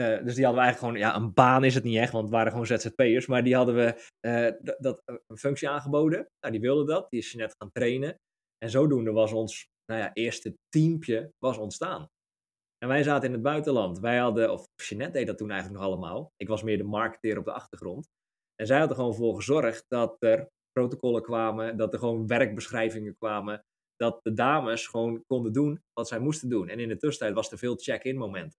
Uh, 0.01 0.25
dus 0.25 0.35
die 0.35 0.45
hadden 0.45 0.63
we 0.63 0.67
eigenlijk 0.67 0.79
gewoon, 0.79 0.97
ja, 0.97 1.17
een 1.17 1.33
baan 1.33 1.65
is 1.65 1.75
het 1.75 1.85
niet 1.85 1.97
echt, 1.97 2.13
want 2.13 2.25
het 2.25 2.33
waren 2.33 2.51
gewoon 2.51 2.67
ZZP'ers, 2.67 3.27
maar 3.27 3.45
die 3.45 3.57
hadden 3.57 3.75
we 3.75 4.11
uh, 4.27 4.75
dat, 4.79 5.03
een 5.07 5.39
functie 5.39 5.69
aangeboden. 5.69 6.29
Nou, 6.41 6.53
die 6.53 6.61
wilden 6.61 6.87
dat, 6.87 7.11
die 7.11 7.21
is 7.21 7.33
je 7.33 7.39
net 7.39 7.55
gaan 7.59 7.71
trainen. 7.73 8.17
En 8.59 8.71
zodoende 8.71 9.13
was 9.13 9.33
ons, 9.33 9.67
nou 9.87 10.01
ja, 10.01 10.13
eerste 10.13 10.55
teampje 10.69 11.31
was 11.39 11.59
ontstaan. 11.59 12.09
En 12.79 12.89
wij 12.89 13.03
zaten 13.03 13.27
in 13.27 13.33
het 13.33 13.43
buitenland. 13.43 13.99
Wij 13.99 14.19
hadden, 14.19 14.53
of 14.53 14.65
Jeanette 14.83 15.13
deed 15.13 15.27
dat 15.27 15.39
toen 15.39 15.51
eigenlijk 15.51 15.81
nog 15.81 15.91
allemaal. 15.91 16.33
Ik 16.37 16.49
was 16.49 16.63
meer 16.63 16.79
de 16.79 16.85
marketeer 16.85 17.39
op 17.39 17.45
de 17.45 17.53
achtergrond. 17.53 18.07
En 18.55 18.67
zij 18.67 18.79
had 18.79 18.91
er 18.91 18.97
gewoon 18.97 19.15
voor 19.15 19.35
gezorgd 19.35 19.85
dat 19.89 20.17
er 20.19 20.49
protocollen 20.73 21.23
kwamen, 21.23 21.77
dat 21.77 21.93
er 21.93 21.99
gewoon 21.99 22.27
werkbeschrijvingen 22.27 23.17
kwamen, 23.17 23.65
dat 23.97 24.21
de 24.23 24.33
dames 24.33 24.87
gewoon 24.87 25.25
konden 25.27 25.53
doen 25.53 25.83
wat 25.93 26.09
zij 26.09 26.19
moesten 26.19 26.49
doen. 26.49 26.69
En 26.69 26.79
in 26.81 26.89
de 26.89 26.97
tussentijd 26.97 27.35
was 27.35 27.51
er 27.53 27.59
veel 27.59 27.77
check-in 27.77 28.17
momenten. 28.17 28.59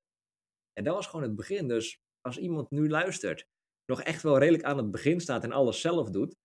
En 0.73 0.83
dat 0.83 0.95
was 0.95 1.07
gewoon 1.07 1.25
het 1.25 1.35
begin. 1.35 1.67
Dus 1.67 1.97
als 2.21 2.37
iemand 2.37 2.69
nu 2.69 2.89
luistert, 2.89 3.45
nog 3.91 4.01
echt 4.01 4.21
wel 4.23 4.37
redelijk 4.37 4.63
aan 4.63 4.77
het 4.77 4.91
begin 4.91 5.19
staat 5.19 5.43
en 5.43 5.51
alles 5.51 5.81
zelf 5.81 6.09
doet, 6.09 6.35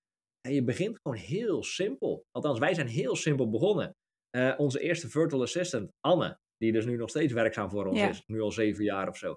en 0.41 0.55
je 0.55 0.65
begint 0.65 0.99
gewoon 1.03 1.19
heel 1.19 1.63
simpel. 1.63 2.25
Althans, 2.31 2.59
wij 2.59 2.75
zijn 2.75 2.87
heel 2.87 3.17
simpel 3.17 3.51
begonnen. 3.51 3.95
Uh, 4.37 4.55
onze 4.57 4.81
eerste 4.81 5.09
virtual 5.11 5.43
assistant, 5.43 5.91
Anne, 6.01 6.39
die 6.57 6.73
dus 6.73 6.85
nu 6.85 6.97
nog 6.97 7.09
steeds 7.11 7.33
werkzaam 7.33 7.71
voor 7.71 7.87
ons 7.87 7.99
Ja. 7.99 8.09
is, 8.09 8.23
nu 8.27 8.41
al 8.41 8.53
zeven 8.53 8.85
jaar 8.85 9.09
of 9.09 9.17
zo, 9.17 9.31
uh, 9.31 9.37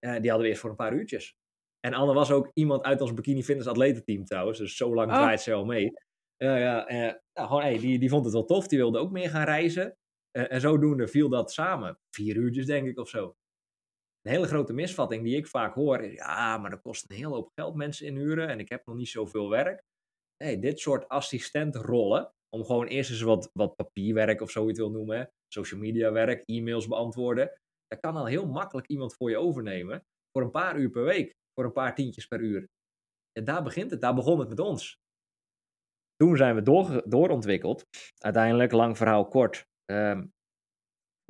die 0.00 0.10
hadden 0.10 0.40
we 0.40 0.46
eerst 0.48 0.60
voor 0.60 0.70
een 0.70 0.76
paar 0.76 0.94
uurtjes. 0.94 1.34
En 1.80 1.94
Anne 1.94 2.12
was 2.14 2.30
ook 2.30 2.50
iemand 2.54 2.82
uit 2.82 3.00
ons 3.00 3.14
Bikini 3.14 3.42
Fitness 3.44 3.68
atletenteam 3.68 4.24
trouwens, 4.24 4.58
dus 4.58 4.76
zo 4.76 4.94
lang 4.94 5.10
Oh. 5.10 5.16
draait 5.16 5.40
ze 5.40 5.52
al 5.52 5.64
mee. 5.64 5.92
Ja, 6.36 6.56
ja, 6.56 6.86
eh, 6.86 7.14
nou, 7.32 7.48
gewoon, 7.48 7.62
hey, 7.62 7.78
die, 7.78 7.98
die 7.98 8.08
vond 8.08 8.24
het 8.24 8.34
wel 8.34 8.44
tof, 8.44 8.68
die 8.68 8.78
wilde 8.78 8.98
ook 8.98 9.10
meer 9.10 9.30
gaan 9.30 9.44
reizen. 9.44 9.96
Eh, 10.30 10.52
en 10.52 10.60
zodoende 10.60 11.08
viel 11.08 11.28
dat 11.28 11.52
samen. 11.52 11.98
Vier 12.16 12.36
uurtjes 12.36 12.66
denk 12.66 12.86
ik 12.86 12.98
of 12.98 13.08
zo. 13.08 13.34
Een 14.22 14.32
hele 14.32 14.46
grote 14.46 14.72
misvatting 14.72 15.24
die 15.24 15.36
ik 15.36 15.46
vaak 15.46 15.74
hoor 15.74 16.00
is, 16.00 16.12
ja, 16.12 16.58
maar 16.58 16.70
dat 16.70 16.80
kost 16.80 17.10
een 17.10 17.16
hele 17.16 17.34
hoop 17.34 17.50
geld 17.54 17.74
mensen 17.74 18.06
inhuren 18.06 18.48
en 18.48 18.58
ik 18.58 18.68
heb 18.68 18.86
nog 18.86 18.96
niet 18.96 19.08
zoveel 19.08 19.50
werk. 19.50 19.82
Nee, 20.44 20.58
dit 20.58 20.80
soort 20.80 21.08
assistentrollen, 21.08 22.32
om 22.48 22.64
gewoon 22.64 22.86
eerst 22.86 23.10
eens 23.10 23.20
wat, 23.20 23.50
wat 23.52 23.76
papierwerk 23.76 24.40
of 24.40 24.50
zo 24.50 24.62
je 24.62 24.68
het 24.68 24.76
wil 24.76 24.90
noemen, 24.90 25.30
social 25.48 25.80
media 25.80 26.12
werk, 26.12 26.42
e-mails 26.44 26.86
beantwoorden, 26.86 27.60
dat 27.86 28.00
kan 28.00 28.16
al 28.16 28.26
heel 28.26 28.46
makkelijk 28.46 28.86
iemand 28.86 29.14
voor 29.14 29.30
je 29.30 29.38
overnemen 29.38 30.04
voor 30.32 30.42
een 30.42 30.50
paar 30.50 30.78
uur 30.78 30.90
per 30.90 31.04
week, 31.04 31.32
voor 31.54 31.64
een 31.64 31.72
paar 31.72 31.94
tientjes 31.94 32.26
per 32.26 32.40
uur. 32.40 32.68
En 33.32 33.44
daar 33.44 33.62
begint 33.62 33.90
het, 33.90 34.00
daar 34.00 34.14
begon 34.14 34.38
het 34.38 34.48
met 34.48 34.60
ons. 34.60 34.96
Toen 36.24 36.36
zijn 36.36 36.54
we 36.54 36.62
door, 36.62 37.02
doorontwikkeld. 37.04 37.84
Uiteindelijk, 38.18 38.72
lang 38.72 38.96
verhaal 38.96 39.28
kort, 39.28 39.66
ehm, 39.84 40.26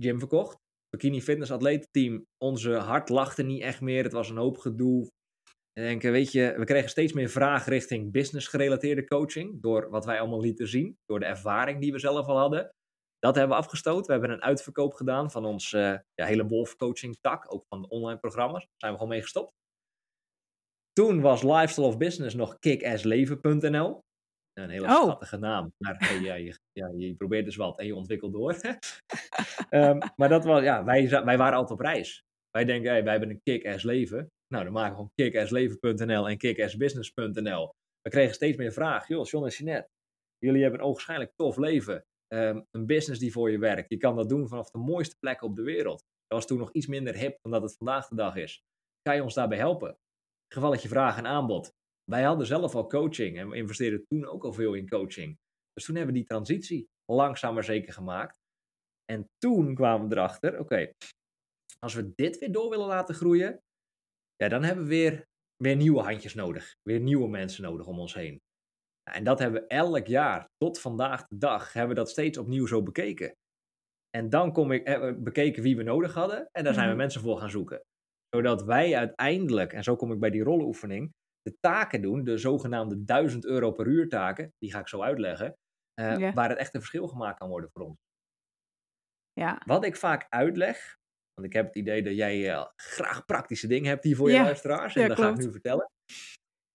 gym 0.02 0.18
verkocht. 0.18 0.56
Bikini 0.88 1.22
Fitness 1.22 1.50
atletenteam, 1.50 2.26
onze 2.38 2.72
hart 2.72 3.08
lachte 3.08 3.42
niet 3.42 3.62
echt 3.62 3.80
meer. 3.80 4.02
Het 4.02 4.12
was 4.12 4.30
een 4.30 4.36
hoop 4.36 4.58
gedoe. 4.58 5.10
En 5.72 5.98
weet 5.98 6.32
je, 6.32 6.54
we 6.56 6.64
kregen 6.64 6.90
steeds 6.90 7.12
meer 7.12 7.28
vragen 7.28 7.72
richting 7.72 8.12
business 8.12 8.48
gerelateerde 8.48 9.04
coaching. 9.04 9.62
Door 9.62 9.90
wat 9.90 10.04
wij 10.04 10.20
allemaal 10.20 10.40
lieten 10.40 10.68
zien. 10.68 10.96
Door 11.04 11.20
de 11.20 11.26
ervaring 11.26 11.80
die 11.80 11.92
we 11.92 11.98
zelf 11.98 12.26
al 12.26 12.38
hadden. 12.38 12.74
Dat 13.18 13.34
hebben 13.34 13.56
we 13.56 13.62
afgestoten. 13.62 14.06
We 14.06 14.12
hebben 14.12 14.30
een 14.30 14.42
uitverkoop 14.42 14.92
gedaan 14.92 15.30
van 15.30 15.44
ons 15.44 15.72
uh, 15.72 15.80
ja, 16.14 16.26
hele 16.26 16.46
Wolf 16.46 16.76
coaching 16.76 17.16
tak. 17.20 17.54
Ook 17.54 17.64
van 17.68 17.82
de 17.82 17.88
online 17.88 18.18
programma's. 18.18 18.62
Daar 18.62 18.74
zijn 18.76 18.92
we 18.92 18.98
gewoon 18.98 19.12
mee 19.12 19.22
gestopt. 19.22 19.52
Toen 20.92 21.20
was 21.20 21.42
Lifestyle 21.42 21.86
of 21.86 21.96
Business 21.96 22.34
nog 22.34 22.58
kickassleven.nl. 22.58 24.02
Een 24.54 24.70
hele 24.70 24.86
Oh. 24.86 25.02
schattige 25.02 25.36
naam. 25.36 25.72
Maar 25.78 25.94
hey, 25.98 26.20
ja, 26.20 26.34
je, 26.34 26.58
ja, 26.72 26.92
je 26.96 27.14
probeert 27.14 27.44
dus 27.44 27.56
wat 27.56 27.78
en 27.78 27.86
je 27.86 27.94
ontwikkelt 27.94 28.32
door. 28.32 28.54
um, 29.70 29.98
maar 30.16 30.28
dat 30.28 30.44
was, 30.44 30.62
ja, 30.62 30.84
wij, 30.84 31.08
wij 31.24 31.36
waren 31.38 31.58
altijd 31.58 31.78
op 31.80 31.86
reis. 31.86 32.22
Wij 32.50 32.64
denken, 32.64 32.90
hey, 32.90 33.02
wij 33.02 33.12
hebben 33.12 33.30
een 33.30 33.40
kick-ass 33.42 33.84
leven. 33.84 34.28
Nou, 34.48 34.64
dan 34.64 34.72
maken 34.72 34.90
we 34.90 34.94
gewoon 34.96 35.10
kickassleven.nl 35.14 36.28
en 36.28 36.38
kickassbusiness.nl. 36.38 37.70
We 38.00 38.10
kregen 38.10 38.34
steeds 38.34 38.56
meer 38.56 38.72
vragen. 38.72 39.14
Joh, 39.14 39.26
John 39.26 39.44
en 39.44 39.50
Jeanette, 39.50 39.88
jullie 40.38 40.62
hebben 40.62 40.80
een 40.80 40.86
ogenschijnlijk 40.86 41.32
tof 41.36 41.56
leven. 41.56 42.04
Um, 42.34 42.64
een 42.70 42.86
business 42.86 43.20
die 43.20 43.32
voor 43.32 43.50
je 43.50 43.58
werkt. 43.58 43.88
Je 43.90 43.96
kan 43.96 44.16
dat 44.16 44.28
doen 44.28 44.48
vanaf 44.48 44.70
de 44.70 44.78
mooiste 44.78 45.16
plekken 45.18 45.46
op 45.48 45.56
de 45.56 45.62
wereld. 45.62 45.98
Dat 46.26 46.38
was 46.38 46.46
toen 46.46 46.58
nog 46.58 46.72
iets 46.72 46.86
minder 46.86 47.14
hip 47.14 47.36
dan 47.42 47.52
dat 47.52 47.62
het 47.62 47.76
vandaag 47.76 48.08
de 48.08 48.14
dag 48.14 48.36
is. 48.36 48.60
Kan 49.02 49.14
je 49.16 49.22
ons 49.22 49.34
daarbij 49.34 49.58
helpen? 49.58 49.96
Gevalletje 50.54 50.88
vraag 50.88 51.16
en 51.18 51.26
aanbod. 51.26 51.70
Wij 52.10 52.22
hadden 52.22 52.46
zelf 52.46 52.74
al 52.74 52.86
coaching 52.86 53.38
en 53.38 53.48
we 53.48 53.56
investeerden 53.56 54.04
toen 54.06 54.26
ook 54.26 54.44
al 54.44 54.52
veel 54.52 54.74
in 54.74 54.88
coaching. 54.88 55.36
Dus 55.72 55.84
toen 55.84 55.96
hebben 55.96 56.14
we 56.14 56.20
die 56.20 56.28
transitie 56.28 56.88
langzaam 57.12 57.54
maar 57.54 57.64
zeker 57.64 57.92
gemaakt. 57.92 58.36
En 59.04 59.26
toen 59.38 59.74
kwamen 59.74 60.08
we 60.08 60.14
erachter, 60.14 60.58
oké, 60.58 60.90
als 61.78 61.94
we 61.94 62.12
dit 62.14 62.38
weer 62.38 62.52
door 62.52 62.70
willen 62.70 62.86
laten 62.86 63.14
groeien, 63.14 63.60
ja, 64.36 64.48
dan 64.48 64.62
hebben 64.62 64.84
we 64.84 64.90
weer, 64.90 65.24
weer 65.56 65.76
nieuwe 65.76 66.02
handjes 66.02 66.34
nodig. 66.34 66.72
Weer 66.82 67.00
nieuwe 67.00 67.28
mensen 67.28 67.62
nodig 67.62 67.86
om 67.86 67.98
ons 67.98 68.14
heen. 68.14 68.38
En 69.10 69.24
dat 69.24 69.38
hebben 69.38 69.60
we 69.60 69.66
elk 69.68 70.06
jaar, 70.06 70.46
tot 70.56 70.80
vandaag 70.80 71.26
de 71.26 71.38
dag, 71.38 71.72
hebben 71.72 71.94
we 71.94 72.02
dat 72.02 72.10
steeds 72.10 72.38
opnieuw 72.38 72.66
zo 72.66 72.82
bekeken. 72.82 73.32
En 74.10 74.30
dan 74.30 74.52
kom 74.52 74.72
ik, 74.72 74.86
hebben 74.86 75.14
we 75.14 75.22
bekeken 75.22 75.62
wie 75.62 75.76
we 75.76 75.82
nodig 75.82 76.14
hadden 76.14 76.48
en 76.50 76.64
daar 76.64 76.74
zijn 76.74 76.86
we 76.86 76.92
Mhm. 76.92 77.00
mensen 77.00 77.20
voor 77.20 77.38
gaan 77.38 77.50
zoeken. 77.50 77.80
Zodat 78.36 78.62
wij 78.62 78.96
uiteindelijk, 78.96 79.72
en 79.72 79.82
zo 79.82 79.96
kom 79.96 80.12
ik 80.12 80.20
bij 80.20 80.30
die 80.30 80.42
rollenoefening, 80.42 81.10
de 81.44 81.56
taken 81.60 82.02
doen, 82.02 82.24
de 82.24 82.38
zogenaamde 82.38 83.04
1000 83.04 83.44
euro 83.44 83.72
per 83.72 83.86
uur 83.86 84.08
taken, 84.08 84.52
die 84.58 84.72
ga 84.72 84.78
ik 84.80 84.88
zo 84.88 85.02
uitleggen, 85.02 85.56
eh, 85.94 86.16
Ja. 86.18 86.32
waar 86.32 86.48
het 86.48 86.58
echt 86.58 86.74
een 86.74 86.80
verschil 86.80 87.08
gemaakt 87.08 87.38
kan 87.38 87.48
worden 87.48 87.70
voor 87.72 87.82
ons. 87.86 87.96
Ja. 89.32 89.62
Wat 89.66 89.84
ik 89.84 89.96
vaak 89.96 90.26
uitleg, 90.28 90.96
want 91.34 91.46
ik 91.46 91.52
heb 91.52 91.66
het 91.66 91.76
idee 91.76 92.02
dat 92.02 92.14
jij 92.14 92.50
eh, 92.50 92.66
graag 92.76 93.24
praktische 93.24 93.66
dingen 93.66 93.88
hebt 93.88 94.04
hier 94.04 94.16
voor 94.16 94.28
je 94.28 94.34
Ja, 94.34 94.42
luisteraars, 94.42 94.94
en 94.94 95.02
ja, 95.02 95.08
dat 95.08 95.18
ga 95.18 95.30
ik 95.30 95.36
nu 95.36 95.50
vertellen. 95.50 95.90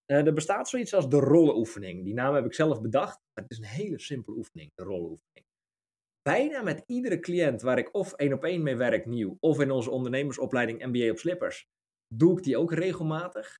Eh, 0.04 0.26
er 0.26 0.32
bestaat 0.32 0.68
zoiets 0.68 0.94
als 0.94 1.08
de 1.08 1.18
rollenoefening. 1.18 2.04
Die 2.04 2.14
naam 2.14 2.34
heb 2.34 2.44
ik 2.44 2.54
zelf 2.54 2.80
bedacht, 2.80 3.18
maar 3.32 3.44
het 3.44 3.50
is 3.50 3.58
een 3.58 3.64
hele 3.64 3.98
simpele 3.98 4.36
oefening, 4.36 4.70
de 4.74 4.82
rollenoefening. 4.82 5.44
Bijna 6.22 6.62
met 6.62 6.82
iedere 6.86 7.20
cliënt 7.20 7.62
waar 7.62 7.78
ik 7.78 7.94
of 7.94 8.12
één 8.12 8.32
op 8.32 8.44
één 8.44 8.62
mee 8.62 8.76
werk 8.76 9.06
nieuw, 9.06 9.36
of 9.40 9.60
in 9.60 9.70
onze 9.70 9.90
ondernemersopleiding 9.90 10.84
MBA 10.86 11.10
op 11.10 11.18
slippers, 11.18 11.64
doe 12.14 12.38
ik 12.38 12.44
die 12.44 12.56
ook 12.56 12.72
regelmatig. 12.72 13.56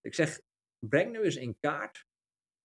Ik 0.00 0.14
zeg, 0.14 0.40
breng 0.88 1.12
nu 1.12 1.22
eens 1.22 1.36
in 1.36 1.56
kaart. 1.60 2.04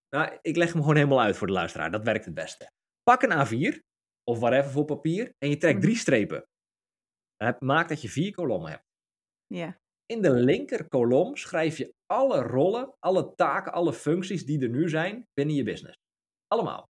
Nou, 0.10 0.38
ik 0.42 0.56
leg 0.56 0.72
hem 0.72 0.82
gewoon 0.82 0.96
helemaal 0.96 1.22
uit 1.22 1.38
voor 1.38 1.48
de 1.48 1.54
luisteraar, 1.54 1.92
dat 1.92 2.04
werkt 2.04 2.26
het 2.26 2.34
beste. 2.34 2.72
Pak 3.04 3.22
een 3.22 3.32
A4, 3.32 3.80
of 4.24 4.40
whatever 4.40 4.72
voor 4.72 4.86
papier, 4.86 5.34
en 5.38 5.50
je 5.50 5.58
trekt 5.58 5.76
Mhm. 5.78 5.84
drie 5.84 5.98
strepen. 5.98 6.46
Het 7.36 7.62
maakt 7.62 7.90
dat 7.90 8.02
je 8.02 8.10
vier 8.10 8.32
kolommen 8.34 8.70
hebt. 8.72 8.84
Ja. 9.48 9.78
In 10.06 10.22
de 10.22 10.32
linker 10.34 10.88
kolom 10.88 11.36
schrijf 11.36 11.78
je 11.78 11.94
alle 12.06 12.42
rollen, 12.42 12.96
alle 13.00 13.34
taken, 13.36 13.72
alle 13.74 13.94
functies 13.94 14.46
die 14.46 14.62
er 14.62 14.70
nu 14.70 14.90
zijn 14.90 15.28
binnen 15.34 15.56
je 15.56 15.64
business. 15.64 15.96
Allemaal. 16.48 16.86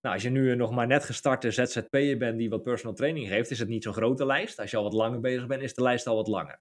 Nou, 0.00 0.14
als 0.14 0.22
je 0.22 0.30
nu 0.30 0.50
een 0.50 0.58
nog 0.58 0.70
maar 0.70 0.86
net 0.86 1.04
gestarte 1.04 1.50
ZZP'er 1.50 2.18
bent 2.18 2.38
die 2.38 2.50
wat 2.50 2.62
personal 2.62 2.94
training 2.94 3.28
geeft, 3.28 3.50
is 3.50 3.58
het 3.58 3.68
niet 3.68 3.82
zo'n 3.82 3.92
grote 3.92 4.26
lijst. 4.26 4.58
Als 4.58 4.70
je 4.70 4.76
al 4.76 4.82
wat 4.82 4.92
langer 4.92 5.20
bezig 5.20 5.46
bent, 5.46 5.62
is 5.62 5.74
de 5.74 5.82
lijst 5.82 6.06
al 6.06 6.16
wat 6.16 6.28
langer. 6.28 6.58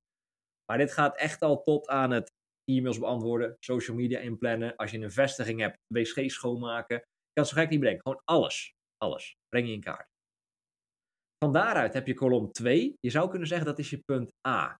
Maar 0.65 0.77
dit 0.77 0.91
gaat 0.93 1.17
echt 1.17 1.41
al 1.41 1.61
tot 1.61 1.87
aan 1.87 2.11
het 2.11 2.31
e-mails 2.77 2.99
beantwoorden, 2.99 3.55
social 3.59 3.97
media 3.97 4.19
inplannen. 4.19 4.75
Als 4.75 4.91
je 4.91 4.99
een 4.99 5.11
vestiging 5.11 5.59
hebt, 5.59 5.77
wc 5.93 6.29
schoonmaken. 6.29 6.97
Ik 6.97 7.33
kan 7.33 7.43
het 7.43 7.47
zo 7.47 7.61
gek 7.61 7.69
niet 7.69 7.79
bedenken. 7.79 8.03
Gewoon 8.03 8.21
alles. 8.23 8.71
Alles. 8.97 9.35
Breng 9.49 9.67
je 9.67 9.73
in 9.73 9.81
kaart. 9.81 10.09
Van 11.43 11.53
daaruit 11.53 11.93
heb 11.93 12.07
je 12.07 12.13
kolom 12.13 12.51
2. 12.51 12.93
Je 12.99 13.09
zou 13.09 13.29
kunnen 13.29 13.47
zeggen 13.47 13.67
dat 13.67 13.79
is 13.79 13.89
je 13.89 14.01
punt 14.05 14.31
A. 14.47 14.77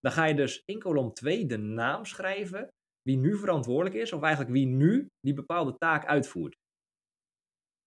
Dan 0.00 0.12
ga 0.12 0.24
je 0.24 0.34
dus 0.34 0.62
in 0.64 0.78
kolom 0.78 1.12
2 1.12 1.46
de 1.46 1.56
naam 1.58 2.04
schrijven 2.04 2.68
wie 3.02 3.16
nu 3.16 3.36
verantwoordelijk 3.36 3.94
is, 3.94 4.12
of 4.12 4.22
eigenlijk 4.22 4.52
wie 4.52 4.66
nu 4.66 5.06
die 5.20 5.34
bepaalde 5.34 5.76
taak 5.76 6.06
uitvoert. 6.06 6.54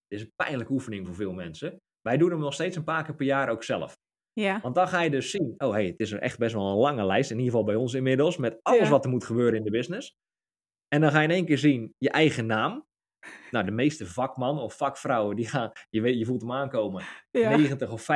Dit 0.06 0.18
is 0.18 0.24
een 0.24 0.44
pijnlijke 0.44 0.72
oefening 0.72 1.06
voor 1.06 1.14
veel 1.14 1.32
mensen. 1.32 1.76
Wij 2.00 2.16
doen 2.16 2.30
hem 2.30 2.38
nog 2.38 2.54
steeds 2.54 2.76
een 2.76 2.84
paar 2.84 3.04
keer 3.04 3.14
per 3.14 3.26
jaar 3.26 3.48
ook 3.48 3.62
zelf. 3.62 3.94
Ja. 4.34 4.60
Want 4.60 4.74
dan 4.74 4.88
ga 4.88 5.00
je 5.00 5.10
dus 5.10 5.30
zien, 5.30 5.54
oh 5.58 5.72
hey, 5.72 5.86
het 5.86 6.00
is 6.00 6.10
een 6.10 6.20
echt 6.20 6.38
best 6.38 6.54
wel 6.54 6.70
een 6.70 6.76
lange 6.76 7.04
lijst, 7.06 7.30
in 7.30 7.36
ieder 7.38 7.50
geval 7.52 7.66
bij 7.66 7.74
ons 7.76 7.94
inmiddels, 7.94 8.36
met 8.36 8.58
alles 8.62 8.80
Ja. 8.82 8.88
wat 8.88 9.04
er 9.04 9.10
moet 9.10 9.24
gebeuren 9.24 9.58
in 9.58 9.64
de 9.64 9.70
business. 9.70 10.14
En 10.88 11.00
dan 11.00 11.10
ga 11.10 11.18
je 11.20 11.28
in 11.28 11.34
één 11.34 11.44
keer 11.44 11.58
zien 11.58 11.94
je 11.98 12.10
eigen 12.10 12.46
naam. 12.46 12.86
Nou, 13.50 13.64
de 13.64 13.70
meeste 13.70 14.06
vakmannen 14.06 14.64
of 14.64 14.76
vakvrouwen, 14.76 15.36
die 15.36 15.48
gaan, 15.48 15.72
je, 15.90 16.00
weet, 16.00 16.18
je 16.18 16.24
voelt 16.24 16.40
hem 16.40 16.52
aankomen, 16.52 17.04
Ja. 17.30 17.56
90 17.56 17.90
of 17.90 18.02
95% 18.02 18.06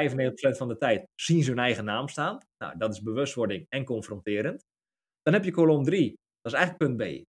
van 0.57 0.69
de 0.69 0.77
tijd 0.77 1.07
zien 1.15 1.43
ze 1.43 1.51
hun 1.51 1.59
eigen 1.59 1.85
naam 1.85 2.09
staan. 2.09 2.39
Nou, 2.59 2.79
dat 2.79 2.93
is 2.93 3.03
bewustwording 3.03 3.67
en 3.69 3.85
confronterend. 3.85 4.65
Dan 5.23 5.35
heb 5.35 5.45
je 5.45 5.51
kolom 5.51 5.85
3, 5.85 6.15
dat 6.41 6.53
is 6.53 6.59
eigenlijk 6.59 6.97
punt 6.97 6.97
B. 6.97 7.25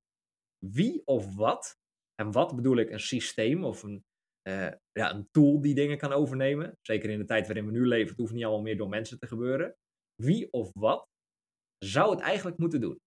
Wie 0.74 1.02
of 1.06 1.36
wat, 1.36 1.76
en 2.16 2.32
wat 2.32 2.56
bedoel 2.56 2.78
ik 2.78 2.90
een 2.90 3.00
systeem 3.00 3.64
of 3.64 3.84
een, 3.84 4.04
eh, 4.50 4.78
ja, 4.92 5.14
een 5.14 5.28
tool 5.32 5.62
die 5.62 5.76
dingen 5.76 5.98
kan 5.98 6.12
overnemen. 6.12 6.78
Zeker 6.82 7.10
in 7.10 7.18
de 7.20 7.26
tijd 7.26 7.46
waarin 7.46 7.66
we 7.66 7.72
nu 7.72 7.86
leven, 7.88 8.08
het 8.10 8.18
hoeft 8.18 8.34
niet 8.34 8.44
allemaal 8.44 8.62
meer 8.62 8.78
door 8.78 8.90
mensen 8.90 9.20
te 9.20 9.28
gebeuren. 9.28 9.76
Wie 10.16 10.52
of 10.52 10.70
wat 10.74 11.08
zou 11.86 12.12
het 12.12 12.20
eigenlijk 12.20 12.58
moeten 12.58 12.82
doen? 12.82 13.00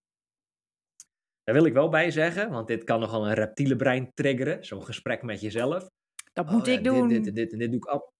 Daar 1.43 1.55
wil 1.55 1.65
ik 1.65 1.73
wel 1.73 1.89
bij 1.89 2.11
zeggen, 2.11 2.51
want 2.51 2.67
dit 2.67 2.85
kan 2.85 3.01
nogal 3.01 3.27
een 3.27 3.35
reptiele 3.35 3.77
brein 3.77 4.11
triggeren, 4.15 4.65
zo'n 4.65 4.85
gesprek 4.85 5.23
met 5.23 5.41
jezelf. 5.41 5.89
Dat 6.33 6.47
Oh 6.47 6.53
moet 6.53 6.67
ja, 6.67 6.73
ik 6.73 6.85
doen. 6.85 7.09
Dit, 7.09 7.25
dit, 7.25 7.51
dit, 7.51 7.71
doe 7.71 7.77
ik 7.77 7.85
al. 7.85 8.13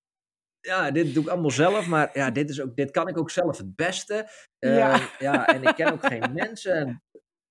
Ja, 0.61 0.91
dit 0.91 1.15
doe 1.15 1.23
ik 1.23 1.29
allemaal 1.29 1.51
zelf, 1.51 1.87
maar 1.87 2.11
ja, 2.19 2.31
dit, 2.31 2.51
is 2.51 2.61
ook, 2.61 2.77
dit 2.77 2.91
kan 2.91 3.09
ik 3.09 3.19
ook 3.19 3.31
zelf 3.31 3.59
het 3.59 3.77
beste. 3.77 4.29
Eh, 4.59 4.77
Ja. 4.77 5.11
ja, 5.19 5.47
en 5.47 5.63
ik 5.63 5.75
ken 5.75 5.93
ook 5.93 6.07
geen 6.07 6.33
mensen. 6.43 7.03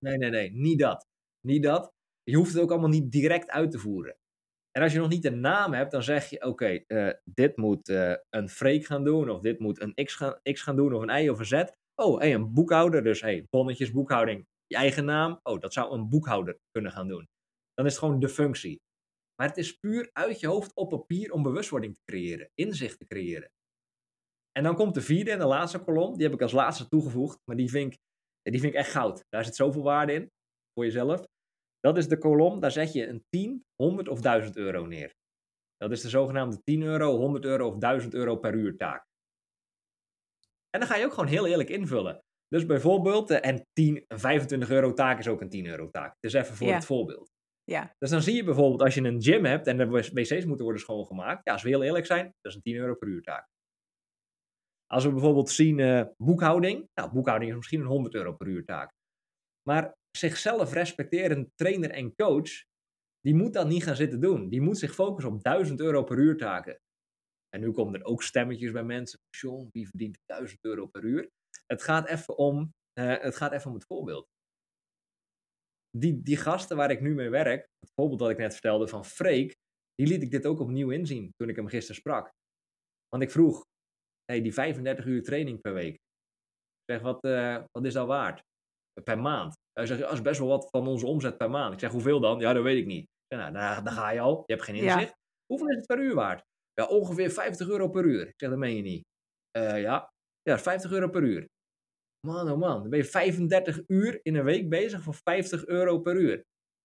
Nee, 0.06 0.18
nee, 0.18 0.30
nee, 0.30 0.52
niet 0.52 0.80
dat. 0.80 1.06
Niet 1.48 1.64
dat. 1.64 1.92
Je 2.24 2.36
hoeft 2.36 2.54
het 2.54 2.62
ook 2.62 2.72
allemaal 2.72 2.90
niet 2.90 3.12
direct 3.12 3.50
uit 3.50 3.72
te 3.72 3.80
voeren. 3.80 4.16
En 4.72 4.82
als 4.82 4.94
je 4.94 5.00
nog 5.00 5.10
niet 5.10 5.26
een 5.26 5.40
naam 5.40 5.74
hebt, 5.74 5.92
dan 5.92 6.04
zeg 6.04 6.30
je: 6.30 6.46
Oké, 6.46 6.84
eh, 6.88 7.14
dit 7.24 7.58
moet 7.58 7.90
eh, 7.90 8.14
een 8.30 8.50
freak 8.50 8.86
gaan 8.86 9.04
doen, 9.04 9.30
of 9.30 9.42
dit 9.42 9.60
moet 9.60 9.82
een 9.82 9.94
X 10.06 10.16
gaan, 10.16 10.40
X 10.52 10.62
gaan 10.62 10.76
doen, 10.76 10.94
of 10.94 11.02
een 11.02 11.24
Y 11.24 11.30
of 11.30 11.40
een 11.40 11.46
Z. 11.46 11.64
Oh, 11.96 12.20
hey, 12.20 12.34
een 12.34 12.54
boekhouder, 12.54 13.04
dus 13.04 13.22
hey, 13.22 13.46
bonnetjes, 13.50 13.92
boekhouding, 13.92 14.46
je 14.66 14.76
eigen 14.76 15.06
naam. 15.06 15.40
Oh, 15.44 15.60
dat 15.60 15.74
zou 15.74 15.94
een 15.94 16.10
boekhouder 16.10 16.58
kunnen 16.72 16.92
gaan 16.92 17.08
doen. 17.08 17.28
Dan 17.74 17.86
is 17.86 17.92
het 17.92 18.02
gewoon 18.02 18.20
de 18.20 18.30
functie. 18.30 18.82
Maar 19.36 19.48
het 19.48 19.58
is 19.58 19.78
puur 19.78 20.10
uit 20.14 20.40
je 20.40 20.48
hoofd 20.48 20.72
op 20.76 20.90
papier 20.90 21.32
om 21.32 21.44
bewustwording 21.44 21.94
te 21.94 22.02
creëren, 22.06 22.50
inzicht 22.54 23.00
te 23.00 23.06
creëren. 23.06 23.52
En 24.52 24.64
dan 24.64 24.76
komt 24.76 24.94
de 24.94 25.02
vierde 25.02 25.32
en 25.32 25.40
de 25.40 25.46
laatste 25.46 25.80
kolom, 25.80 26.14
die 26.14 26.24
heb 26.24 26.34
ik 26.34 26.42
als 26.42 26.52
laatste 26.52 26.88
toegevoegd, 26.88 27.40
maar 27.46 27.56
die 27.56 27.70
vind 27.70 27.94
ik, 27.94 28.00
die 28.42 28.60
vind 28.60 28.74
ik 28.74 28.80
echt 28.80 28.92
goud. 28.92 29.24
Daar 29.30 29.46
zit 29.46 29.56
zoveel 29.56 29.84
waarde 29.84 30.14
in 30.14 30.32
voor 30.74 30.86
jezelf. 30.86 31.26
Dat 31.82 31.98
is 31.98 32.08
de 32.08 32.18
kolom, 32.18 32.60
daar 32.60 32.72
zet 32.72 32.94
je 32.94 33.08
een 33.08 33.24
10, 33.30 33.66
100 33.76 34.08
of 34.08 34.22
1000 34.22 34.58
euro 34.58 34.86
neer. 34.86 35.14
Dat 35.78 35.92
is 35.92 36.02
de 36.02 36.10
zogenaamde 36.10 36.62
10 36.64 36.82
euro, 36.82 37.18
100 37.18 37.46
euro 37.46 37.68
of 37.68 37.78
1000 37.78 38.14
euro 38.14 38.36
per 38.36 38.54
uur 38.54 38.78
taak. 38.78 39.06
En 40.70 40.80
dan 40.80 40.90
ga 40.90 40.96
je 40.96 41.06
ook 41.06 41.14
gewoon 41.14 41.30
heel 41.30 41.48
eerlijk 41.48 41.70
invullen. 41.70 42.24
Dus 42.48 42.66
bijvoorbeeld, 42.66 43.30
eh, 43.30 43.50
en 43.50 43.66
10, 43.74 44.06
een 44.08 44.20
25 44.20 44.70
euro 44.70 44.94
taak 44.94 45.20
is 45.20 45.28
ook 45.28 45.42
een 45.42 45.50
10 45.50 45.66
euro 45.66 45.90
taak. 45.90 46.16
Dus 46.20 46.34
even 46.34 46.56
voor 46.56 46.68
Ja. 46.68 46.74
het 46.74 46.86
voorbeeld. 46.86 47.30
Ja. 47.64 47.96
Dus 47.98 48.10
dan 48.10 48.22
zie 48.22 48.36
je 48.36 48.44
bijvoorbeeld 48.44 48.82
als 48.82 48.94
je 48.96 49.02
een 49.02 49.22
gym 49.22 49.46
hebt 49.46 49.68
en 49.68 49.78
de 49.78 49.86
wc's 49.90 50.46
moeten 50.46 50.64
worden 50.64 50.82
schoongemaakt. 50.82 51.46
Ja, 51.46 51.52
als 51.54 51.64
we 51.64 51.70
heel 51.70 51.84
eerlijk 51.84 52.06
zijn, 52.06 52.24
dat 52.26 52.52
is 52.52 52.56
een 52.56 52.62
10 52.62 52.76
euro 52.76 52.96
per 52.96 53.08
uur 53.08 53.22
taak. 53.22 53.48
Als 54.86 55.04
we 55.04 55.12
bijvoorbeeld 55.12 55.50
zien 55.50 55.80
eh, 55.80 56.06
boekhouding. 56.18 56.90
Nou, 56.94 57.12
boekhouding 57.12 57.52
is 57.52 57.58
misschien 57.58 57.80
een 57.80 57.86
100 57.88 58.14
euro 58.16 58.34
per 58.34 58.48
uur 58.48 58.66
taak. 58.66 58.92
Maar 59.70 59.94
zichzelf 60.18 60.74
respecterend 60.74 61.50
trainer 61.56 61.92
en 61.92 62.16
coach, 62.16 62.64
die 63.20 63.36
moet 63.36 63.54
dat 63.54 63.68
niet 63.68 63.84
gaan 63.84 63.96
zitten 63.96 64.22
doen. 64.22 64.50
Die 64.50 64.62
moet 64.62 64.78
zich 64.78 64.94
focussen 64.94 65.34
op 65.34 65.44
1000 65.44 65.80
euro 65.80 66.04
per 66.04 66.18
uur 66.18 66.38
taken. 66.38 66.80
En 67.50 67.60
nu 67.60 67.72
komen 67.72 68.00
er 68.00 68.06
ook 68.06 68.24
stemmetjes 68.24 68.72
bij 68.72 68.84
mensen. 68.84 69.20
John, 69.30 69.70
wie 69.72 69.88
verdient 69.88 70.20
1000 70.26 70.60
euro 70.62 70.86
per 70.86 71.04
uur? 71.04 71.30
Het 71.66 71.82
gaat 71.82 72.08
even 72.08 72.38
om, 72.38 72.74
eh, 72.94 73.18
het, 73.20 73.36
gaat 73.36 73.52
even 73.52 73.68
om 73.68 73.74
het 73.74 73.86
voorbeeld. 73.86 74.28
Die, 75.98 76.22
die 76.22 76.38
gasten 76.38 76.78
waar 76.78 76.92
ik 76.92 77.02
nu 77.02 77.14
mee 77.14 77.30
werk, 77.30 77.68
het 77.80 77.92
voorbeeld 77.94 78.20
dat 78.20 78.30
ik 78.30 78.38
net 78.38 78.52
vertelde 78.52 78.88
van 78.88 79.06
Freek, 79.06 79.56
die 79.96 80.08
liet 80.08 80.22
ik 80.22 80.32
dit 80.32 80.46
ook 80.46 80.60
opnieuw 80.60 80.92
inzien 80.92 81.34
toen 81.36 81.50
ik 81.50 81.56
hem 81.56 81.68
gisteren 81.68 81.96
sprak. 81.96 82.32
Want 83.10 83.24
ik 83.24 83.32
vroeg, 83.32 83.66
hey, 84.26 84.42
die 84.42 84.54
35 84.54 85.06
uur 85.06 85.24
training 85.24 85.62
per 85.62 85.74
week, 85.74 86.00
zeg, 86.86 87.02
wat, 87.02 87.24
eh, 87.24 87.64
wat 87.72 87.86
is 87.86 87.94
dat 87.94 88.08
waard? 88.08 88.44
Per 89.04 89.20
maand. 89.20 89.56
Hij 89.74 89.86
zegt, 89.86 90.00
ja, 90.00 90.06
dat 90.06 90.14
is 90.16 90.22
best 90.22 90.40
wel 90.40 90.48
wat 90.48 90.70
van 90.70 90.88
onze 90.88 91.06
omzet 91.06 91.38
per 91.38 91.50
maand. 91.50 91.74
Ik 91.74 91.80
zeg, 91.80 91.92
hoeveel 91.92 92.20
dan? 92.20 92.40
Ja, 92.40 92.54
dat 92.54 92.64
weet 92.64 92.78
ik 92.78 92.86
niet. 92.86 93.04
Ik 93.04 93.38
zeg, 93.38 93.40
nou, 93.40 93.54
daar, 93.54 93.84
daar 93.84 93.94
ga 93.94 94.10
je 94.10 94.20
al, 94.20 94.44
je 94.46 94.54
hebt 94.54 94.66
geen 94.66 94.76
Ja. 94.76 94.94
inzicht. 94.94 95.14
Hoeveel 95.46 95.68
is 95.70 95.76
het 95.76 95.86
per 95.86 96.00
uur 96.00 96.16
waard? 96.16 96.44
Ja, 96.74 96.88
ongeveer 96.88 97.30
50 97.32 97.68
euro 97.70 97.90
per 97.90 98.06
uur. 98.06 98.28
Ik 98.28 98.34
zeg, 98.38 98.50
dat 98.50 98.60
meen 98.60 98.76
je 98.76 98.82
niet. 98.82 99.04
"Eh, 99.52 99.82
ja. 99.82 100.10
ja, 100.42 100.60
50 100.60 100.92
euro 100.92 101.10
per 101.10 101.24
uur. 101.24 101.46
Man, 102.28 102.52
oh 102.52 102.58
man, 102.58 102.82
dan 102.82 102.90
ben 102.90 103.00
je 103.00 103.06
35 103.06 103.80
uur 103.88 104.20
in 104.22 104.36
een 104.36 104.44
week 104.44 104.70
bezig 104.70 105.02
voor 105.04 105.16
50 105.24 105.66
euro 105.66 106.00
per 106.00 106.16
uur. 106.16 106.42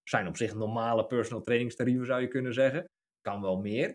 Zijn 0.08 0.26
op 0.26 0.36
zich 0.36 0.54
normale 0.54 1.06
personal 1.06 1.42
trainingstarieven, 1.42 2.06
zou 2.06 2.20
je 2.20 2.28
kunnen 2.28 2.54
zeggen. 2.54 2.84
Kan 3.20 3.40
wel 3.42 3.58
meer. 3.60 3.86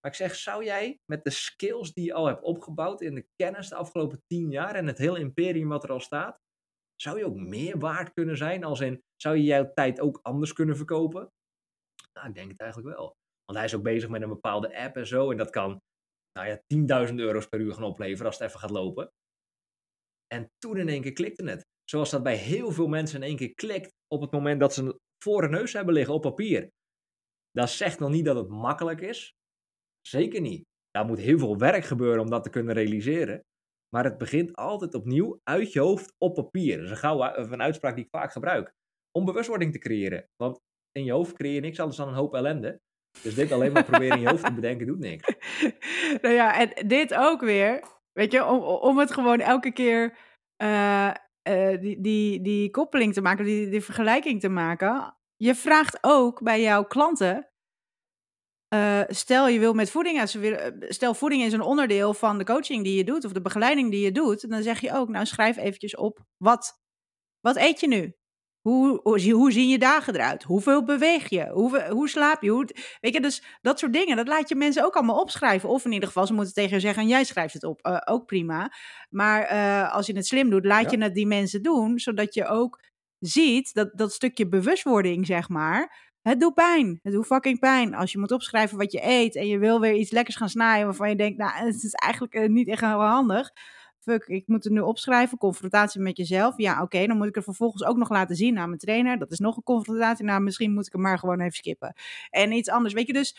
Maar 0.00 0.10
ik 0.10 0.14
zeg, 0.16 0.34
zou 0.34 0.64
jij 0.64 0.98
met 1.12 1.24
de 1.24 1.30
skills 1.30 1.92
die 1.92 2.04
je 2.04 2.12
al 2.12 2.26
hebt 2.26 2.42
opgebouwd 2.42 3.00
in 3.00 3.14
de 3.14 3.26
kennis 3.36 3.68
de 3.68 3.74
afgelopen 3.74 4.18
10 4.26 4.50
jaar 4.50 4.74
en 4.74 4.86
het 4.86 4.98
hele 4.98 5.18
imperium 5.18 5.68
wat 5.68 5.84
er 5.84 5.90
al 5.90 6.00
staat, 6.00 6.36
zou 7.02 7.18
je 7.18 7.24
ook 7.24 7.36
meer 7.36 7.78
waard 7.78 8.12
kunnen 8.12 8.36
zijn? 8.36 8.64
Als 8.64 8.80
in, 8.80 9.02
zou 9.16 9.36
je 9.36 9.42
jouw 9.42 9.72
tijd 9.72 10.00
ook 10.00 10.18
anders 10.22 10.52
kunnen 10.52 10.76
verkopen? 10.76 11.28
Nou, 12.12 12.28
ik 12.28 12.34
denk 12.34 12.50
het 12.50 12.60
eigenlijk 12.60 12.96
wel. 12.96 13.16
Want 13.44 13.58
hij 13.58 13.64
is 13.64 13.74
ook 13.74 13.82
bezig 13.82 14.08
met 14.08 14.22
een 14.22 14.28
bepaalde 14.28 14.76
app 14.76 14.96
en 14.96 15.06
zo. 15.06 15.30
En 15.30 15.36
dat 15.36 15.50
kan, 15.50 15.80
nou 16.38 16.48
ja, 16.48 17.08
10.000 17.08 17.14
euro's 17.14 17.46
per 17.46 17.60
uur 17.60 17.72
gaan 17.72 17.84
opleveren 17.84 18.26
als 18.26 18.38
het 18.38 18.48
even 18.48 18.60
gaat 18.60 18.70
lopen. 18.70 19.10
En 20.26 20.46
toen 20.58 20.76
in 20.76 20.88
één 20.88 21.02
keer 21.02 21.12
klikte 21.12 21.44
het. 21.44 21.62
Zoals 21.84 22.10
dat 22.10 22.22
bij 22.22 22.36
heel 22.36 22.70
veel 22.70 22.86
mensen 22.86 23.22
in 23.22 23.28
één 23.28 23.36
keer 23.36 23.54
klikt 23.54 23.90
op 24.06 24.20
het 24.20 24.30
moment 24.30 24.60
dat 24.60 24.74
ze 24.74 24.84
het 24.84 24.96
voor 25.24 25.42
hun 25.42 25.50
neus 25.50 25.72
hebben 25.72 25.94
liggen 25.94 26.14
op 26.14 26.22
papier. 26.22 26.68
Dat 27.50 27.70
zegt 27.70 27.98
nog 27.98 28.10
niet 28.10 28.24
dat 28.24 28.36
het 28.36 28.48
makkelijk 28.48 29.00
is. 29.00 29.32
Zeker 30.00 30.40
niet. 30.40 30.64
Daar 30.90 31.04
moet 31.04 31.18
heel 31.18 31.38
veel 31.38 31.58
werk 31.58 31.84
gebeuren 31.84 32.22
om 32.22 32.30
dat 32.30 32.42
te 32.42 32.50
kunnen 32.50 32.74
realiseren. 32.74 33.40
Maar 33.94 34.04
het 34.04 34.18
begint 34.18 34.56
altijd 34.56 34.94
opnieuw 34.94 35.40
uit 35.42 35.72
je 35.72 35.80
hoofd 35.80 36.14
op 36.18 36.34
papier. 36.34 36.76
Dat 36.76 36.90
is 36.90 37.02
een, 37.02 37.52
een 37.52 37.62
uitspraak 37.62 37.94
die 37.94 38.04
ik 38.04 38.10
vaak 38.10 38.32
gebruik. 38.32 38.74
Om 39.18 39.24
bewustwording 39.24 39.72
te 39.72 39.78
creëren. 39.78 40.28
Want 40.36 40.60
in 40.92 41.04
je 41.04 41.12
hoofd 41.12 41.32
creëer 41.32 41.54
je 41.54 41.60
niks 41.60 41.80
anders 41.80 41.96
dan 41.96 42.08
een 42.08 42.14
hoop 42.14 42.34
ellende. 42.34 42.80
Dus 43.22 43.34
dit 43.34 43.52
alleen 43.52 43.72
maar 43.72 43.84
proberen 43.84 44.16
in 44.16 44.22
je 44.22 44.28
hoofd 44.28 44.44
te 44.44 44.54
bedenken 44.54 44.86
doet 44.86 44.98
niks. 44.98 45.34
nou 46.22 46.34
ja, 46.34 46.58
en 46.58 46.88
dit 46.88 47.14
ook 47.14 47.40
weer. 47.40 47.84
Weet 48.12 48.32
je, 48.32 48.44
om, 48.44 48.62
om 48.62 48.98
het 48.98 49.12
gewoon 49.12 49.40
elke 49.40 49.72
keer 49.72 50.18
uh, 50.62 51.10
uh, 51.48 51.80
die, 51.80 52.00
die, 52.00 52.40
die 52.40 52.70
koppeling 52.70 53.12
te 53.12 53.20
maken, 53.20 53.44
die, 53.44 53.68
die 53.68 53.84
vergelijking 53.84 54.40
te 54.40 54.48
maken. 54.48 55.16
Je 55.36 55.54
vraagt 55.54 55.98
ook 56.00 56.42
bij 56.42 56.62
jouw 56.62 56.84
klanten. 56.84 57.49
Uh, 58.74 59.00
stel 59.08 59.48
je 59.48 59.58
wil 59.58 59.72
met 59.72 59.90
voeding, 59.90 60.28
stel 60.88 61.14
voeding 61.14 61.42
is 61.42 61.52
een 61.52 61.60
onderdeel 61.60 62.14
van 62.14 62.38
de 62.38 62.44
coaching 62.44 62.84
die 62.84 62.96
je 62.96 63.04
doet 63.04 63.24
of 63.24 63.32
de 63.32 63.40
begeleiding 63.40 63.90
die 63.90 64.00
je 64.00 64.12
doet, 64.12 64.50
dan 64.50 64.62
zeg 64.62 64.80
je 64.80 64.92
ook, 64.92 65.08
nou 65.08 65.26
schrijf 65.26 65.56
eventjes 65.56 65.96
op 65.96 66.24
wat, 66.36 66.80
wat 67.40 67.56
eet 67.56 67.80
je 67.80 67.88
nu? 67.88 68.14
Hoe, 68.60 69.00
hoe, 69.02 69.30
hoe 69.30 69.52
zien 69.52 69.68
je 69.68 69.78
dagen 69.78 70.14
eruit? 70.14 70.42
Hoeveel 70.42 70.84
beweeg 70.84 71.28
je? 71.28 71.48
Hoe, 71.48 71.88
hoe 71.90 72.08
slaap 72.08 72.42
je? 72.42 72.50
Hoe, 72.50 72.68
weet 73.00 73.14
je, 73.14 73.20
dus 73.20 73.44
dat 73.60 73.78
soort 73.78 73.92
dingen, 73.92 74.16
dat 74.16 74.28
laat 74.28 74.48
je 74.48 74.54
mensen 74.54 74.84
ook 74.84 74.94
allemaal 74.94 75.20
opschrijven. 75.20 75.68
Of 75.68 75.84
in 75.84 75.92
ieder 75.92 76.08
geval, 76.08 76.26
ze 76.26 76.32
moeten 76.32 76.54
tegen 76.54 76.74
je 76.74 76.80
zeggen, 76.80 77.02
en 77.02 77.08
jij 77.08 77.24
schrijft 77.24 77.54
het 77.54 77.64
op. 77.64 77.86
Uh, 77.86 78.00
ook 78.04 78.26
prima. 78.26 78.72
Maar 79.10 79.52
uh, 79.52 79.94
als 79.94 80.06
je 80.06 80.16
het 80.16 80.26
slim 80.26 80.50
doet, 80.50 80.64
laat 80.64 80.90
ja. 80.90 80.98
je 80.98 81.04
het 81.04 81.14
die 81.14 81.26
mensen 81.26 81.62
doen, 81.62 81.98
zodat 81.98 82.34
je 82.34 82.46
ook 82.46 82.80
ziet 83.18 83.74
dat 83.74 83.90
dat 83.92 84.12
stukje 84.12 84.48
bewustwording, 84.48 85.26
zeg 85.26 85.48
maar, 85.48 86.09
het 86.22 86.40
doet 86.40 86.54
pijn. 86.54 87.00
Het 87.02 87.12
doet 87.12 87.26
fucking 87.26 87.58
pijn. 87.58 87.94
Als 87.94 88.12
je 88.12 88.18
moet 88.18 88.32
opschrijven 88.32 88.78
wat 88.78 88.92
je 88.92 89.00
eet 89.02 89.36
en 89.36 89.46
je 89.46 89.58
wil 89.58 89.80
weer 89.80 89.94
iets 89.94 90.10
lekkers 90.10 90.36
gaan 90.36 90.48
snijden 90.48 90.84
waarvan 90.84 91.08
je 91.08 91.16
denkt, 91.16 91.38
nou, 91.38 91.52
het 91.52 91.82
is 91.82 91.92
eigenlijk 91.92 92.34
uh, 92.34 92.48
niet 92.48 92.68
echt 92.68 92.80
handig 92.80 93.52
fuck, 94.00 94.26
ik 94.26 94.46
moet 94.46 94.64
het 94.64 94.72
nu 94.72 94.80
opschrijven, 94.80 95.38
confrontatie 95.38 96.00
met 96.00 96.16
jezelf. 96.16 96.56
Ja, 96.56 96.82
oké, 96.82 97.06
dan 97.06 97.16
moet 97.16 97.26
ik 97.26 97.36
er 97.36 97.42
vervolgens 97.42 97.84
ook 97.84 97.96
nog 97.96 98.08
laten 98.08 98.36
zien 98.36 98.58
aan 98.58 98.68
mijn 98.68 98.80
trainer. 98.80 99.18
Dat 99.18 99.30
is 99.30 99.38
nog 99.38 99.56
een 99.56 99.62
confrontatie. 99.62 100.24
Nou, 100.24 100.40
misschien 100.40 100.72
moet 100.72 100.86
ik 100.86 100.92
hem 100.92 101.02
maar 101.02 101.18
gewoon 101.18 101.40
even 101.40 101.52
skippen. 101.52 101.94
En 102.30 102.52
iets 102.52 102.68
anders, 102.68 102.94
weet 102.94 103.06
je, 103.06 103.12
dus 103.12 103.36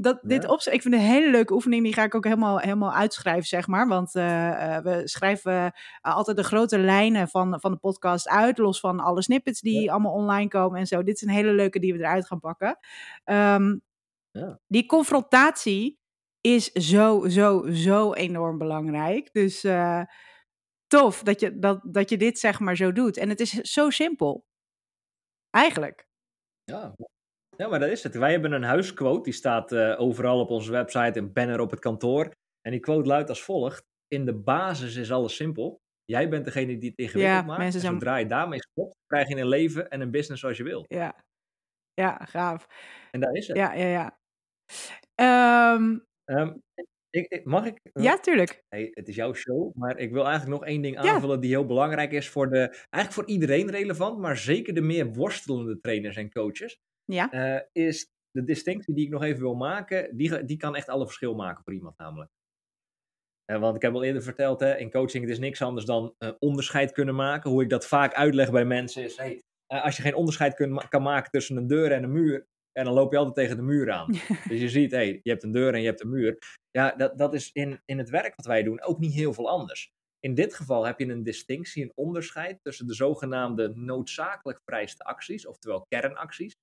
dat, 0.00 0.18
dit 0.22 0.48
op, 0.48 0.60
ik 0.60 0.82
vind 0.82 0.94
het 0.94 1.02
een 1.02 1.10
hele 1.10 1.30
leuke 1.30 1.52
oefening. 1.52 1.84
Die 1.84 1.94
ga 1.94 2.02
ik 2.02 2.14
ook 2.14 2.24
helemaal, 2.24 2.58
helemaal 2.58 2.92
uitschrijven, 2.92 3.46
zeg 3.46 3.66
maar. 3.66 3.88
Want 3.88 4.14
uh, 4.14 4.24
uh, 4.24 4.78
we 4.78 5.00
schrijven 5.04 5.52
uh, 5.52 5.70
altijd 6.00 6.36
de 6.36 6.44
grote 6.44 6.78
lijnen 6.78 7.28
van, 7.28 7.60
van 7.60 7.72
de 7.72 7.78
podcast 7.78 8.28
uit. 8.28 8.58
Los 8.58 8.80
van 8.80 9.00
alle 9.00 9.22
snippets 9.22 9.60
die 9.60 9.82
ja. 9.82 9.92
allemaal 9.92 10.12
online 10.12 10.48
komen 10.48 10.78
en 10.78 10.86
zo. 10.86 11.02
Dit 11.02 11.14
is 11.14 11.22
een 11.22 11.28
hele 11.28 11.52
leuke 11.52 11.78
die 11.78 11.92
we 11.92 11.98
eruit 11.98 12.26
gaan 12.26 12.40
pakken. 12.40 12.78
Um, 13.24 13.82
ja. 14.30 14.60
Die 14.66 14.86
confrontatie 14.86 15.98
is 16.40 16.72
zo, 16.72 17.28
zo, 17.28 17.70
zo 17.70 18.12
enorm 18.12 18.58
belangrijk. 18.58 19.32
Dus 19.32 19.64
uh, 19.64 20.02
tof 20.86 21.22
dat 21.22 21.40
je, 21.40 21.58
dat, 21.58 21.80
dat 21.82 22.10
je 22.10 22.16
dit 22.16 22.38
zeg 22.38 22.60
maar 22.60 22.76
zo 22.76 22.92
doet. 22.92 23.16
En 23.16 23.28
het 23.28 23.40
is 23.40 23.50
zo 23.50 23.90
simpel. 23.90 24.46
Eigenlijk. 25.50 26.08
Ja, 26.64 26.94
ja 27.62 27.68
maar 27.68 27.78
dat 27.78 27.88
is 27.88 28.02
het. 28.02 28.14
Wij 28.14 28.30
hebben 28.30 28.52
een 28.52 28.62
huisquote, 28.62 29.22
die 29.22 29.32
staat 29.32 29.72
uh, 29.72 30.00
overal 30.00 30.40
op 30.40 30.50
onze 30.50 30.70
website, 30.70 31.18
een 31.18 31.32
banner 31.32 31.60
op 31.60 31.70
het 31.70 31.80
kantoor. 31.80 32.30
En 32.60 32.70
die 32.70 32.80
quote 32.80 33.08
luidt 33.08 33.28
als 33.28 33.42
volgt. 33.42 33.84
In 34.08 34.24
de 34.24 34.34
basis 34.34 34.96
is 34.96 35.12
alles 35.12 35.36
simpel. 35.36 35.80
Jij 36.04 36.28
bent 36.28 36.44
degene 36.44 36.78
die 36.78 36.90
het 36.90 36.98
ingewikkeld 36.98 37.40
ja, 37.40 37.42
maakt. 37.42 37.58
Mensen 37.60 37.80
zijn... 37.80 37.92
zodra 37.92 38.16
je 38.16 38.26
daarmee 38.26 38.60
stopt, 38.60 38.96
krijg 39.06 39.28
je 39.28 39.36
een 39.36 39.48
leven 39.48 39.88
en 39.88 40.00
een 40.00 40.10
business 40.10 40.40
zoals 40.40 40.56
je 40.56 40.64
wil. 40.64 40.84
Ja, 40.88 41.24
ja 41.94 42.24
gaaf. 42.24 42.66
En 43.10 43.20
daar 43.20 43.32
is 43.32 43.46
het. 43.46 43.56
Ja, 43.56 43.72
ja, 43.72 43.86
ja. 43.86 44.18
Um, 45.74 46.06
Um, 46.30 46.62
ik, 47.10 47.26
ik, 47.28 47.44
mag 47.44 47.66
ik? 47.66 47.80
Ja, 47.92 48.18
tuurlijk. 48.18 48.62
Hey, 48.68 48.90
het 48.90 49.08
is 49.08 49.14
jouw 49.14 49.34
show, 49.34 49.74
maar 49.74 49.98
ik 49.98 50.12
wil 50.12 50.26
eigenlijk 50.26 50.60
nog 50.60 50.68
één 50.68 50.82
ding 50.82 50.98
aanvullen 50.98 51.34
ja. 51.34 51.40
die 51.40 51.50
heel 51.50 51.66
belangrijk 51.66 52.12
is 52.12 52.28
voor 52.28 52.50
de, 52.50 52.58
eigenlijk 52.58 53.12
voor 53.12 53.26
iedereen 53.26 53.70
relevant, 53.70 54.18
maar 54.18 54.36
zeker 54.36 54.74
de 54.74 54.80
meer 54.80 55.12
worstelende 55.12 55.80
trainers 55.80 56.16
en 56.16 56.30
coaches. 56.30 56.78
Ja. 57.12 57.34
Uh, 57.34 57.60
is 57.72 58.10
de 58.30 58.44
distinctie 58.44 58.94
die 58.94 59.04
ik 59.04 59.10
nog 59.10 59.22
even 59.22 59.40
wil 59.40 59.54
maken, 59.54 60.16
die, 60.16 60.44
die 60.44 60.56
kan 60.56 60.76
echt 60.76 60.88
alle 60.88 61.04
verschil 61.04 61.34
maken 61.34 61.64
voor 61.64 61.74
iemand 61.74 61.98
namelijk. 61.98 62.30
Uh, 63.52 63.60
want 63.60 63.76
ik 63.76 63.82
heb 63.82 63.94
al 63.94 64.02
eerder 64.02 64.22
verteld, 64.22 64.60
hè, 64.60 64.76
in 64.76 64.90
coaching 64.90 65.24
het 65.24 65.32
is 65.32 65.38
niks 65.38 65.62
anders 65.62 65.86
dan 65.86 66.14
uh, 66.18 66.30
onderscheid 66.38 66.92
kunnen 66.92 67.14
maken. 67.14 67.50
Hoe 67.50 67.62
ik 67.62 67.70
dat 67.70 67.86
vaak 67.86 68.14
uitleg 68.14 68.50
bij 68.50 68.64
mensen 68.64 69.02
is, 69.02 69.16
hey, 69.16 69.42
als 69.66 69.96
je 69.96 70.02
geen 70.02 70.14
onderscheid 70.14 70.54
kun, 70.54 70.88
kan 70.88 71.02
maken 71.02 71.30
tussen 71.30 71.56
een 71.56 71.66
deur 71.66 71.92
en 71.92 72.02
een 72.02 72.12
muur, 72.12 72.46
en 72.72 72.84
dan 72.84 72.94
loop 72.94 73.12
je 73.12 73.18
altijd 73.18 73.36
tegen 73.36 73.56
de 73.56 73.62
muur 73.62 73.90
aan. 73.90 74.12
dus 74.48 74.60
je 74.60 74.68
ziet, 74.68 74.90
hey, 74.90 75.20
je 75.22 75.30
hebt 75.30 75.42
een 75.42 75.52
deur 75.52 75.74
en 75.74 75.80
je 75.80 75.86
hebt 75.86 76.02
een 76.02 76.10
muur. 76.10 76.38
Ja, 76.70 76.90
dat, 76.90 77.18
dat 77.18 77.34
is 77.34 77.52
in, 77.52 77.80
in 77.84 77.98
het 77.98 78.10
werk 78.10 78.36
wat 78.36 78.46
wij 78.46 78.62
doen 78.62 78.82
ook 78.82 78.98
niet 78.98 79.14
heel 79.14 79.32
veel 79.32 79.48
anders. 79.48 79.90
In 80.20 80.34
dit 80.34 80.54
geval 80.54 80.86
heb 80.86 80.98
je 80.98 81.06
een 81.06 81.22
distinctie, 81.22 81.82
een 81.82 81.92
onderscheid 81.94 82.58
tussen 82.62 82.86
de 82.86 82.94
zogenaamde 82.94 83.72
noodzakelijk 83.74 84.60
vereiste 84.64 85.04
acties, 85.04 85.46
oftewel 85.46 85.86
kernacties, 85.88 86.54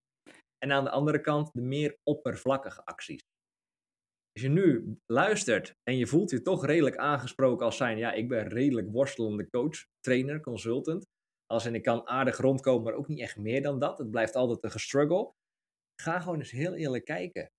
en 0.58 0.72
aan 0.72 0.84
de 0.84 0.90
andere 0.90 1.22
kant 1.22 1.54
de 1.54 1.62
meer 1.62 1.98
oppervlakkige 2.04 2.86
acties. 2.86 3.22
Als 4.32 4.44
je 4.44 4.50
nu 4.50 4.98
luistert 5.06 5.74
en 5.84 5.98
je 5.98 6.08
voelt 6.08 6.30
je 6.30 6.42
toch 6.42 6.66
redelijk 6.66 6.98
aangesproken 6.98 7.66
als 7.66 7.78
zijn, 7.78 7.98
ja, 7.98 8.12
ik 8.12 8.28
ben 8.28 8.48
redelijk 8.48 8.92
worstelende 8.92 9.50
coach, 9.50 9.86
trainer, 10.00 10.42
consultant. 10.42 11.06
Als 11.46 11.66
en 11.66 11.76
ik 11.76 11.84
kan 11.84 12.08
aardig 12.08 12.38
rondkomen, 12.38 12.84
maar 12.84 12.94
ook 12.94 13.08
niet 13.08 13.20
echt 13.20 13.38
meer 13.38 13.62
dan 13.62 13.80
dat. 13.80 13.98
Het 13.98 14.12
blijft 14.12 14.36
altijd 14.36 14.64
een 14.64 14.72
gestruggle 14.72 15.34
ga 16.02 16.20
gewoon 16.20 16.40
eens 16.40 16.52
heel 16.52 16.74
eerlijk 16.74 17.06
kijken. 17.06 17.52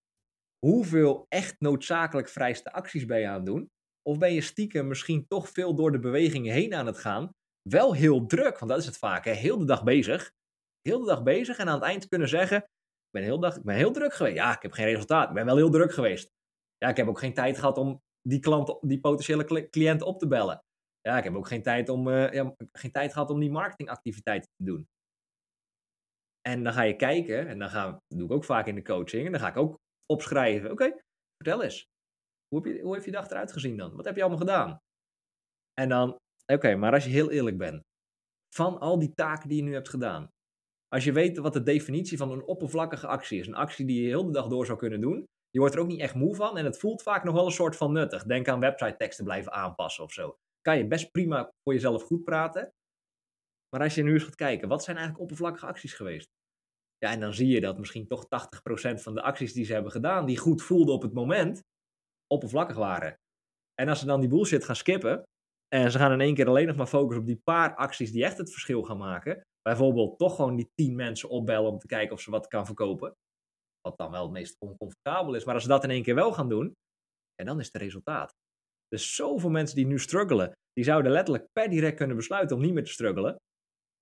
Hoeveel 0.59 1.26
echt 1.28 1.61
noodzakelijk 1.61 2.28
vrijste 2.28 2.72
acties 2.72 3.05
ben 3.05 3.20
je 3.20 3.26
aan 3.26 3.34
het 3.34 3.47
doen? 3.47 3.70
Of 4.03 4.18
ben 4.18 4.32
je 4.32 4.40
stiekem 4.40 4.86
misschien 4.86 5.26
toch 5.26 5.49
veel 5.49 5.74
door 5.74 5.92
de 5.92 5.99
bewegingen 5.99 6.53
heen 6.53 6.74
aan 6.74 6.86
het 6.86 6.99
gaan? 6.99 7.30
Wel 7.68 7.94
heel 7.94 8.26
druk, 8.26 8.59
want 8.59 8.70
dat 8.70 8.80
is 8.80 8.86
het 8.86 8.99
vaak. 8.99 9.24
Hè? 9.24 9.32
Heel 9.32 9.59
de 9.59 9.64
dag 9.64 9.84
bezig. 9.84 10.30
Heel 10.80 11.01
de 11.01 11.07
dag 11.07 11.22
bezig 11.22 11.59
en 11.59 11.68
aan 11.68 11.74
het 11.74 11.88
eind 11.88 12.09
kunnen 12.09 12.28
zeggen: 12.28 12.64
ben 13.17 13.25
heel, 13.25 13.41
dag, 13.41 13.57
ik 13.57 13.62
ben 13.62 13.77
heel 13.77 13.93
druk 13.93 14.14
geweest. 14.14 14.37
Ja, 14.37 14.57
ik 14.57 14.62
heb 14.62 14.73
geen 14.73 14.87
resultaat. 14.87 15.29
Ik 15.29 15.35
ben 15.35 15.45
wel 15.45 15.57
heel 15.57 15.71
druk 15.71 15.93
geweest. 15.93 16.31
Ja, 16.77 16.89
ik 16.89 16.97
heb 16.97 17.09
ook 17.09 17.19
geen 17.19 17.35
tijd 17.35 17.59
gehad 17.59 17.79
om 17.79 18.03
die, 18.23 18.41
klant, 18.41 18.79
die 18.81 19.01
potentiële 19.01 19.69
cliënt 19.71 20.03
op 20.03 20.19
te 20.19 20.29
bellen. 20.29 20.64
Ja, 21.01 21.19
ik 21.19 21.25
heb 21.25 21.35
ook 21.35 21.49
geen 21.49 21.62
tijd, 21.62 21.89
om, 21.89 22.09
uh, 22.09 22.33
ja, 22.33 22.55
geen 22.73 22.91
tijd 22.91 23.12
gehad 23.12 23.31
om 23.31 23.41
die 23.41 23.51
marketingactiviteiten 23.51 24.51
te 24.57 24.64
doen. 24.64 24.89
En 26.41 26.64
dan 26.64 26.73
ga 26.73 26.83
je 26.83 26.97
kijken, 26.97 27.49
en 27.49 27.59
dan 27.59 27.69
ga, 27.69 27.99
doe 28.14 28.25
ik 28.25 28.33
ook 28.33 28.45
vaak 28.45 28.67
in 28.67 28.75
de 28.75 28.83
coaching, 28.83 29.27
en 29.27 29.33
dan 29.33 29.41
ga 29.41 29.49
ik 29.49 29.57
ook 29.57 29.79
opschrijven. 30.07 30.71
Oké, 30.71 31.03
vertel 31.43 31.62
eens. 31.62 31.85
Hoe, 32.49 32.62
heb 32.62 32.75
je, 32.75 32.83
hoe 32.83 32.95
heeft 32.95 33.05
je 33.05 33.11
dag 33.11 33.31
eruit 33.31 33.53
gezien 33.53 33.77
dan? 33.77 33.97
Wat 33.97 34.05
heb 34.05 34.14
je 34.17 34.21
allemaal 34.21 34.47
gedaan? 34.47 34.79
En 35.81 35.89
dan, 35.89 36.17
oké, 36.53 36.77
maar 36.77 36.93
als 36.93 37.05
je 37.05 37.11
heel 37.11 37.31
eerlijk 37.31 37.59
bent, 37.59 37.81
van 38.55 38.79
al 38.79 38.99
die 38.99 39.14
taken 39.14 39.49
die 39.49 39.57
je 39.57 39.62
nu 39.62 39.73
hebt 39.73 39.89
gedaan, 39.89 40.29
als 40.89 41.05
je 41.05 41.12
weet 41.12 41.39
wat 41.39 41.53
de 41.53 41.62
definitie 41.62 42.18
van 42.18 42.30
een 42.30 42.47
oppervlakkige 42.47 43.07
actie 43.07 43.39
is, 43.39 43.47
een 43.47 43.55
actie 43.55 43.87
die 43.87 44.03
je 44.03 44.09
heel 44.09 44.24
de 44.24 44.32
dag 44.32 44.47
door 44.47 44.66
zou 44.66 44.78
kunnen 44.78 45.01
doen, 45.01 45.24
je 45.51 45.59
wordt 45.59 45.74
er 45.74 45.80
ook 45.80 45.87
niet 45.87 46.01
echt 46.01 46.14
moe 46.14 46.34
van 46.34 46.59
en 46.59 46.64
het 46.64 46.78
voelt 46.78 47.03
vaak 47.03 47.24
nog 47.24 47.34
wel 47.34 47.45
een 47.47 47.53
soort 47.53 47.76
van 47.76 47.93
nuttig. 47.93 48.24
Denk 48.24 48.49
aan 48.49 48.61
website 48.61 48.97
teksten 48.97 49.24
blijven 49.24 49.53
aanpassen 49.53 50.05
of 50.05 50.12
zo. 50.12 50.37
Kan 50.61 50.78
je 50.78 50.87
best 50.87 51.11
prima 51.11 51.51
voor 51.62 51.72
jezelf 51.72 52.03
goed 52.03 52.24
praten, 52.24 52.72
maar 53.68 53.82
als 53.82 53.95
je 53.95 54.03
nu 54.03 54.12
eens 54.12 54.24
gaat 54.24 54.34
kijken, 54.34 54.68
wat 54.68 54.84
zijn 54.84 54.97
eigenlijk 54.97 55.24
oppervlakkige 55.24 55.66
acties 55.66 55.95
geweest? 55.95 56.26
Ja, 56.99 57.11
en 57.11 57.20
dan 57.20 57.34
zie 57.34 57.49
je 57.49 57.61
dat 57.61 57.78
misschien 57.78 58.07
toch 58.07 58.24
80% 58.24 58.28
van 59.03 59.14
de 59.14 59.22
acties 59.22 59.53
die 59.53 59.64
ze 59.64 59.72
hebben 59.72 59.93
gedaan, 59.93 60.26
die 60.26 60.39
goed 60.39 60.62
voelden 60.62 60.95
op 60.95 61.03
het 61.03 61.12
moment, 61.12 61.61
oppervlakkig 62.26 62.76
waren. 62.76 63.16
En 63.74 63.89
als 63.89 63.99
ze 63.99 64.07
dan 64.07 64.20
die 64.20 64.28
bullshit 64.28 64.64
gaan 64.64 64.76
skippen, 64.76 65.22
en 65.68 65.91
ze 65.91 65.99
gaan 65.99 66.12
in 66.12 66.20
één 66.20 66.34
keer 66.34 66.49
alleen 66.49 66.66
nog 66.66 66.76
maar 66.76 66.87
focussen 66.87 67.20
op 67.20 67.26
die 67.26 67.41
paar 67.45 67.74
acties 67.74 68.12
die 68.12 68.24
echt 68.24 68.39
het 68.39 68.51
verschil 68.51 68.82
gaan 68.82 68.99
maken, 68.99 69.43
bijvoorbeeld 69.67 70.19
toch 70.19 70.37
gewoon 70.37 70.57
die 70.57 70.71
10 70.75 70.97
mensen 70.97 71.29
opbellen 71.29 71.71
om 71.71 71.79
te 71.79 71.87
kijken 71.87 72.12
of 72.14 72.21
ze 72.21 72.31
wat 72.31 72.47
kan 72.47 72.67
verkopen, 72.67 73.17
wat 73.81 73.99
dan 73.99 74.11
wel 74.11 74.23
het 74.23 74.33
meest 74.33 74.57
oncomfortabel 74.59 75.35
is, 75.35 75.45
maar 75.45 75.55
als 75.55 75.62
ze 75.62 75.69
dat 75.69 75.85
in 75.85 75.91
één 75.91 76.03
keer 76.03 76.14
wel 76.14 76.33
gaan 76.33 76.49
doen, 76.49 76.73
en 77.35 77.47
dan 77.47 77.61
is 77.61 77.67
het 77.73 77.83
resultaat. 77.83 78.31
Dus 78.89 79.14
zoveel 79.14 79.51
mensen 79.51 79.77
die 79.77 79.87
nu 79.87 79.99
struggelen, 79.99 80.53
die 80.73 80.85
zouden 80.85 81.12
letterlijk 81.12 81.47
per 81.53 81.71
direct 81.71 81.97
kunnen 81.97 82.17
besluiten 82.17 82.57
om 82.57 82.62
niet 82.62 82.73
meer 82.73 82.85
te 82.85 82.91
struggelen. 82.91 83.37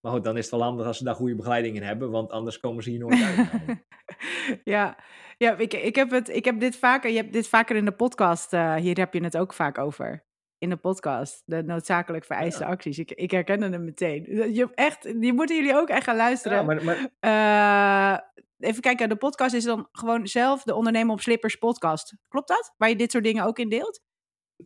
Maar 0.00 0.12
goed, 0.12 0.24
dan 0.24 0.36
is 0.36 0.42
het 0.42 0.54
wel 0.54 0.62
handig 0.62 0.86
als 0.86 0.98
ze 0.98 1.04
daar 1.04 1.14
goede 1.14 1.34
begeleiding 1.34 1.76
in 1.76 1.82
hebben, 1.82 2.10
want 2.10 2.30
anders 2.30 2.58
komen 2.58 2.82
ze 2.82 2.90
hier 2.90 2.98
nooit 2.98 3.22
uit. 3.22 3.84
ja, 4.74 4.98
ja 5.36 5.56
ik, 5.56 5.74
ik, 5.74 5.94
heb 5.94 6.10
het, 6.10 6.28
ik 6.28 6.44
heb 6.44 6.60
dit 6.60 6.76
vaker, 6.76 7.10
je 7.10 7.16
hebt 7.16 7.32
dit 7.32 7.48
vaker 7.48 7.76
in 7.76 7.84
de 7.84 7.96
podcast, 7.96 8.52
uh, 8.52 8.74
hier 8.74 8.98
heb 8.98 9.14
je 9.14 9.24
het 9.24 9.36
ook 9.36 9.52
vaak 9.52 9.78
over. 9.78 10.24
In 10.64 10.70
de 10.70 10.76
podcast, 10.76 11.42
de 11.44 11.62
noodzakelijk 11.62 12.24
vereiste 12.24 12.62
ja. 12.62 12.68
acties. 12.68 12.98
Ik, 12.98 13.10
ik 13.10 13.30
herkende 13.30 13.68
hem 13.68 13.84
meteen. 13.84 14.24
Je, 14.54 14.68
echt, 14.74 15.20
die 15.20 15.32
moeten 15.32 15.56
jullie 15.56 15.76
ook 15.76 15.88
echt 15.88 16.04
gaan 16.04 16.16
luisteren. 16.16 16.58
Ja, 16.58 16.64
maar, 16.64 16.84
maar... 16.84 18.18
Uh, 18.20 18.68
even 18.68 18.82
kijken, 18.82 19.08
de 19.08 19.16
podcast 19.16 19.54
is 19.54 19.64
dan 19.64 19.88
gewoon 19.92 20.26
zelf 20.26 20.62
de 20.62 20.74
Ondernemen 20.74 21.12
op 21.12 21.20
Slippers 21.20 21.56
podcast. 21.56 22.14
Klopt 22.28 22.48
dat? 22.48 22.74
Waar 22.76 22.88
je 22.88 22.96
dit 22.96 23.10
soort 23.10 23.24
dingen 23.24 23.44
ook 23.44 23.58
in 23.58 23.68
deelt? 23.68 24.00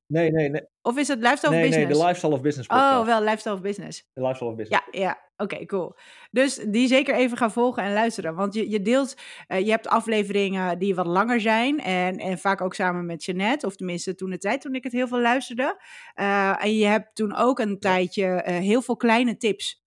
Nee, 0.06 0.30
nee, 0.30 0.48
nee. 0.48 0.66
Of 0.82 0.98
is 0.98 1.08
het 1.08 1.18
Lifestyle 1.18 1.50
nee, 1.50 1.60
of 1.60 1.68
Business? 1.68 1.88
Nee, 1.88 1.98
de 1.98 2.06
Lifestyle 2.06 2.34
of 2.34 2.40
Business 2.40 2.68
podcast. 2.68 3.00
Oh, 3.00 3.06
wel 3.06 3.22
Lifestyle 3.22 3.54
of 3.54 3.60
Business. 3.60 4.08
De 4.12 4.20
Lifestyle 4.20 4.50
of 4.50 4.56
Business. 4.56 4.84
Ja, 4.92 5.00
ja. 5.00 5.26
Oké, 5.36 5.66
cool. 5.66 5.96
Dus 6.30 6.54
die 6.54 6.88
zeker 6.88 7.14
even 7.14 7.36
gaan 7.36 7.52
volgen 7.52 7.82
en 7.82 7.92
luisteren. 7.92 8.34
Want 8.34 8.54
je, 8.54 8.70
je 8.70 8.82
deelt, 8.82 9.16
uh, 9.48 9.60
je 9.60 9.70
hebt 9.70 9.88
afleveringen 9.88 10.78
die 10.78 10.94
wat 10.94 11.06
langer 11.06 11.40
zijn. 11.40 11.78
En, 11.78 12.16
en 12.16 12.38
vaak 12.38 12.60
ook 12.60 12.74
samen 12.74 13.06
met 13.06 13.24
Jeannette. 13.24 13.66
Of 13.66 13.76
tenminste 13.76 14.14
toen 14.14 14.30
de 14.30 14.38
tijd 14.38 14.60
toen 14.60 14.74
ik 14.74 14.84
het 14.84 14.92
heel 14.92 15.08
veel 15.08 15.20
luisterde. 15.20 15.82
Uh, 16.16 16.64
en 16.64 16.76
je 16.76 16.86
hebt 16.86 17.14
toen 17.14 17.34
ook 17.34 17.58
een 17.58 17.78
tijdje 17.78 18.24
uh, 18.24 18.56
heel 18.56 18.82
veel 18.82 18.96
kleine 18.96 19.36
tips. 19.36 19.82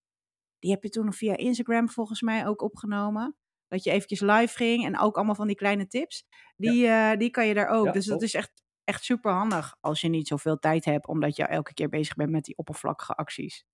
Die 0.59 0.71
heb 0.71 0.83
je 0.83 0.89
toen 0.89 1.13
via 1.13 1.37
Instagram 1.37 1.89
volgens 1.89 2.21
mij 2.21 2.47
ook 2.47 2.61
opgenomen. 2.61 3.35
Dat 3.67 3.83
je 3.83 3.91
eventjes 3.91 4.19
live 4.19 4.55
ging 4.55 4.85
en 4.85 4.99
ook 4.99 5.15
allemaal 5.15 5.35
van 5.35 5.47
die 5.47 5.55
kleine 5.55 5.87
tips. 5.87 6.27
Die, 6.55 6.81
ja. 6.81 7.15
die 7.15 7.29
kan 7.29 7.47
je 7.47 7.53
daar 7.53 7.69
ook. 7.69 7.85
Ja, 7.85 7.91
dus 7.91 8.05
dat 8.05 8.19
top. 8.19 8.27
is 8.27 8.33
echt, 8.33 8.51
echt 8.91 9.03
super 9.03 9.31
handig 9.31 9.75
als 9.79 10.01
je 10.01 10.07
niet 10.07 10.27
zoveel 10.27 10.59
tijd 10.59 10.85
hebt. 10.85 11.07
Omdat 11.07 11.35
je 11.35 11.43
elke 11.43 11.73
keer 11.73 11.89
bezig 11.89 12.15
bent 12.15 12.29
met 12.29 12.43
die 12.43 12.57
oppervlakkige 12.57 13.13
acties. 13.13 13.65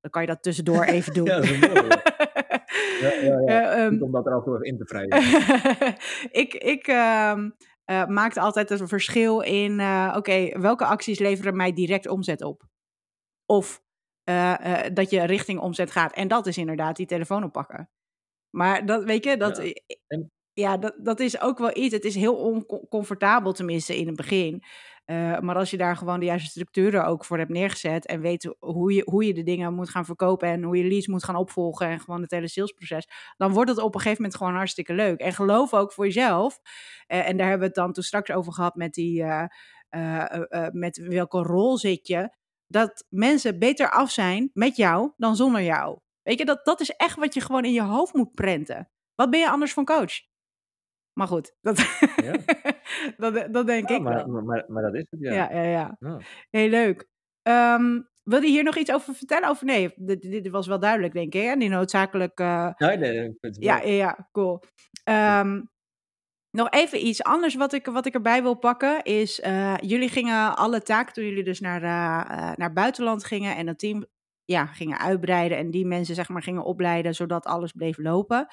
Dan 0.00 0.10
kan 0.10 0.22
je 0.22 0.28
dat 0.28 0.42
tussendoor 0.42 0.84
even 0.96 1.14
doen. 1.14 1.26
Ja, 1.26 1.34
dat 1.34 1.44
is 1.44 1.58
mooi. 1.58 1.88
Ja, 3.00 3.12
ja, 3.12 3.40
ja. 3.46 3.76
Uh, 3.76 3.78
um, 3.84 3.90
Goed 3.90 4.02
om 4.02 4.12
dat 4.12 4.26
er 4.26 4.32
af 4.32 4.38
en 4.38 4.44
toe 4.44 4.54
even 4.54 4.66
in 4.66 4.78
te 4.78 4.84
wrijven. 4.84 5.18
ik 6.42 6.54
ik 6.54 6.86
uh, 6.86 8.06
maakte 8.06 8.40
altijd 8.40 8.70
een 8.70 8.88
verschil 8.88 9.40
in, 9.40 9.78
uh, 9.78 10.06
oké, 10.08 10.18
okay, 10.18 10.56
welke 10.60 10.84
acties 10.84 11.18
leveren 11.18 11.56
mij 11.56 11.72
direct 11.72 12.08
omzet 12.08 12.42
op? 12.42 12.62
Of 13.46 13.82
dat 14.92 15.10
je 15.10 15.24
richting 15.24 15.60
omzet 15.60 15.90
gaat. 15.90 16.12
En 16.12 16.28
dat 16.28 16.46
is 16.46 16.58
inderdaad 16.58 16.96
die 16.96 17.06
telefoon 17.06 17.44
oppakken. 17.44 17.90
Maar 18.50 18.86
dat, 18.86 19.04
weet 19.04 19.24
je, 19.24 19.36
dat, 19.36 19.56
Ja. 19.56 19.72
En- 20.06 20.30
ja, 20.54 20.76
dat, 20.76 20.94
dat 20.98 21.20
is 21.20 21.40
ook 21.40 21.58
wel 21.58 21.76
iets. 21.76 21.94
Het 21.94 22.04
is 22.04 22.14
heel 22.14 22.36
oncomfortabel, 22.36 23.52
tenminste 23.52 23.98
in 23.98 24.06
het 24.06 24.16
begin. 24.16 24.62
Uh, 25.06 25.38
maar 25.38 25.56
als 25.56 25.70
je 25.70 25.76
daar 25.76 25.96
gewoon 25.96 26.20
de 26.20 26.26
juiste 26.26 26.50
structuren 26.50 27.04
ook 27.04 27.24
voor 27.24 27.38
hebt 27.38 27.50
neergezet 27.50 28.06
en 28.06 28.20
weet 28.20 28.54
hoe 28.58 28.92
je, 28.92 29.02
hoe 29.04 29.26
je 29.26 29.34
de 29.34 29.42
dingen 29.42 29.74
moet 29.74 29.88
gaan 29.90 30.04
verkopen 30.04 30.48
en 30.48 30.62
hoe 30.62 30.76
je 30.76 30.88
leads 30.88 31.06
moet 31.06 31.24
gaan 31.24 31.36
opvolgen 31.36 31.86
en 31.86 32.00
gewoon 32.00 32.22
het 32.22 32.30
hele 32.30 32.48
salesproces, 32.48 33.08
dan 33.36 33.52
wordt 33.52 33.70
het 33.70 33.78
op 33.78 33.94
een 33.94 34.00
gegeven 34.00 34.22
moment 34.22 34.40
gewoon 34.40 34.54
hartstikke 34.54 34.94
leuk. 34.94 35.20
En 35.20 35.32
geloof 35.32 35.74
ook 35.74 35.92
voor 35.92 36.04
jezelf. 36.04 36.58
Uh, 36.62 37.28
en 37.28 37.36
daar 37.36 37.48
hebben 37.48 37.58
we 37.58 37.64
het 37.66 37.74
dan 37.74 37.92
toen 37.92 38.04
straks 38.04 38.30
over 38.30 38.52
gehad 38.52 38.74
met 38.74 38.94
die, 38.94 39.22
uh, 39.22 39.44
met 40.70 40.96
welke 40.96 41.38
rol 41.38 41.78
zit 41.78 42.06
je, 42.06 42.36
dat 42.66 43.06
mensen 43.08 43.58
beter 43.58 43.90
af 43.90 44.10
zijn 44.10 44.50
met 44.52 44.76
jou 44.76 45.12
dan 45.16 45.36
zonder 45.36 45.62
jou. 45.62 45.98
Weet 46.22 46.38
je, 46.38 46.44
dat, 46.44 46.64
dat 46.64 46.80
is 46.80 46.90
echt 46.90 47.16
wat 47.16 47.34
je 47.34 47.40
gewoon 47.40 47.64
in 47.64 47.72
je 47.72 47.82
hoofd 47.82 48.14
moet 48.14 48.34
prenten. 48.34 48.90
Wat 49.14 49.30
ben 49.30 49.40
je 49.40 49.50
anders 49.50 49.72
van 49.72 49.84
coach? 49.84 50.31
Maar 51.12 51.26
goed, 51.26 51.54
dat, 51.60 51.78
Ja. 52.16 52.32
dat, 53.30 53.52
dat 53.52 53.66
denk 53.66 53.88
Ja, 53.88 53.94
ik 53.96 54.02
maar, 54.02 54.14
wel. 54.14 54.26
maar, 54.26 54.44
maar, 54.44 54.64
maar 54.68 54.82
dat 54.82 54.94
is 54.94 55.06
het, 55.10 55.20
ja. 55.20 55.32
Ja, 55.32 55.52
ja, 55.52 55.62
ja. 55.62 55.96
Ja. 55.98 56.20
Heel 56.50 56.68
leuk. 56.68 57.08
Um, 57.42 58.10
wil 58.22 58.42
je 58.42 58.48
hier 58.48 58.64
nog 58.64 58.76
iets 58.76 58.92
over 58.92 59.14
vertellen? 59.14 59.48
Of 59.48 59.62
nee, 59.62 59.92
dit, 59.96 60.22
dit 60.22 60.48
was 60.48 60.66
wel 60.66 60.78
duidelijk, 60.78 61.12
denk 61.12 61.34
ik. 61.34 61.42
Hè? 61.42 61.56
Die 61.56 61.68
noodzakelijk. 61.68 62.40
Uh... 62.40 62.68
Nee, 62.76 62.96
nee, 62.96 63.36
het 63.40 63.56
Ja, 63.60 63.80
ja, 63.80 63.92
ja, 63.92 64.28
cool. 64.32 64.62
Um, 65.04 65.70
nog 66.50 66.70
even 66.70 67.06
iets 67.06 67.22
anders 67.22 67.54
wat 67.54 67.72
ik, 67.72 67.86
wat 67.86 68.06
ik 68.06 68.14
erbij 68.14 68.42
wil 68.42 68.54
pakken 68.54 69.02
is, 69.02 69.40
uh, 69.40 69.76
jullie 69.80 70.08
gingen 70.08 70.56
alle 70.56 70.82
taken 70.82 71.12
toen 71.12 71.24
jullie 71.24 71.44
dus 71.44 71.60
naar, 71.60 71.82
uh, 71.82 72.52
naar 72.56 72.72
buitenland 72.72 73.24
gingen 73.24 73.56
en 73.56 73.66
het 73.66 73.78
team 73.78 74.06
ja, 74.44 74.66
gingen 74.66 74.98
uitbreiden 74.98 75.58
en 75.58 75.70
die 75.70 75.86
mensen 75.86 76.14
zeg 76.14 76.28
maar 76.28 76.42
gingen 76.42 76.64
opleiden 76.64 77.14
zodat 77.14 77.44
alles 77.44 77.72
bleef 77.72 77.98
lopen, 77.98 78.46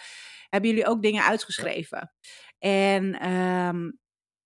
hebben 0.49 0.69
jullie 0.69 0.87
ook 0.87 1.01
dingen 1.01 1.23
uitgeschreven. 1.23 2.11
En 2.59 3.31
um, 3.31 3.99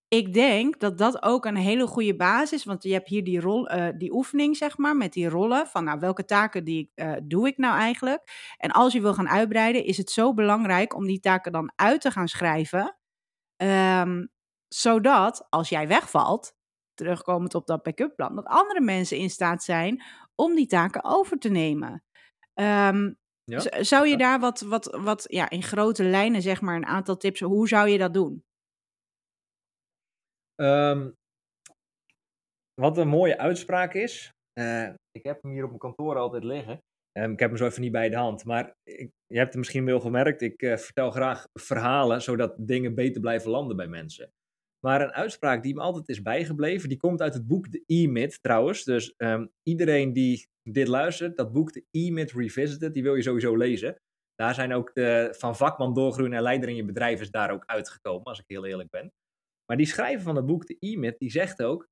ik 0.07 0.34
denk 0.34 0.80
dat 0.80 0.97
dat 0.97 1.24
ook 1.24 1.45
een 1.45 1.55
hele 1.55 1.88
goede 1.88 2.16
basis 2.16 2.51
is, 2.51 2.64
want 2.66 2.84
je 2.84 2.93
hebt 2.93 3.07
hier 3.07 3.24
die, 3.24 3.39
rol, 3.39 3.72
uh, 3.72 3.88
die 3.97 4.14
oefening, 4.14 4.57
zeg 4.57 4.78
maar, 4.78 4.95
met 4.95 5.14
die 5.14 5.30
rollen. 5.30 5.68
Van 5.68 5.84
nou, 5.84 5.99
welke 5.99 6.26
taken 6.26 6.64
die, 6.64 6.91
uh, 6.95 7.14
doe 7.24 7.47
ik 7.47 7.57
nou 7.57 7.78
eigenlijk? 7.78 8.53
En 8.57 8.72
als 8.72 8.93
je 8.93 9.01
wil 9.01 9.14
gaan 9.14 9.30
uitbreiden, 9.30 9.86
is 9.86 9.97
het 9.97 10.09
zo 10.09 10.34
belangrijk 10.34 10.95
om 10.95 11.05
die 11.05 11.20
taken 11.20 11.51
dan 11.51 11.72
uit 11.76 12.01
te 12.01 12.11
gaan 12.11 12.28
schrijven. 12.28 12.97
Um, 13.57 14.30
zodat 14.68 15.47
als 15.49 15.70
jij 15.70 15.88
wegvalt, 15.88 16.55
terugkomend 16.93 17.55
op 17.55 17.68
dat 17.68 17.84
backup 17.84 18.16
plan, 18.16 18.36
dat 18.36 18.45
andere 18.45 18.82
mensen 18.82 19.18
in 19.18 19.30
staat 19.30 19.64
zijn 19.64 20.03
om 20.36 20.55
die 20.55 20.68
taken 20.68 21.03
over 21.03 21.38
te 21.38 21.49
nemen. 21.49 22.03
Um, 22.53 23.18
Ja, 23.44 23.84
zou 23.84 24.06
je 24.06 24.12
ja. 24.12 24.18
daar 24.18 24.39
wat, 24.39 24.62
wat, 24.62 24.98
wat 25.02 25.26
ja, 25.28 25.50
in 25.50 25.64
grote 25.64 26.04
lijnen, 26.04 26.41
zeg 26.41 26.62
maar, 26.62 26.76
een 26.76 26.86
aantal 26.86 27.18
tips, 27.18 27.39
hoe 27.39 27.68
zou 27.68 27.89
je 27.89 27.98
dat 27.98 28.14
doen? 28.14 28.44
Um, 30.62 31.16
wat 32.82 32.98
een 32.98 33.08
mooie 33.08 33.38
uitspraak 33.38 33.94
is. 33.94 34.32
Uh, 34.60 34.89
ik 35.12 35.24
heb 35.24 35.41
hem 35.41 35.52
hier 35.52 35.64
op 35.64 35.68
mijn 35.68 35.80
kantoor 35.80 36.18
altijd 36.18 36.44
liggen. 36.44 36.80
Um, 37.18 37.32
ik 37.32 37.39
heb 37.39 37.50
hem 37.50 37.58
zo 37.58 37.66
even 37.66 37.82
niet 37.82 37.91
bij 37.91 38.10
de 38.10 38.16
hand. 38.16 38.46
Maar 38.46 38.74
ik, 38.84 39.12
je 39.28 39.38
hebt 39.38 39.50
het 39.50 39.58
misschien 39.58 39.86
wel 39.86 40.00
gemerkt. 40.00 40.41
Ik 40.41 40.62
uh, 40.62 40.78
vertel 40.78 41.12
graag 41.12 41.46
verhalen 41.54 42.22
zodat 42.22 42.56
dingen 42.58 42.96
beter 42.96 43.22
blijven 43.22 43.50
landen 43.50 43.78
bij 43.78 43.88
mensen. 43.88 44.30
Maar 44.86 45.02
een 45.02 45.14
uitspraak 45.14 45.64
die 45.64 45.74
me 45.74 45.82
altijd 45.82 46.10
is 46.10 46.22
bijgebleven, 46.22 46.90
die 46.90 46.98
komt 46.98 47.22
uit 47.22 47.34
het 47.34 47.48
boek 47.48 47.68
The 47.68 47.84
E-Myth 47.86 48.42
trouwens. 48.42 48.84
Dus 48.84 49.14
um, 49.18 49.52
iedereen 49.64 50.14
die 50.14 50.48
dit 50.70 50.88
luistert, 50.88 51.38
dat 51.38 51.52
boek 51.52 51.72
The 51.72 51.86
E-Myth 51.92 52.32
Revisited, 52.32 52.94
die 52.94 53.04
wil 53.04 53.16
je 53.16 53.22
sowieso 53.22 53.56
lezen. 53.56 53.96
Daar 54.36 54.54
zijn 54.54 54.74
ook 54.74 54.94
de, 54.94 55.36
van 55.38 55.56
vakman 55.56 55.94
doorgroeien 55.94 56.32
naar 56.32 56.42
leider 56.42 56.70
in 56.70 56.76
je 56.76 56.86
bedrijf 56.86 57.22
is 57.22 57.32
daar 57.32 57.52
ook 57.52 57.66
uitgekomen, 57.66 58.24
als 58.24 58.40
ik 58.40 58.46
heel 58.48 58.66
eerlijk 58.66 58.90
ben. 58.90 59.12
Maar 59.66 59.78
die 59.78 59.86
schrijver 59.86 60.24
van 60.24 60.36
het 60.36 60.46
boek 60.46 60.66
The 60.66 60.78
E-Myth, 60.80 61.20
die 61.20 61.32
zegt 61.32 61.62
ook, 61.62 61.88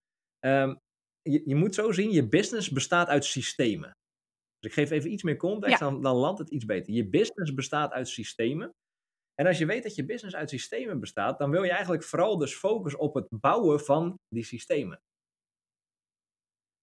um, 0.45 0.77
je, 1.21 1.41
je, 1.45 1.55
moet 1.55 1.75
zo 1.75 1.91
zien, 1.91 2.11
je 2.11 2.27
business 2.27 2.69
bestaat 2.69 3.07
uit 3.07 3.25
systemen. 3.25 3.91
Dus 4.59 4.69
ik 4.69 4.73
geef 4.73 4.91
even 4.91 5.11
iets 5.11 5.23
meer 5.23 5.37
context, 5.37 5.79
ja. 5.79 5.89
dan, 5.89 6.01
dan 6.01 6.15
landt 6.15 6.39
het 6.39 6.49
iets 6.49 6.65
beter. 6.65 6.93
Je 6.93 7.09
business 7.09 7.53
bestaat 7.53 7.91
uit 7.91 8.07
systemen. 8.07 8.71
En 9.41 9.47
als 9.47 9.57
je 9.57 9.65
weet 9.65 9.83
dat 9.83 9.95
je 9.95 10.05
business 10.05 10.35
uit 10.35 10.49
systemen 10.49 10.99
bestaat, 10.99 11.39
dan 11.39 11.51
wil 11.51 11.63
je 11.63 11.71
eigenlijk 11.71 12.03
vooral 12.03 12.37
dus 12.37 12.55
focus 12.55 12.95
op 12.95 13.13
het 13.13 13.27
bouwen 13.29 13.79
van 13.79 14.19
die 14.27 14.43
systemen. 14.43 15.01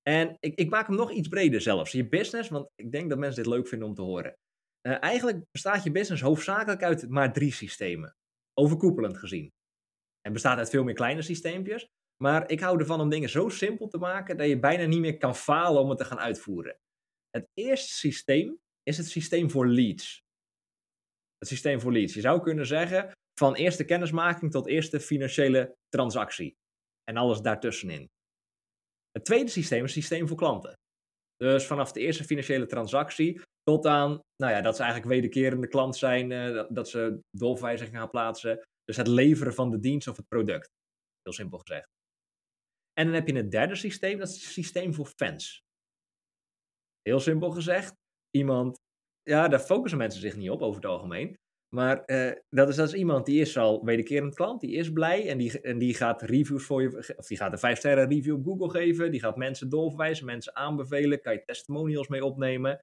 En 0.02 0.36
ik, 0.40 0.54
ik 0.54 0.70
maak 0.70 0.86
hem 0.86 0.96
nog 0.96 1.10
iets 1.10 1.28
breder 1.28 1.60
zelfs. 1.60 1.92
Je 1.92 2.08
business, 2.08 2.48
want 2.48 2.68
ik 2.74 2.92
denk 2.92 3.08
dat 3.08 3.18
mensen 3.18 3.42
dit 3.42 3.52
leuk 3.52 3.68
vinden 3.68 3.88
om 3.88 3.94
te 3.94 4.02
horen. 4.02 4.36
Uh, 4.86 5.02
eigenlijk 5.02 5.44
bestaat 5.50 5.84
je 5.84 5.90
business 5.90 6.22
hoofdzakelijk 6.22 6.82
uit 6.82 7.08
maar 7.08 7.32
drie 7.32 7.52
systemen. 7.52 8.16
Overkoepelend 8.54 9.16
gezien. 9.16 9.52
En 10.20 10.32
bestaat 10.32 10.58
uit 10.58 10.70
veel 10.70 10.84
meer 10.84 10.94
kleine 10.94 11.22
systeempjes. 11.22 11.86
Maar 12.22 12.50
ik 12.50 12.60
hou 12.60 12.78
ervan 12.78 13.00
om 13.00 13.08
dingen 13.08 13.28
zo 13.28 13.48
simpel 13.48 13.88
te 13.88 13.98
maken 13.98 14.36
dat 14.36 14.48
je 14.48 14.58
bijna 14.58 14.84
niet 14.84 15.00
meer 15.00 15.18
kan 15.18 15.36
falen 15.36 15.82
om 15.82 15.88
het 15.88 15.98
te 15.98 16.04
gaan 16.04 16.20
uitvoeren. 16.20 16.78
Het 17.30 17.48
eerste 17.54 17.92
systeem 17.92 18.58
is 18.82 18.96
het 18.96 19.06
systeem 19.06 19.50
voor 19.50 19.68
leads. 19.68 20.26
Het 21.38 21.48
systeem 21.48 21.80
voor 21.80 21.92
leads. 21.92 22.14
Je 22.14 22.20
zou 22.20 22.40
kunnen 22.40 22.66
zeggen 22.66 23.12
van 23.38 23.54
eerste 23.54 23.84
kennismaking 23.84 24.50
tot 24.50 24.66
eerste 24.66 25.00
financiële 25.00 25.74
transactie. 25.88 26.56
En 27.04 27.16
alles 27.16 27.40
daartussenin. 27.40 28.08
Het 29.10 29.24
tweede 29.24 29.50
systeem 29.50 29.84
is 29.84 29.94
het 29.94 30.04
systeem 30.04 30.28
voor 30.28 30.36
klanten. 30.36 30.72
Dus 31.36 31.66
vanaf 31.66 31.92
de 31.92 32.00
eerste 32.00 32.24
financiële 32.24 32.66
transactie 32.66 33.40
tot 33.62 33.86
aan 33.86 34.20
nou 34.42 34.52
ja, 34.52 34.60
dat 34.60 34.76
ze 34.76 34.82
eigenlijk 34.82 35.12
wederkerende 35.12 35.68
klant 35.68 35.96
zijn, 35.96 36.30
uh, 36.30 36.64
dat 36.68 36.88
ze 36.88 37.20
doorverwijzingen 37.30 37.92
gaan 37.92 38.10
plaatsen. 38.10 38.66
Dus 38.84 38.96
het 38.96 39.06
leveren 39.06 39.54
van 39.54 39.70
de 39.70 39.78
dienst 39.78 40.08
of 40.08 40.16
het 40.16 40.28
product. 40.28 40.68
Heel 41.22 41.32
simpel 41.32 41.58
gezegd. 41.58 41.88
En 42.92 43.04
dan 43.04 43.14
heb 43.14 43.26
je 43.26 43.34
het 43.34 43.50
derde 43.50 43.74
systeem, 43.74 44.18
dat 44.18 44.28
is 44.28 44.34
het 44.34 44.52
systeem 44.52 44.94
voor 44.94 45.06
fans. 45.06 45.62
Heel 47.02 47.20
simpel 47.20 47.50
gezegd, 47.50 47.92
iemand, 48.30 48.76
ja, 49.28 49.48
daar 49.48 49.60
focussen 49.60 49.98
mensen 49.98 50.20
zich 50.20 50.36
niet 50.36 50.50
op 50.50 50.60
over 50.62 50.80
het 50.80 50.90
algemeen. 50.90 51.36
Maar 51.74 52.02
uh, 52.06 52.32
dat, 52.48 52.68
is, 52.68 52.76
dat 52.76 52.92
iemand 52.92 53.26
die 53.26 53.40
is 53.40 53.56
al 53.56 53.84
wederkerend 53.84 54.34
klant, 54.34 54.60
die 54.60 54.74
is 54.74 54.92
blij 54.92 55.28
en 55.28 55.38
die, 55.38 55.60
en 55.60 55.78
die 55.78 55.94
gaat 55.94 56.22
reviews 56.22 56.64
voor 56.64 56.82
je, 56.82 57.14
of 57.16 57.26
die 57.26 57.36
gaat 57.36 57.52
een 57.52 57.58
5 57.58 57.78
sterren 57.78 58.08
review 58.08 58.34
op 58.34 58.44
Google 58.44 58.70
geven, 58.70 59.10
die 59.10 59.20
gaat 59.20 59.36
mensen 59.36 59.68
doorverwijzen, 59.68 60.26
mensen 60.26 60.56
aanbevelen, 60.56 61.20
kan 61.20 61.32
je 61.32 61.44
testimonials 61.44 62.08
mee 62.08 62.24
opnemen. 62.24 62.78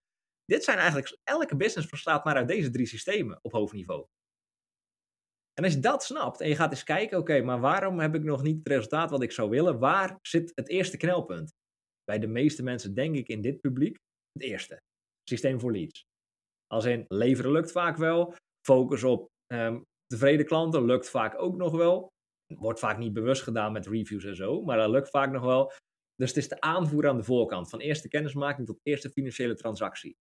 Dit 0.45 0.63
zijn 0.63 0.77
eigenlijk, 0.77 1.17
elke 1.23 1.55
business 1.55 1.89
bestaat 1.89 2.25
maar 2.25 2.35
uit 2.35 2.47
deze 2.47 2.69
drie 2.69 2.85
systemen 2.85 3.39
op 3.41 3.51
hoofdniveau. 3.51 4.05
En 5.53 5.63
als 5.63 5.73
je 5.73 5.79
dat 5.79 6.03
snapt 6.03 6.41
en 6.41 6.49
je 6.49 6.55
gaat 6.55 6.71
eens 6.71 6.83
kijken, 6.83 7.17
oké, 7.17 7.41
maar 7.41 7.59
waarom 7.59 7.99
heb 7.99 8.15
ik 8.15 8.23
nog 8.23 8.43
niet 8.43 8.57
het 8.57 8.67
resultaat 8.67 9.09
wat 9.09 9.21
ik 9.21 9.31
zou 9.31 9.49
willen? 9.49 9.79
Waar 9.79 10.17
zit 10.21 10.51
het 10.55 10.69
eerste 10.69 10.97
knelpunt? 10.97 11.51
Bij 12.03 12.19
de 12.19 12.27
meeste 12.27 12.63
mensen, 12.63 12.93
denk 12.93 13.15
ik, 13.15 13.27
in 13.27 13.41
dit 13.41 13.61
publiek, 13.61 13.97
het 14.31 14.43
eerste. 14.43 14.77
Systeem 15.29 15.59
voor 15.59 15.71
leads. 15.71 16.03
Als 16.67 16.85
in, 16.85 17.05
leveren 17.07 17.51
lukt 17.51 17.71
vaak 17.71 17.97
wel. 17.97 18.35
Focus 18.67 19.03
op 19.03 19.27
um, 19.53 19.83
tevreden 20.07 20.45
klanten 20.45 20.85
lukt 20.85 21.09
vaak 21.09 21.41
ook 21.41 21.55
nog 21.57 21.71
wel. 21.71 22.07
Wordt 22.53 22.79
vaak 22.79 22.97
niet 22.97 23.13
bewust 23.13 23.41
gedaan 23.41 23.71
met 23.71 23.87
reviews 23.87 24.23
en 24.23 24.35
zo, 24.35 24.61
maar 24.61 24.77
dat 24.77 24.89
lukt 24.89 25.09
vaak 25.09 25.31
nog 25.31 25.43
wel. 25.43 25.71
Dus 26.15 26.29
het 26.29 26.37
is 26.37 26.47
de 26.47 26.61
aanvoer 26.61 27.07
aan 27.07 27.17
de 27.17 27.23
voorkant, 27.23 27.69
van 27.69 27.79
eerste 27.79 28.07
kennismaking 28.07 28.67
tot 28.67 28.79
eerste 28.83 29.09
financiële 29.09 29.55
transactie. 29.55 30.15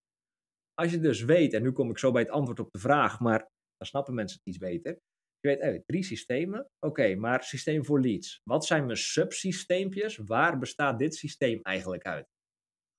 Als 0.75 0.91
je 0.91 0.99
dus 0.99 1.23
weet, 1.23 1.53
en 1.53 1.63
nu 1.63 1.73
kom 1.73 1.91
ik 1.91 1.99
zo 1.99 2.13
bij 2.13 2.23
het 2.23 2.31
antwoord 2.31 2.61
op 2.61 2.71
de 2.71 2.79
vraag, 2.79 3.21
maar 3.21 3.39
dan 3.77 3.87
snappen 3.87 4.15
mensen 4.15 4.39
het 4.39 4.47
iets 4.47 4.59
beter. 4.59 4.93
Je 5.41 5.49
weet, 5.49 5.61
hey, 5.61 5.83
drie 5.87 6.03
systemen. 6.03 6.67
Oké, 6.87 7.15
maar 7.15 7.45
systeem 7.45 7.85
voor 7.85 8.01
leads. 8.01 8.41
Wat 8.45 8.67
zijn 8.67 8.85
mijn 8.85 8.97
subsysteempjes? 8.97 10.17
Waar 10.17 10.59
bestaat 10.59 10.99
dit 10.99 11.15
systeem 11.15 11.61
eigenlijk 11.63 12.05
uit? 12.05 12.27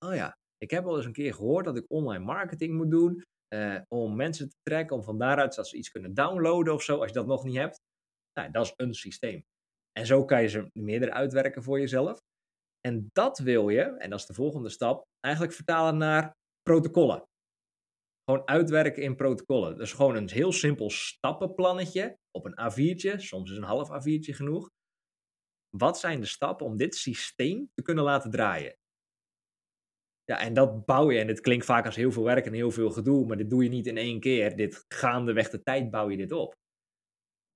Oh 0.06 0.16
ja, 0.16 0.38
ik 0.58 0.72
heb 0.72 0.86
al 0.86 0.96
eens 0.96 1.06
een 1.06 1.12
keer 1.12 1.34
gehoord 1.34 1.66
dat 1.66 1.78
ik 1.78 1.86
online 1.88 2.24
marketing 2.24 2.74
moet 2.74 2.92
doen. 2.92 3.22
Uh, 3.56 3.82
om 3.88 4.16
mensen 4.16 4.50
te 4.50 4.58
trekken, 4.62 4.96
om 4.96 5.04
van 5.04 5.18
daaruit 5.18 5.56
dat 5.56 5.68
ze 5.68 5.78
iets 5.78 5.92
kunnen 5.92 6.14
downloaden 6.14 6.74
of 6.74 6.84
zo. 6.84 6.98
Als 6.98 7.08
je 7.08 7.14
dat 7.14 7.28
nog 7.28 7.44
niet 7.44 7.56
hebt, 7.56 7.82
nou, 8.34 8.52
dat 8.52 8.66
is 8.66 8.74
een 8.76 8.94
systeem. 8.94 9.46
En 9.92 10.06
zo 10.06 10.26
kan 10.26 10.42
je 10.42 10.48
ze 10.48 10.70
meerdere 10.74 11.12
uitwerken 11.12 11.64
voor 11.64 11.80
jezelf. 11.80 12.20
En 12.82 13.10
dat 13.12 13.40
wil 13.40 13.70
je, 13.70 13.82
en 13.82 14.10
dat 14.10 14.20
is 14.20 14.26
de 14.26 14.34
volgende 14.34 14.70
stap, 14.70 15.04
eigenlijk 15.20 15.56
vertalen 15.56 15.98
naar 15.98 16.32
protocollen. 16.62 17.24
Gewoon 18.24 18.48
uitwerken 18.48 19.04
in 19.04 19.16
protocollen. 19.16 19.78
Dus 19.78 19.94
gewoon 19.94 20.16
een 20.16 20.30
heel 20.30 20.52
simpel 20.52 20.90
stappenplannetje 20.90 22.18
op 22.32 22.46
een 22.46 22.72
A4'tje. 22.72 23.16
Soms 23.18 23.52
is 23.52 23.58
een 23.58 23.64
half 23.64 23.90
A4'tje 23.90 24.36
genoeg. 24.36 24.70
Wat 25.78 26.00
zijn 26.00 26.20
de 26.20 26.26
stappen 26.26 26.66
om 26.66 26.78
dit 26.78 26.96
systeem 26.96 27.70
te 27.74 27.82
kunnen 27.82 28.04
laten 28.04 28.32
draaien? 28.32 28.76
Ja, 30.26 30.40
en 30.40 30.54
dat 30.54 30.86
bouw 30.86 31.12
je. 31.12 31.20
En 31.20 31.28
het 31.28 31.42
klinkt 31.42 31.66
vaak 31.66 31.86
als 31.86 31.96
heel 31.96 32.12
veel 32.12 32.24
werk 32.24 32.46
en 32.46 32.54
heel 32.54 32.72
veel 32.72 32.90
gedoe. 32.90 33.26
Maar 33.26 33.38
dit 33.38 33.50
doe 33.50 33.64
je 33.64 33.70
niet 33.70 33.88
in 33.88 33.98
één 33.98 34.20
keer. 34.20 34.56
Dit 34.56 34.86
gaandeweg 34.88 35.50
de 35.50 35.64
tijd 35.64 35.92
bouw 35.92 36.10
je 36.10 36.18
dit 36.18 36.32
op. 36.32 36.56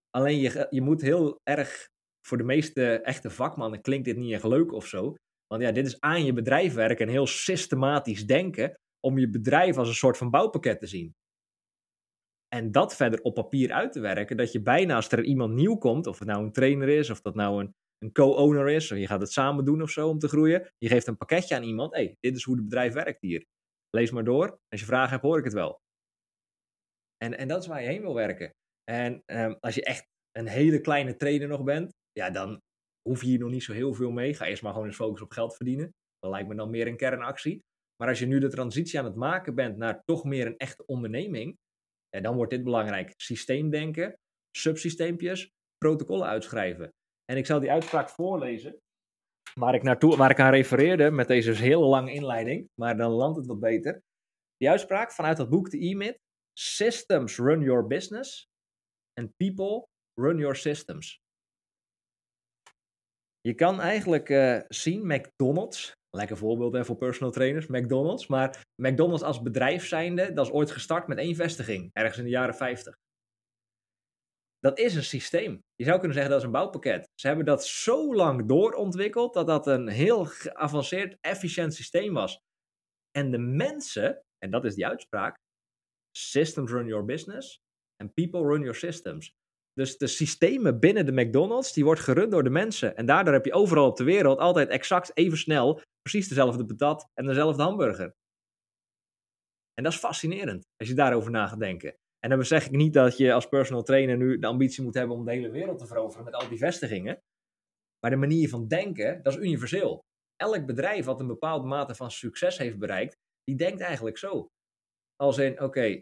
Alleen 0.10 0.40
je, 0.40 0.68
je 0.70 0.82
moet 0.82 1.02
heel 1.02 1.40
erg, 1.44 1.88
voor 2.28 2.38
de 2.38 2.44
meeste 2.44 3.02
echte 3.02 3.30
vakmannen 3.30 3.82
klinkt 3.82 4.06
dit 4.06 4.18
niet 4.18 4.34
echt 4.34 4.44
leuk 4.44 4.72
of 4.72 4.88
zo. 4.88 5.16
Want 5.48 5.62
ja, 5.62 5.72
dit 5.72 5.86
is 5.86 6.00
aan 6.00 6.26
je 6.26 6.34
bedrijf 6.34 6.74
werken 6.74 7.06
en 7.06 7.12
heel 7.12 7.28
systematisch 7.28 8.26
denken 8.26 8.80
om 9.00 9.18
je 9.18 9.30
bedrijf 9.30 9.78
als 9.78 9.88
een 9.88 9.94
soort 9.94 10.18
van 10.18 10.30
bouwpakket 10.30 10.80
te 10.80 10.88
zien. 10.88 11.16
En 12.48 12.72
dat 12.72 12.96
verder 12.96 13.22
op 13.22 13.34
papier 13.34 13.72
uit 13.72 13.92
te 13.92 14.00
werken, 14.00 14.38
dat 14.38 14.52
je 14.52 14.62
bijna 14.62 14.96
als 14.96 15.12
er 15.12 15.24
iemand 15.24 15.54
nieuw 15.54 15.76
komt, 15.76 16.08
of 16.08 16.20
het 16.20 16.28
nou 16.28 16.44
een 16.44 16.52
trainer 16.52 16.90
is, 16.90 17.10
of 17.10 17.22
dat 17.22 17.36
nou 17.36 17.60
een, 17.60 17.74
een 18.00 18.12
co-owner 18.12 18.70
is, 18.70 18.88
je 18.88 19.08
gaat 19.08 19.22
het 19.22 19.32
samen 19.32 19.66
doen 19.66 19.82
of 19.82 19.90
zo 19.90 20.10
om 20.10 20.20
te 20.20 20.28
groeien, 20.28 20.72
je 20.78 20.88
geeft 20.88 21.08
een 21.08 21.18
pakketje 21.18 21.56
aan 21.56 21.64
iemand, 21.64 21.94
hey, 21.94 22.16
dit 22.20 22.36
is 22.36 22.44
hoe 22.44 22.56
het 22.56 22.64
bedrijf 22.64 22.94
werkt 22.94 23.22
hier. 23.22 23.46
Lees 23.90 24.12
maar 24.12 24.24
door, 24.24 24.60
als 24.68 24.80
je 24.80 24.86
vragen 24.86 25.10
hebt, 25.10 25.24
hoor 25.24 25.38
ik 25.38 25.44
het 25.44 25.54
wel. 25.54 25.80
En, 27.18 27.38
en 27.38 27.48
dat 27.48 27.62
is 27.62 27.68
waar 27.68 27.82
je 27.82 27.88
heen 27.88 28.02
wil 28.02 28.14
werken. 28.14 28.54
En 28.84 29.24
um, 29.26 29.58
als 29.60 29.76
je 29.76 29.84
echt 29.84 30.06
een 30.32 30.48
hele 30.48 30.82
kleine 30.82 31.16
trainer 31.16 31.48
nog 31.48 31.64
bent, 31.64 31.92
ja, 32.12 32.30
dan 32.30 32.62
hoef 33.02 33.22
je 33.22 33.28
hier 33.28 33.40
nog 33.40 33.50
niet 33.50 33.64
zo 33.64 33.74
heel 33.74 33.94
veel 33.94 34.12
mee. 34.12 34.34
Ga 34.34 34.46
eerst 34.46 34.62
maar 34.62 34.72
gewoon 34.72 34.88
eens 34.88 34.96
focussen 34.96 35.26
op 35.26 35.32
geld 35.32 35.56
verdienen. 35.56 35.94
Dat 36.20 36.32
lijkt 36.32 36.48
me 36.48 36.56
dan 36.56 36.70
meer 36.70 36.88
een 36.88 36.98
kernactie. 36.98 37.60
Maar 37.96 38.08
als 38.08 38.20
je 38.20 38.26
nu 38.26 38.40
de 38.40 38.50
transitie 38.50 39.00
aan 39.00 39.06
het 39.06 39.16
maken 39.16 39.56
bent 39.56 39.78
naar 39.78 40.02
toch 40.06 40.24
meer 40.24 40.46
een 40.46 40.58
echte 40.58 40.86
onderneming, 40.86 41.58
dan 42.10 42.36
wordt 42.36 42.52
dit 42.52 42.64
belangrijk. 42.64 43.14
Systeemdenken, 43.16 44.14
subsysteempjes, 44.58 45.50
protocollen 45.78 46.28
uitschrijven. 46.28 46.90
En 47.30 47.38
ik 47.38 47.46
zal 47.46 47.60
die 47.60 47.72
uitspraak 47.72 48.10
voorlezen, 48.10 48.80
waar 49.54 49.76
ik, 49.76 49.84
naartoe, 49.84 50.18
waar 50.18 50.30
ik 50.30 50.40
aan 50.40 50.52
refereerde 50.52 51.12
met 51.12 51.28
deze 51.28 51.52
hele 51.52 51.86
lange 51.86 52.14
inleiding, 52.14 52.70
maar 52.80 52.98
dan 52.98 53.12
landt 53.12 53.38
het 53.38 53.46
wat 53.46 53.60
beter. 53.60 54.02
Die 54.58 54.70
uitspraak 54.70 55.12
vanuit 55.12 55.38
dat 55.38 55.50
boek, 55.50 55.70
de 55.70 55.80
E-Myth, 55.80 56.20
Systems 56.54 57.38
run 57.38 57.62
your 57.62 57.88
business 57.88 58.50
and 59.14 59.36
people 59.38 59.88
run 60.14 60.38
your 60.38 60.56
systems. 60.56 61.20
Je 63.42 63.54
kan 63.54 63.82
eigenlijk 63.82 64.30
uh, 64.30 64.60
zien, 64.68 65.08
McDonald's, 65.08 65.92
lekker 66.10 66.38
voorbeeld 66.38 66.74
hè, 66.74 66.86
voor 66.86 66.96
personal 66.98 67.32
trainers, 67.32 67.68
McDonald's. 67.68 68.28
Maar 68.28 68.66
McDonald's 68.76 69.24
als 69.24 69.42
bedrijf 69.42 69.88
zijnde, 69.88 70.34
dat 70.34 70.46
is 70.46 70.52
ooit 70.52 70.72
gestart 70.72 71.08
met 71.08 71.18
één 71.18 71.36
vestiging, 71.36 71.90
ergens 71.94 72.18
in 72.18 72.24
de 72.24 72.30
jaren 72.30 72.56
50. 72.56 72.96
Dat 74.60 74.80
is 74.80 74.96
een 74.96 75.04
systeem. 75.04 75.60
Je 75.76 75.84
zou 75.84 75.98
kunnen 75.98 76.14
zeggen 76.14 76.32
dat 76.32 76.40
is 76.40 76.46
een 76.46 76.54
bouwpakket. 76.54 77.08
Ze 77.16 77.28
hebben 77.28 77.46
dat 77.46 77.66
zo 77.66 78.16
lang 78.16 78.48
doorontwikkeld 78.48 79.34
dat 79.34 79.48
dat 79.48 79.68
een 79.68 79.88
heel 79.88 80.26
geavanceerd, 80.26 81.18
efficiënt 81.22 81.74
systeem 81.74 82.14
was. 82.14 82.38
En 83.12 83.32
de 83.32 83.38
mensen, 83.38 84.22
en 84.38 84.52
dat 84.52 84.66
is 84.66 84.76
die 84.76 84.88
uitspraak, 84.88 85.36
systems 86.18 86.72
run 86.72 86.88
your 86.88 87.06
business 87.06 87.58
and 88.04 88.14
people 88.14 88.42
run 88.42 88.62
your 88.62 88.76
systems. 88.76 89.32
Dus 89.74 89.98
de 89.98 90.08
systemen 90.08 90.80
binnen 90.80 91.06
de 91.06 91.12
McDonald's, 91.12 91.74
die 91.74 91.84
wordt 91.84 92.02
gerund 92.02 92.32
door 92.32 92.44
de 92.44 92.50
mensen. 92.50 92.96
En 92.96 93.06
daardoor 93.06 93.34
heb 93.34 93.46
je 93.46 93.54
overal 93.54 93.88
op 93.88 93.98
de 93.98 94.04
wereld 94.04 94.40
altijd 94.40 94.70
exact 94.70 95.18
even 95.18 95.38
snel 95.38 95.82
precies 96.02 96.28
dezelfde 96.28 96.66
patat 96.66 97.08
en 97.14 97.26
dezelfde 97.26 97.64
hamburger. 97.64 98.12
En 99.74 99.84
dat 99.84 99.94
is 99.94 100.00
fascinerend, 100.00 100.64
als 100.78 100.90
je 100.90 100.96
daarover 100.96 101.32
na 101.32 101.48
gaat 101.48 101.60
denken. 101.60 101.96
En 102.20 102.30
dan 102.30 102.46
zeg 102.46 102.66
ik 102.66 102.72
niet 102.72 102.94
dat 102.94 103.18
je 103.18 103.34
als 103.34 103.48
personal 103.48 103.84
trainer 103.84 104.18
nu 104.18 104.40
de 104.40 104.48
ambitie 104.48 104.84
moet 104.84 104.94
hebben 104.94 105.16
om 105.16 105.26
de 105.26 105.32
hele 105.32 105.50
wereld 105.50 105.78
te 105.78 105.88
veroveren 105.88 106.26
met 106.26 106.34
al 106.34 106.50
die 106.50 106.58
vestigingen. 106.58 107.20
Maar 108.00 108.12
de 108.12 108.18
manier 108.18 108.50
van 108.50 108.68
denken, 108.68 109.24
dat 109.24 109.34
is 109.34 109.40
universeel. 109.40 110.00
Elk 110.36 110.66
bedrijf 110.66 111.06
wat 111.06 111.20
een 111.20 111.28
bepaalde 111.28 111.68
mate 111.68 111.96
van 111.96 112.12
succes 112.12 112.58
heeft 112.58 112.80
bereikt, 112.80 113.16
die 113.44 113.56
denkt 113.56 113.82
eigenlijk 113.82 114.18
zo. 114.18 114.48
Als 115.16 115.38
in, 115.38 115.62
oké, 115.62 116.02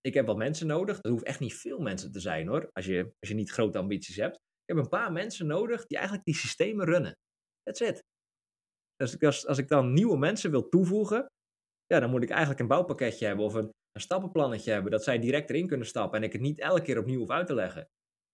ik 0.00 0.14
heb 0.14 0.26
wat 0.26 0.36
mensen 0.36 0.66
nodig. 0.66 1.00
Dat 1.00 1.12
hoeft 1.12 1.24
echt 1.24 1.40
niet 1.40 1.54
veel 1.54 1.78
mensen 1.78 2.12
te 2.12 2.20
zijn 2.20 2.48
hoor, 2.48 2.68
als 2.72 2.86
je, 2.86 3.12
als 3.18 3.28
je 3.28 3.34
niet 3.34 3.50
grote 3.50 3.78
ambities 3.78 4.16
hebt. 4.16 4.34
Ik 4.34 4.74
heb 4.74 4.76
een 4.76 4.88
paar 4.88 5.12
mensen 5.12 5.46
nodig 5.46 5.86
die 5.86 5.96
eigenlijk 5.96 6.26
die 6.26 6.36
systemen 6.36 6.86
runnen. 6.86 7.12
That's 7.62 7.80
it. 7.80 8.02
Dus 8.96 9.20
als, 9.20 9.46
als 9.46 9.58
ik 9.58 9.68
dan 9.68 9.92
nieuwe 9.92 10.18
mensen 10.18 10.50
wil 10.50 10.68
toevoegen, 10.68 11.26
ja, 11.86 12.00
dan 12.00 12.10
moet 12.10 12.22
ik 12.22 12.30
eigenlijk 12.30 12.60
een 12.60 12.66
bouwpakketje 12.66 13.26
hebben 13.26 13.44
of 13.44 13.54
een, 13.54 13.70
een 13.98 14.04
stappenplannetje 14.04 14.70
hebben, 14.70 14.90
dat 14.90 15.04
zij 15.04 15.18
direct 15.18 15.50
erin 15.50 15.66
kunnen 15.66 15.86
stappen 15.86 16.18
en 16.18 16.24
ik 16.24 16.32
het 16.32 16.40
niet 16.40 16.58
elke 16.58 16.82
keer 16.82 16.98
opnieuw 16.98 17.18
hoef 17.18 17.30
uit 17.30 17.46
te 17.46 17.54
leggen. 17.54 17.88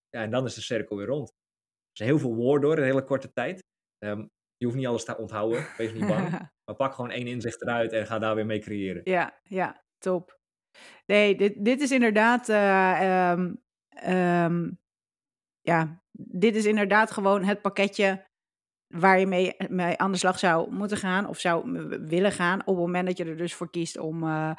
Ja, 0.09 0.23
en 0.23 0.31
dan 0.31 0.45
is 0.45 0.55
de 0.55 0.61
cirkel 0.61 0.97
weer 0.97 1.07
rond. 1.07 1.29
Er 1.29 1.97
zijn 1.97 2.09
heel 2.09 2.19
veel 2.19 2.35
woorden 2.35 2.61
door 2.62 2.77
in 2.77 2.83
een 2.83 2.89
hele 2.89 3.05
korte 3.05 3.33
tijd. 3.33 3.65
Um, 4.05 4.31
je 4.57 4.67
hoeft 4.67 4.77
niet 4.77 4.87
alles 4.87 5.05
te 5.05 5.17
onthouden, 5.17 5.67
wees 5.77 5.93
niet 5.93 6.07
bang. 6.07 6.31
maar 6.65 6.77
pak 6.77 6.95
gewoon 6.95 7.11
één 7.11 7.27
inzicht 7.27 7.62
eruit 7.62 7.93
en 7.93 8.07
ga 8.07 8.19
daar 8.19 8.35
weer 8.35 8.47
mee 8.47 8.59
creëren. 8.59 9.01
Ja, 9.05 9.41
ja, 9.43 9.85
top. 9.99 10.39
Nee, 11.07 11.37
dit, 11.37 11.65
dit 11.65 11.81
is 11.81 11.91
inderdaad. 11.91 12.49
Uh, 12.49 13.31
um, 13.31 13.62
um, 14.09 14.79
ja, 15.61 16.03
dit 16.12 16.55
is 16.55 16.65
inderdaad 16.65 17.11
gewoon 17.11 17.45
het 17.45 17.62
pakketje 17.62 18.27
waar 18.87 19.19
je 19.19 19.27
mee, 19.27 19.55
mee 19.69 19.97
aan 19.97 20.12
de 20.12 20.19
slag 20.19 20.39
zou 20.39 20.73
moeten 20.73 20.97
gaan 20.97 21.29
of 21.29 21.39
zou 21.39 21.87
willen 22.07 22.33
gaan 22.33 22.61
op 22.61 22.67
het 22.67 22.77
moment 22.77 23.07
dat 23.07 23.17
je 23.17 23.25
er 23.25 23.37
dus 23.37 23.55
voor 23.55 23.71
kiest 23.71 23.99
om, 23.99 24.23
uh, 24.23 24.55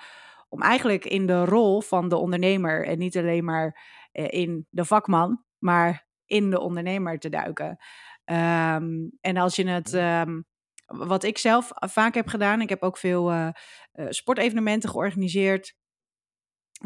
om 0.56 0.62
eigenlijk 0.62 1.06
in 1.06 1.26
de 1.26 1.46
rol 1.46 1.82
van 1.82 2.10
de 2.10 2.16
ondernemer 2.16 2.86
en 2.86 2.98
niet 2.98 3.18
alleen 3.18 3.46
maar 3.46 3.82
uh, 4.14 4.26
in 4.30 4.68
de 4.70 4.86
vakman, 4.86 5.44
maar 5.58 6.08
in 6.26 6.50
de 6.50 6.60
ondernemer 6.60 7.20
te 7.20 7.30
duiken. 7.30 7.70
Um, 8.26 9.12
en 9.22 9.38
als 9.38 9.56
je 9.56 9.68
het, 9.68 9.94
um, 9.94 10.46
wat 10.86 11.24
ik 11.24 11.38
zelf 11.38 11.70
vaak 11.74 12.14
heb 12.14 12.28
gedaan, 12.28 12.62
ik 12.62 12.70
heb 12.70 12.82
ook 12.82 12.98
veel 12.98 13.34
uh, 13.34 13.50
sportevenementen 14.10 14.90
georganiseerd 14.90 15.76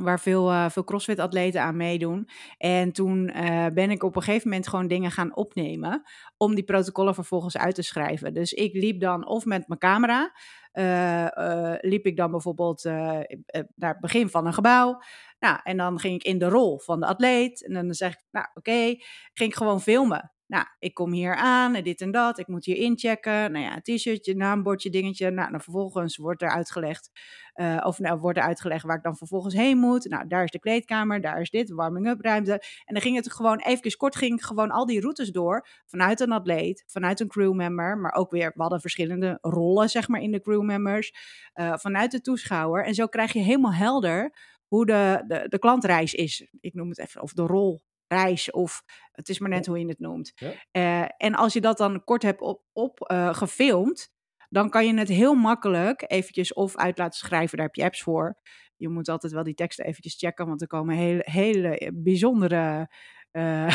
waar 0.04 0.20
veel, 0.20 0.52
uh, 0.52 0.70
veel 0.70 0.84
CrossFit-atleten 0.84 1.62
aan 1.62 1.78
meedoen. 1.78 2.30
En 2.58 2.92
toen 2.92 3.32
uh, 3.36 3.68
ben 3.68 3.92
ik 3.92 4.04
op 4.04 4.16
een 4.16 4.22
gegeven 4.22 4.50
moment 4.50 4.68
gewoon 4.68 4.88
dingen 4.88 5.12
gaan 5.12 5.36
opnemen 5.36 6.04
om 6.38 6.56
die 6.56 6.64
protocollen 6.64 7.14
vervolgens 7.14 7.58
uit 7.58 7.76
te 7.76 7.82
schrijven. 7.82 8.34
Dus 8.34 8.54
ik 8.54 8.74
liep 8.74 9.00
dan 9.00 9.28
of 9.28 9.46
met 9.46 9.68
mijn 9.68 9.80
camera, 9.80 10.32
uh, 10.74 11.74
liep 11.80 12.06
ik 12.06 12.18
dan 12.18 12.32
bijvoorbeeld 12.32 12.84
naar 12.84 13.28
het 13.76 14.00
begin 14.00 14.30
van 14.30 14.46
een 14.46 14.54
gebouw. 14.54 15.02
Nou, 15.40 15.60
en 15.64 15.78
dan 15.78 16.00
ging 16.00 16.16
ik 16.16 16.24
in 16.24 16.38
de 16.38 16.50
rol 16.50 16.80
van 16.80 17.00
de 17.00 17.06
atleet. 17.06 17.66
En 17.66 17.74
dan 17.74 17.94
zeg 17.94 18.14
ik, 18.14 18.24
nou 18.32 18.46
oké, 18.54 18.96
ging 19.34 19.50
ik 19.50 19.56
gewoon 19.56 19.82
filmen. 19.82 20.32
Nou, 20.50 20.66
ik 20.80 20.94
kom 20.94 21.12
hier 21.12 21.36
aan 21.36 21.76
en 21.76 21.84
dit 21.84 22.02
en 22.02 22.12
dat. 22.12 22.40
Ik 22.40 22.48
moet 22.48 22.66
hier 22.66 22.76
inchecken. 22.76 23.52
Nou 23.52 23.66
ja, 23.66 23.80
t-shirtje, 23.82 24.36
naambordje, 24.36 24.90
dingetje. 24.90 25.30
Nou, 25.30 25.52
dan 25.52 25.62
vervolgens 25.62 26.18
wordt 26.18 26.42
er 26.42 26.50
uitgelegd. 26.50 27.10
Uh, 27.56 27.82
of 27.86 28.00
nou, 28.00 28.20
wordt 28.20 28.38
er 28.38 28.44
uitgelegd 28.44 28.86
waar 28.86 28.98
ik 28.98 29.04
dan 29.04 29.18
vervolgens 29.18 29.54
heen 29.54 29.78
moet. 29.78 30.10
Nou, 30.10 30.28
daar 30.28 30.44
is 30.44 30.52
de 30.52 30.60
kleedkamer, 30.60 31.22
daar 31.22 31.42
is 31.42 31.50
dit, 31.50 31.70
warming-up 31.70 32.22
ruimte. 32.22 32.52
En 32.86 32.94
dan 32.94 33.02
ging 33.02 33.16
het 33.16 33.32
gewoon 33.32 33.60
even 33.60 33.98
kort, 33.98 34.16
ging 34.16 34.46
gewoon 34.46 34.72
al 34.72 34.86
die 34.86 35.02
routes 35.02 35.32
door. 35.32 35.68
Vanuit 35.86 36.20
een 36.20 36.32
atleet, 36.32 36.84
vanuit 36.88 37.20
een 37.20 37.28
crewmember. 37.28 37.98
Maar 37.98 38.14
ook 38.14 38.32
weer, 38.32 38.52
we 38.56 38.62
hadden 38.62 38.82
verschillende 38.82 39.38
rollen, 39.42 39.90
zeg 39.90 40.08
maar, 40.08 40.22
in 40.22 40.32
de 40.32 40.42
crewmembers. 40.42 41.14
Uh, 41.54 41.74
vanuit 41.76 42.12
de 42.12 42.22
toeschouwer. 42.22 42.86
En 42.86 42.94
zo 42.94 43.08
krijg 43.08 43.34
je 43.34 43.40
helemaal 43.40 43.74
helder 43.74 44.34
hoe 44.68 44.86
de, 44.86 45.24
de, 45.28 45.46
de 45.50 45.60
klantreis 45.60 46.14
is. 46.14 46.48
Ik 46.60 46.74
noem 46.74 46.90
het 46.90 47.00
even, 47.00 47.22
of 47.22 47.34
de 47.34 47.42
rol 47.42 47.82
reis 48.10 48.52
of 48.52 48.84
het 49.12 49.30
is 49.30 49.40
maar 49.40 49.50
net 49.50 49.66
hoe 49.66 49.80
je 49.80 49.88
het 49.88 50.00
noemt. 50.00 50.32
Ja. 50.36 50.54
Uh, 50.72 51.10
en 51.18 51.36
als 51.36 51.54
je 51.54 51.62
dat 51.62 51.78
dan 51.78 52.04
kort 52.04 52.22
hebt 52.22 52.42
op, 52.42 52.64
op 52.74 53.12
uh, 53.12 53.34
gefilmd, 53.34 54.12
dan 54.50 54.70
kan 54.70 54.86
je 54.86 54.94
het 54.94 55.08
heel 55.08 55.36
makkelijk 55.36 56.04
eventjes 56.08 56.54
of 56.54 56.76
uit 56.76 56.98
laten 56.98 57.20
schrijven. 57.20 57.58
Daar 57.58 57.66
heb 57.66 57.76
je 57.76 57.84
apps 57.84 58.04
voor. 58.04 58.38
Je 58.76 58.90
moet 58.90 59.10
altijd 59.10 59.34
wel 59.34 59.44
die 59.44 59.54
teksten 59.54 59.86
eventjes 59.86 60.18
checken, 60.18 60.48
want 60.48 60.62
er 60.62 60.68
komen 60.68 60.96
hele, 60.96 61.22
hele 61.26 61.92
bijzondere 61.94 62.90
uh, 63.32 63.74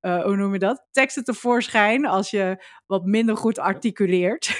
hoe 0.26 0.36
noem 0.36 0.52
je 0.52 0.58
dat? 0.58 0.86
Teksten 0.90 1.24
tevoorschijn 1.24 2.06
als 2.06 2.30
je 2.30 2.64
wat 2.86 3.04
minder 3.04 3.36
goed 3.36 3.58
articuleert. 3.58 4.58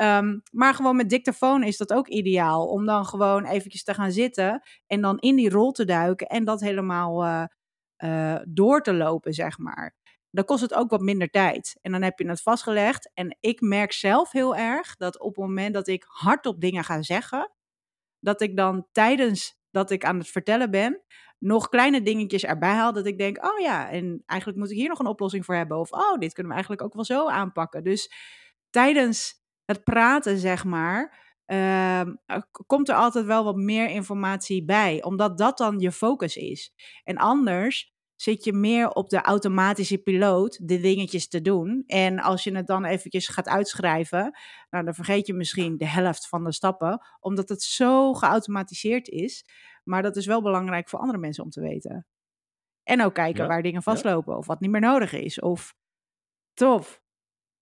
um, 0.00 0.42
maar 0.60 0.74
gewoon 0.74 0.96
met 0.96 1.08
dictafoon 1.08 1.62
is 1.62 1.76
dat 1.76 1.92
ook 1.92 2.08
ideaal. 2.08 2.66
Om 2.66 2.86
dan 2.86 3.06
gewoon 3.06 3.44
eventjes 3.44 3.84
te 3.84 3.94
gaan 3.94 4.12
zitten 4.12 4.62
en 4.86 5.00
dan 5.00 5.18
in 5.18 5.36
die 5.36 5.50
rol 5.50 5.72
te 5.72 5.84
duiken 5.84 6.26
en 6.26 6.44
dat 6.44 6.60
helemaal 6.60 7.48
eh, 8.02 8.38
door 8.48 8.82
te 8.82 8.94
lopen, 8.94 9.32
zeg 9.32 9.58
maar. 9.58 9.94
Dan 10.30 10.44
kost 10.44 10.62
het 10.62 10.74
ook 10.74 10.90
wat 10.90 11.00
minder 11.00 11.28
tijd. 11.28 11.78
En 11.82 11.92
dan 11.92 12.02
heb 12.02 12.18
je 12.18 12.28
het 12.28 12.42
vastgelegd. 12.42 13.10
En 13.14 13.36
ik 13.40 13.60
merk 13.60 13.92
zelf 13.92 14.32
heel 14.32 14.56
erg 14.56 14.96
dat 14.96 15.20
op 15.20 15.36
het 15.36 15.44
moment 15.44 15.74
dat 15.74 15.88
ik 15.88 16.04
hardop 16.06 16.60
dingen 16.60 16.84
ga 16.84 17.02
zeggen, 17.02 17.52
dat 18.18 18.40
ik 18.40 18.56
dan 18.56 18.86
tijdens 18.92 19.60
dat 19.70 19.90
ik 19.90 20.04
aan 20.04 20.18
het 20.18 20.28
vertellen 20.28 20.70
ben, 20.70 21.02
nog 21.38 21.68
kleine 21.68 22.02
dingetjes 22.02 22.44
erbij 22.44 22.74
haal. 22.74 22.92
Dat 22.92 23.06
ik 23.06 23.18
denk, 23.18 23.44
oh 23.44 23.58
ja, 23.58 23.90
en 23.90 24.22
eigenlijk 24.26 24.60
moet 24.60 24.70
ik 24.70 24.76
hier 24.76 24.88
nog 24.88 24.98
een 24.98 25.06
oplossing 25.06 25.44
voor 25.44 25.54
hebben. 25.54 25.78
Of 25.78 25.92
oh, 25.92 26.18
dit 26.18 26.32
kunnen 26.32 26.52
we 26.52 26.58
eigenlijk 26.58 26.82
ook 26.82 26.94
wel 26.94 27.04
zo 27.04 27.28
aanpakken. 27.28 27.84
Dus 27.84 28.12
tijdens 28.70 29.34
het 29.64 29.84
praten, 29.84 30.38
zeg 30.38 30.64
maar, 30.64 31.22
Ehm, 31.52 32.14
komt 32.66 32.88
er 32.88 32.94
altijd 32.94 33.24
wel 33.24 33.44
wat 33.44 33.56
meer 33.56 33.88
informatie 33.88 34.64
bij, 34.64 35.02
omdat 35.02 35.38
dat 35.38 35.58
dan 35.58 35.78
je 35.78 35.92
focus 35.92 36.36
is. 36.36 36.72
En 37.04 37.16
anders 37.16 37.91
zit 38.22 38.44
je 38.44 38.52
meer 38.52 38.88
op 38.88 39.08
de 39.08 39.20
automatische 39.20 39.98
piloot 39.98 40.68
de 40.68 40.80
dingetjes 40.80 41.28
te 41.28 41.40
doen. 41.40 41.84
En 41.86 42.18
als 42.18 42.44
je 42.44 42.56
het 42.56 42.66
dan 42.66 42.84
eventjes 42.84 43.28
gaat 43.28 43.48
uitschrijven, 43.48 44.38
nou, 44.70 44.84
dan 44.84 44.94
vergeet 44.94 45.26
je 45.26 45.34
misschien 45.34 45.76
de 45.76 45.86
helft 45.86 46.28
van 46.28 46.44
de 46.44 46.52
stappen, 46.52 47.06
omdat 47.20 47.48
het 47.48 47.62
zo 47.62 48.14
geautomatiseerd 48.14 49.08
is. 49.08 49.44
Maar 49.84 50.02
dat 50.02 50.16
is 50.16 50.26
wel 50.26 50.42
belangrijk 50.42 50.88
voor 50.88 50.98
andere 50.98 51.18
mensen 51.18 51.44
om 51.44 51.50
te 51.50 51.60
weten. 51.60 52.06
En 52.82 53.02
ook 53.02 53.14
kijken 53.14 53.48
waar 53.48 53.62
dingen 53.62 53.82
vastlopen 53.82 54.36
of 54.36 54.46
wat 54.46 54.60
niet 54.60 54.70
meer 54.70 54.80
nodig 54.80 55.12
is. 55.12 55.40
Of 55.40 55.74
tof, 56.52 57.02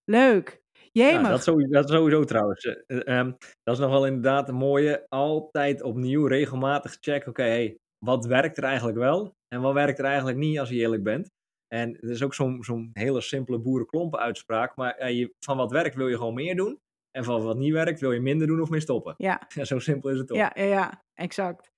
leuk. 0.04 0.62
Ja, 0.92 1.22
dat, 1.22 1.42
sowieso, 1.42 1.70
dat 1.70 1.88
sowieso 1.88 2.24
trouwens. 2.24 2.64
Uh, 2.64 3.18
um, 3.18 3.36
dat 3.62 3.74
is 3.74 3.80
nog 3.80 3.90
wel 3.90 4.06
inderdaad 4.06 4.48
een 4.48 4.54
mooie. 4.54 5.06
Altijd 5.08 5.82
opnieuw, 5.82 6.26
regelmatig 6.26 6.96
checken. 7.00 7.28
Oké, 7.30 7.42
hey, 7.42 7.78
wat 8.04 8.26
werkt 8.26 8.56
er 8.56 8.64
eigenlijk 8.64 8.98
wel? 8.98 9.34
En 9.48 9.60
wat 9.60 9.72
werkt 9.72 9.98
er 9.98 10.04
eigenlijk 10.04 10.38
niet, 10.38 10.58
als 10.58 10.68
je 10.68 10.74
eerlijk 10.74 11.02
bent? 11.02 11.30
En 11.68 11.92
het 12.00 12.10
is 12.10 12.22
ook 12.22 12.34
zo'n 12.34 12.62
zo'n 12.62 12.90
hele 12.92 13.20
simpele 13.20 13.58
boerenklompen 13.58 14.18
uitspraak. 14.18 14.76
Maar 14.76 15.12
je, 15.12 15.34
van 15.38 15.56
wat 15.56 15.70
werkt 15.70 15.94
wil 15.94 16.08
je 16.08 16.16
gewoon 16.16 16.34
meer 16.34 16.56
doen. 16.56 16.78
En 17.10 17.24
van 17.24 17.42
wat 17.42 17.56
niet 17.56 17.72
werkt 17.72 18.00
wil 18.00 18.12
je 18.12 18.20
minder 18.20 18.46
doen 18.46 18.60
of 18.60 18.70
meer 18.70 18.80
stoppen. 18.80 19.14
Ja. 19.16 19.40
Zo 19.62 19.78
simpel 19.78 20.10
is 20.10 20.18
het 20.18 20.26
toch? 20.26 20.36
Ja, 20.36 20.50
ja, 20.54 20.64
ja, 20.64 21.02
exact. 21.14 21.70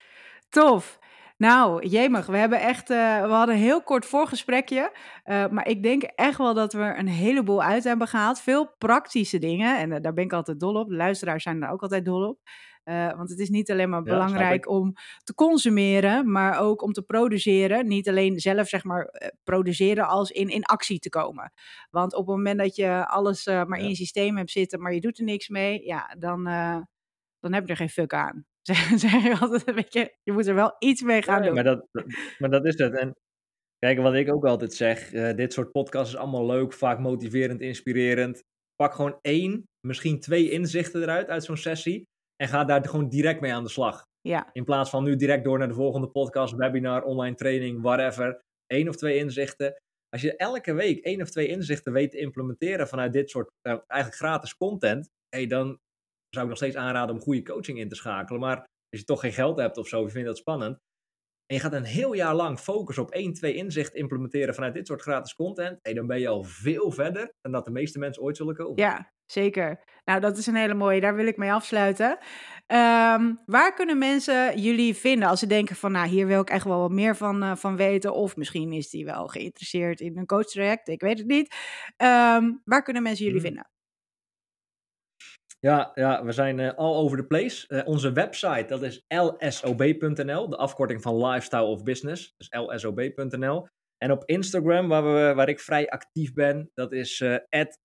Tof. 0.49 0.99
Nou, 1.37 1.87
jemig, 1.87 2.27
we 2.27 2.37
hebben 2.37 2.61
echt, 2.61 2.91
uh, 2.91 3.21
we 3.21 3.33
hadden 3.33 3.55
een 3.55 3.61
heel 3.61 3.83
kort 3.83 4.07
voorgesprekje, 4.07 4.93
uh, 5.25 5.49
maar 5.49 5.69
ik 5.69 5.83
denk 5.83 6.03
echt 6.03 6.39
wel 6.39 6.55
dat 6.55 6.73
we 6.73 6.95
een 6.97 7.09
heleboel 7.09 7.63
uit 7.63 7.85
hebben 7.85 8.07
gehaald. 8.07 8.41
Veel 8.41 8.75
praktische 8.79 9.39
dingen 9.39 9.79
en 9.79 9.91
uh, 9.91 9.97
daar 10.01 10.13
ben 10.13 10.25
ik 10.25 10.33
altijd 10.33 10.61
dol 10.61 10.75
op. 10.75 10.89
De 10.89 10.97
luisteraars 10.97 11.43
zijn 11.43 11.61
daar 11.61 11.73
ook 11.73 11.83
altijd 11.83 12.05
dol 12.05 12.29
op. 12.29 12.39
want 12.85 13.31
het 13.31 13.39
is 13.39 13.49
niet 13.49 13.71
alleen 13.71 13.89
maar 13.89 14.03
belangrijk 14.03 14.69
om 14.69 14.93
te 15.25 15.35
consumeren, 15.35 16.31
maar 16.31 16.61
ook 16.61 16.83
om 16.83 16.93
te 16.93 17.03
produceren. 17.03 17.87
Niet 17.87 18.09
alleen 18.09 18.41
zelf, 18.41 18.69
zeg 18.69 18.85
maar, 18.85 19.33
produceren 19.45 20.09
als 20.09 20.31
in, 20.31 20.49
in 20.49 20.65
actie 20.65 20.99
te 20.99 21.09
komen. 21.09 21.53
Want 21.91 22.13
op 22.15 22.27
het 22.27 22.37
moment 22.37 22.59
dat 22.59 22.77
je 22.77 23.07
alles 23.07 23.47
maar 23.47 23.79
in 23.79 23.89
je 23.89 23.95
systeem 23.95 24.37
hebt 24.37 24.51
zitten, 24.51 24.81
maar 24.81 24.95
je 24.95 25.01
doet 25.01 25.19
er 25.19 25.25
niks 25.25 25.49
mee, 25.49 25.85
ja, 25.85 26.15
dan, 26.19 26.45
dan 27.41 27.53
heb 27.53 27.65
je 27.65 27.71
er 27.71 27.77
geen 27.77 27.89
fuck 27.89 28.15
aan. 28.15 28.47
zeg 28.97 29.23
je 29.23 29.37
altijd 29.41 29.69
een 29.69 29.75
beetje, 29.75 30.17
je 30.23 30.33
moet 30.33 30.47
er 30.47 30.55
wel 30.55 30.77
iets 30.79 31.03
mee 31.03 31.23
gaan 31.23 31.43
doen. 31.43 31.55
Maar 31.55 31.65
dat, 31.65 31.87
maar 32.39 32.51
dat 32.51 32.65
is 32.65 32.79
het. 32.79 32.99
En 32.99 33.17
kijk, 33.79 33.99
wat 33.99 34.15
ik 34.15 34.33
ook 34.33 34.45
altijd 34.45 34.75
zeg, 34.75 35.11
dit 35.35 35.53
soort 35.53 35.73
podcasts 35.73 36.15
is 36.15 36.21
allemaal 36.21 36.47
leuk, 36.47 36.73
vaak 36.73 36.99
motiverend, 36.99 37.61
inspirerend. 37.61 38.43
Pak 38.75 38.95
gewoon 38.95 39.19
één, 39.21 39.65
misschien 39.87 40.21
twee 40.21 40.51
inzichten 40.51 41.03
eruit 41.03 41.29
uit 41.29 41.45
zo'n 41.45 41.57
sessie 41.57 42.11
en 42.43 42.49
ga 42.49 42.65
daar 42.65 42.89
gewoon 42.89 43.09
direct 43.09 43.41
mee 43.41 43.53
aan 43.53 43.63
de 43.63 43.69
slag. 43.69 44.03
Ja. 44.21 44.51
In 44.53 44.65
plaats 44.65 44.91
van 44.91 45.05
nu 45.05 45.17
direct 45.17 45.45
door 45.45 45.59
naar 45.59 45.69
de 45.69 45.75
volgende 45.75 46.09
podcast, 46.09 46.55
webinar, 46.55 47.03
online 47.03 47.35
training, 47.35 47.83
whatever. 47.83 48.41
Eén 48.67 48.89
of 48.89 48.97
twee 48.97 49.17
inzichten. 49.17 49.83
Als 50.09 50.23
je 50.23 50.37
elke 50.37 50.73
week 50.73 51.05
één 51.05 51.23
of 51.23 51.31
twee 51.31 51.47
inzichten 51.47 51.93
weet 51.93 52.11
te 52.11 52.19
implementeren 52.19 52.89
vanuit 52.89 53.13
dit 53.13 53.31
soort 53.31 53.51
uh, 53.63 53.73
eigenlijk 53.87 54.21
gratis 54.21 54.57
content, 54.57 55.09
hey, 55.29 55.47
dan 55.47 55.79
zou 56.29 56.45
ik 56.45 56.49
nog 56.49 56.57
steeds 56.57 56.77
aanraden 56.77 57.15
om 57.15 57.21
goede 57.21 57.43
coaching 57.43 57.79
in 57.79 57.89
te 57.89 57.95
schakelen. 57.95 58.41
Maar 58.41 58.57
als 58.57 59.01
je 59.01 59.05
toch 59.05 59.21
geen 59.21 59.33
geld 59.33 59.59
hebt 59.59 59.77
of 59.77 59.89
zo, 59.89 60.03
je 60.03 60.11
vindt 60.11 60.29
dat 60.29 60.37
spannend. 60.37 60.79
En 61.47 61.57
je 61.57 61.61
gaat 61.61 61.73
een 61.73 61.85
heel 61.85 62.13
jaar 62.13 62.35
lang 62.35 62.59
focussen 62.59 63.05
op 63.05 63.11
één, 63.11 63.33
twee 63.33 63.55
inzichten 63.55 63.99
implementeren 63.99 64.55
vanuit 64.55 64.75
dit 64.75 64.87
soort 64.87 65.03
gratis 65.03 65.35
content. 65.35 65.79
Hey, 65.83 65.95
dan 65.95 66.07
ben 66.07 66.21
je 66.21 66.29
al 66.29 66.43
veel 66.43 66.91
verder 66.91 67.33
dan 67.41 67.53
dat 67.53 67.65
de 67.65 67.71
meeste 67.71 67.99
mensen 67.99 68.23
ooit 68.23 68.37
zullen 68.37 68.55
komen. 68.55 68.83
Ja, 68.83 69.13
zeker. 69.33 69.81
Nou, 70.05 70.21
dat 70.21 70.39
is 70.39 70.47
een 70.47 70.55
hele 70.55 70.75
mooie. 70.75 71.01
Daar 71.01 71.15
wil 71.15 71.27
ik 71.27 71.37
mee 71.37 71.53
afsluiten. 71.53 72.11
Um, 72.67 73.41
waar 73.47 73.75
kunnen 73.75 73.99
mensen 73.99 74.61
jullie 74.61 74.95
vinden 74.95 75.29
als 75.29 75.41
ze 75.41 75.47
denken 75.47 75.77
van, 75.77 75.93
nou, 75.93 76.09
hier 76.09 76.27
wil 76.27 76.41
ik 76.41 76.51
echt 76.51 76.65
wel 76.65 76.79
wat 76.79 76.91
meer 76.91 77.17
van, 77.17 77.43
uh, 77.43 77.57
van 77.57 77.77
weten. 77.77 78.15
Of 78.15 78.37
misschien 78.37 78.73
is 78.73 78.91
die 78.91 79.05
wel 79.05 79.27
geïnteresseerd 79.27 80.01
in 80.01 80.19
een 80.19 80.27
coach 80.27 80.47
traject. 80.47 80.89
Ik 80.89 81.01
weet 81.01 81.19
het 81.19 81.27
niet. 81.27 81.55
Um, 81.97 82.61
waar 82.65 82.83
kunnen 82.83 83.03
mensen 83.03 83.25
jullie 83.25 83.41
hmm. 83.41 83.49
vinden? 83.49 83.71
Ja, 85.61 85.91
ja 85.95 86.25
we 86.25 86.33
zijn 86.33 86.59
uh, 86.59 86.75
all 86.77 86.95
over 86.95 87.17
the 87.17 87.27
place. 87.27 87.65
Uh, 87.69 87.87
onze 87.87 88.13
website, 88.13 88.65
dat 88.69 88.83
is 88.83 89.05
lsob.nl, 89.09 90.49
de 90.49 90.57
afkorting 90.57 91.03
van 91.03 91.27
Lifestyle 91.27 91.65
of 91.65 91.83
Business. 91.83 92.35
Dus 92.37 92.49
lsob.nl. 92.51 93.69
En 94.03 94.11
op 94.11 94.25
Instagram, 94.25 94.89
waar, 94.89 95.35
waar 95.35 95.49
ik 95.49 95.61
vrij 95.61 95.89
actief 95.89 96.33
ben, 96.33 96.71
dat 96.75 96.93
is 96.93 97.21
uh, 97.21 97.37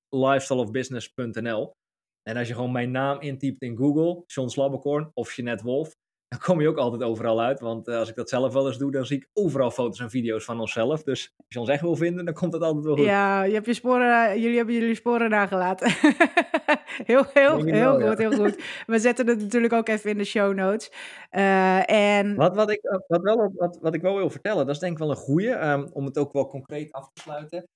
lifestyleofbusiness.nl. 0.10 1.76
En 2.24 2.38
als 2.38 2.48
je 2.48 2.54
gewoon 2.54 2.72
mijn 2.72 2.92
naam 2.92 3.22
intypt 3.22 3.62
in 3.62 3.78
Google, 3.78 4.24
John 4.26 4.50
Slabbekorn 4.50 5.12
of 5.14 5.34
Jeanette 5.34 5.64
Wolf, 5.64 5.96
dan 6.28 6.40
kom 6.40 6.62
je 6.62 6.68
ook 6.68 6.78
altijd 6.78 7.04
overal 7.04 7.42
uit. 7.42 7.60
Want 7.60 7.88
uh, 7.88 7.98
als 7.98 8.10
ik 8.10 8.16
dat 8.16 8.30
zelf 8.30 8.54
wel 8.54 8.68
eens 8.68 8.78
doe, 8.78 8.92
dan 8.92 9.06
zie 9.06 9.18
ik 9.18 9.30
overal 9.34 9.72
foto's 9.72 10.00
en 10.00 10.10
video's 10.10 10.44
van 10.44 10.60
onszelf. 10.60 11.04
Dus 11.04 11.34
als 11.38 11.46
je 11.48 11.60
ons 11.60 11.70
echt 11.70 11.82
wil 11.82 11.96
vinden, 11.96 12.26
dan 12.26 12.34
komt 12.34 12.52
dat 12.52 12.62
altijd 12.62 12.86
wel 12.86 12.96
goed. 12.96 13.06
Ja, 13.06 13.44
je 13.44 13.54
hebt 13.54 13.66
je 13.66 13.74
sporen, 13.74 14.42
jullie 14.42 14.58
hebben 14.58 14.76
jullie 14.76 14.96
sporen 14.96 15.30
nagelaten. 15.30 15.92
heel, 17.12 17.26
heel, 17.34 17.64
heel 17.64 18.02
goed, 18.02 18.18
heel 18.18 18.32
goed. 18.32 18.64
We 18.88 19.00
zetten 19.00 19.28
het 19.28 19.40
natuurlijk 19.40 19.74
ook 19.74 19.88
even 19.88 20.10
in 20.10 20.18
de 20.18 20.24
show 20.24 20.54
notes. 20.54 20.92
Uh, 21.32 21.92
en... 21.92 22.36
wat, 22.36 22.56
wat, 22.56 22.72
ik, 22.72 22.80
wat, 23.08 23.22
wel, 23.22 23.52
wat, 23.56 23.78
wat 23.82 23.94
ik 23.94 24.02
wel 24.02 24.16
wil 24.16 24.30
vertellen, 24.30 24.66
dat 24.66 24.76
is 24.76 24.82
denk 24.82 24.92
ik 24.92 25.00
wel 25.00 25.10
een 25.10 25.16
goede, 25.16 25.68
um, 25.68 25.90
om 25.94 26.06
het 26.06 26.18
ook 26.18 26.34
wel 26.34 26.48
concreet 26.48 26.92
af 26.92 27.10
te 27.14 27.22
sluiten. 27.22 27.68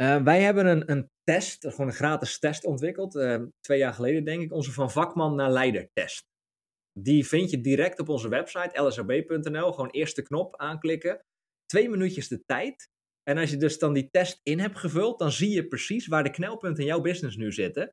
Uh, 0.00 0.22
wij 0.22 0.42
hebben 0.42 0.66
een, 0.66 0.90
een 0.90 1.10
test, 1.24 1.66
gewoon 1.68 1.86
een 1.86 1.92
gratis 1.92 2.38
test 2.38 2.64
ontwikkeld, 2.64 3.14
uh, 3.14 3.42
twee 3.60 3.78
jaar 3.78 3.92
geleden 3.92 4.24
denk 4.24 4.42
ik, 4.42 4.52
onze 4.52 4.72
van 4.72 4.90
vakman 4.90 5.34
naar 5.34 5.50
leider 5.50 5.88
test. 5.92 6.24
Die 7.00 7.26
vind 7.26 7.50
je 7.50 7.60
direct 7.60 8.00
op 8.00 8.08
onze 8.08 8.28
website 8.28 8.82
lsob.nl. 8.82 9.72
Gewoon 9.72 9.90
eerste 9.90 10.22
knop 10.22 10.56
aanklikken. 10.56 11.20
Twee 11.66 11.88
minuutjes 11.88 12.28
de 12.28 12.44
tijd. 12.44 12.88
En 13.22 13.38
als 13.38 13.50
je 13.50 13.56
dus 13.56 13.78
dan 13.78 13.92
die 13.92 14.08
test 14.10 14.40
in 14.42 14.58
hebt 14.58 14.78
gevuld, 14.78 15.18
dan 15.18 15.32
zie 15.32 15.50
je 15.50 15.66
precies 15.66 16.06
waar 16.06 16.24
de 16.24 16.30
knelpunten 16.30 16.82
in 16.82 16.88
jouw 16.88 17.00
business 17.00 17.36
nu 17.36 17.52
zitten. 17.52 17.92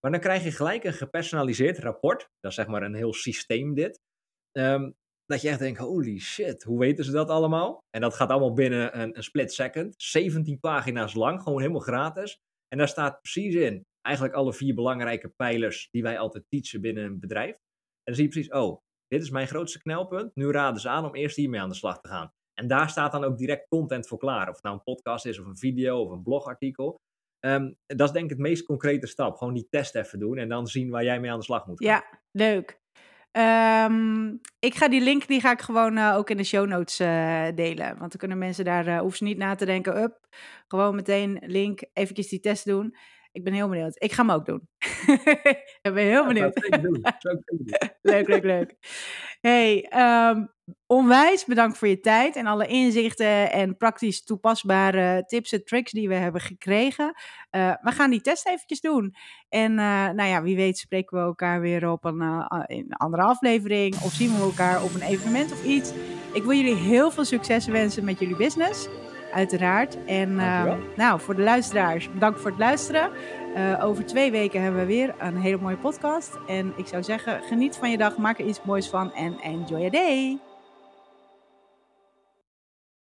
Maar 0.00 0.10
dan 0.10 0.20
krijg 0.20 0.44
je 0.44 0.50
gelijk 0.50 0.84
een 0.84 0.92
gepersonaliseerd 0.92 1.78
rapport. 1.78 2.28
Dat 2.40 2.50
is 2.50 2.56
zeg 2.56 2.66
maar 2.66 2.82
een 2.82 2.94
heel 2.94 3.14
systeem 3.14 3.74
dit. 3.74 3.98
Um, 4.58 4.94
dat 5.26 5.40
je 5.40 5.48
echt 5.48 5.58
denkt, 5.58 5.78
holy 5.78 6.18
shit, 6.18 6.62
hoe 6.62 6.78
weten 6.78 7.04
ze 7.04 7.10
dat 7.10 7.28
allemaal? 7.28 7.78
En 7.90 8.00
dat 8.00 8.14
gaat 8.14 8.30
allemaal 8.30 8.52
binnen 8.52 9.00
een, 9.00 9.16
een 9.16 9.22
split 9.22 9.52
second. 9.52 9.94
17 9.96 10.60
pagina's 10.60 11.14
lang, 11.14 11.42
gewoon 11.42 11.60
helemaal 11.60 11.80
gratis. 11.80 12.36
En 12.68 12.78
daar 12.78 12.88
staat 12.88 13.20
precies 13.20 13.54
in, 13.54 13.82
eigenlijk 14.00 14.36
alle 14.36 14.52
vier 14.52 14.74
belangrijke 14.74 15.28
pijlers 15.28 15.88
die 15.90 16.02
wij 16.02 16.18
altijd 16.18 16.44
teachen 16.48 16.80
binnen 16.80 17.04
een 17.04 17.20
bedrijf. 17.20 17.56
Dan 18.04 18.14
zie 18.14 18.24
je 18.24 18.30
precies, 18.30 18.52
oh, 18.52 18.78
dit 19.06 19.22
is 19.22 19.30
mijn 19.30 19.46
grootste 19.46 19.78
knelpunt. 19.78 20.34
Nu 20.34 20.50
raden 20.50 20.80
ze 20.80 20.88
aan 20.88 21.04
om 21.04 21.14
eerst 21.14 21.36
hiermee 21.36 21.60
aan 21.60 21.68
de 21.68 21.74
slag 21.74 22.00
te 22.00 22.08
gaan. 22.08 22.30
En 22.54 22.66
daar 22.66 22.90
staat 22.90 23.12
dan 23.12 23.24
ook 23.24 23.38
direct 23.38 23.68
content 23.68 24.08
voor 24.08 24.18
klaar. 24.18 24.48
Of 24.48 24.54
het 24.54 24.62
nou 24.62 24.74
een 24.76 24.82
podcast 24.82 25.26
is, 25.26 25.40
of 25.40 25.46
een 25.46 25.58
video, 25.58 26.00
of 26.00 26.10
een 26.10 26.22
blogartikel. 26.22 27.00
Um, 27.46 27.76
dat 27.86 28.08
is 28.08 28.12
denk 28.12 28.24
ik 28.24 28.30
het 28.30 28.38
meest 28.38 28.64
concrete 28.64 29.06
stap. 29.06 29.36
Gewoon 29.36 29.54
die 29.54 29.66
test 29.70 29.94
even 29.94 30.18
doen 30.18 30.38
en 30.38 30.48
dan 30.48 30.66
zien 30.66 30.90
waar 30.90 31.04
jij 31.04 31.20
mee 31.20 31.30
aan 31.30 31.38
de 31.38 31.44
slag 31.44 31.66
moet 31.66 31.84
gaan. 31.84 31.92
Ja, 31.92 32.18
leuk. 32.30 32.80
Um, 33.36 34.40
ik 34.58 34.74
ga 34.74 34.88
die 34.88 35.00
link 35.00 35.26
die 35.26 35.40
ga 35.40 35.52
ik 35.52 35.60
gewoon 35.60 35.96
uh, 35.96 36.14
ook 36.16 36.30
in 36.30 36.36
de 36.36 36.44
show 36.44 36.66
notes 36.66 37.00
uh, 37.00 37.46
delen. 37.54 37.88
Want 37.98 38.10
dan 38.10 38.18
kunnen 38.18 38.38
mensen 38.38 38.64
daar, 38.64 38.86
uh, 38.86 38.98
hoeven 38.98 39.18
ze 39.18 39.24
niet 39.24 39.38
na 39.38 39.54
te 39.54 39.64
denken. 39.64 40.02
Up, 40.02 40.26
gewoon 40.68 40.94
meteen 40.94 41.42
link, 41.46 41.84
eventjes 41.92 42.28
die 42.28 42.40
test 42.40 42.64
doen. 42.64 42.96
Ik 43.32 43.44
ben 43.44 43.52
heel 43.52 43.68
benieuwd. 43.68 44.02
Ik 44.02 44.12
ga 44.12 44.22
hem 44.22 44.30
ook 44.30 44.46
doen. 44.46 44.68
ik 45.82 45.92
ben 45.94 46.04
heel 46.04 46.26
benieuwd. 46.26 46.54
leuk, 48.02 48.28
leuk, 48.28 48.42
leuk. 48.42 48.76
Hey, 49.40 49.92
um, 50.30 50.48
onwijs 50.86 51.44
bedankt 51.44 51.78
voor 51.78 51.88
je 51.88 52.00
tijd 52.00 52.36
en 52.36 52.46
alle 52.46 52.66
inzichten 52.66 53.52
en 53.52 53.76
praktisch 53.76 54.24
toepasbare 54.24 55.24
tips 55.26 55.52
en 55.52 55.64
tricks 55.64 55.92
die 55.92 56.08
we 56.08 56.14
hebben 56.14 56.40
gekregen. 56.40 57.14
Uh, 57.50 57.74
we 57.80 57.90
gaan 57.90 58.10
die 58.10 58.20
test 58.20 58.46
eventjes 58.46 58.80
doen. 58.80 59.14
En 59.48 59.70
uh, 59.70 60.08
nou 60.10 60.28
ja, 60.28 60.42
wie 60.42 60.56
weet 60.56 60.78
spreken 60.78 61.18
we 61.18 61.24
elkaar 61.24 61.60
weer 61.60 61.90
op 61.90 62.04
een, 62.04 62.22
uh, 62.22 62.46
een 62.66 62.92
andere 62.92 63.22
aflevering 63.22 63.94
of 63.94 64.12
zien 64.12 64.36
we 64.36 64.42
elkaar 64.42 64.82
op 64.82 64.94
een 64.94 65.02
evenement 65.02 65.52
of 65.52 65.64
iets. 65.64 65.92
Ik 66.32 66.42
wil 66.42 66.56
jullie 66.56 66.76
heel 66.76 67.10
veel 67.10 67.24
succes 67.24 67.66
wensen 67.66 68.04
met 68.04 68.18
jullie 68.18 68.36
business 68.36 68.88
uiteraard. 69.32 70.04
En 70.04 70.30
uh, 70.30 70.74
nou, 70.96 71.20
voor 71.20 71.34
de 71.34 71.42
luisteraars, 71.42 72.12
bedankt 72.12 72.40
voor 72.40 72.50
het 72.50 72.58
luisteren. 72.58 73.10
Uh, 73.56 73.84
over 73.84 74.06
twee 74.06 74.30
weken 74.30 74.62
hebben 74.62 74.80
we 74.80 74.86
weer 74.86 75.14
een 75.18 75.36
hele 75.36 75.58
mooie 75.60 75.76
podcast. 75.76 76.38
En 76.46 76.72
ik 76.76 76.86
zou 76.86 77.02
zeggen, 77.02 77.42
geniet 77.42 77.76
van 77.76 77.90
je 77.90 77.96
dag, 77.96 78.16
maak 78.16 78.38
er 78.38 78.46
iets 78.46 78.62
moois 78.62 78.88
van 78.88 79.12
en 79.12 79.40
enjoy 79.40 79.78
your 79.78 79.90
day. 79.90 80.51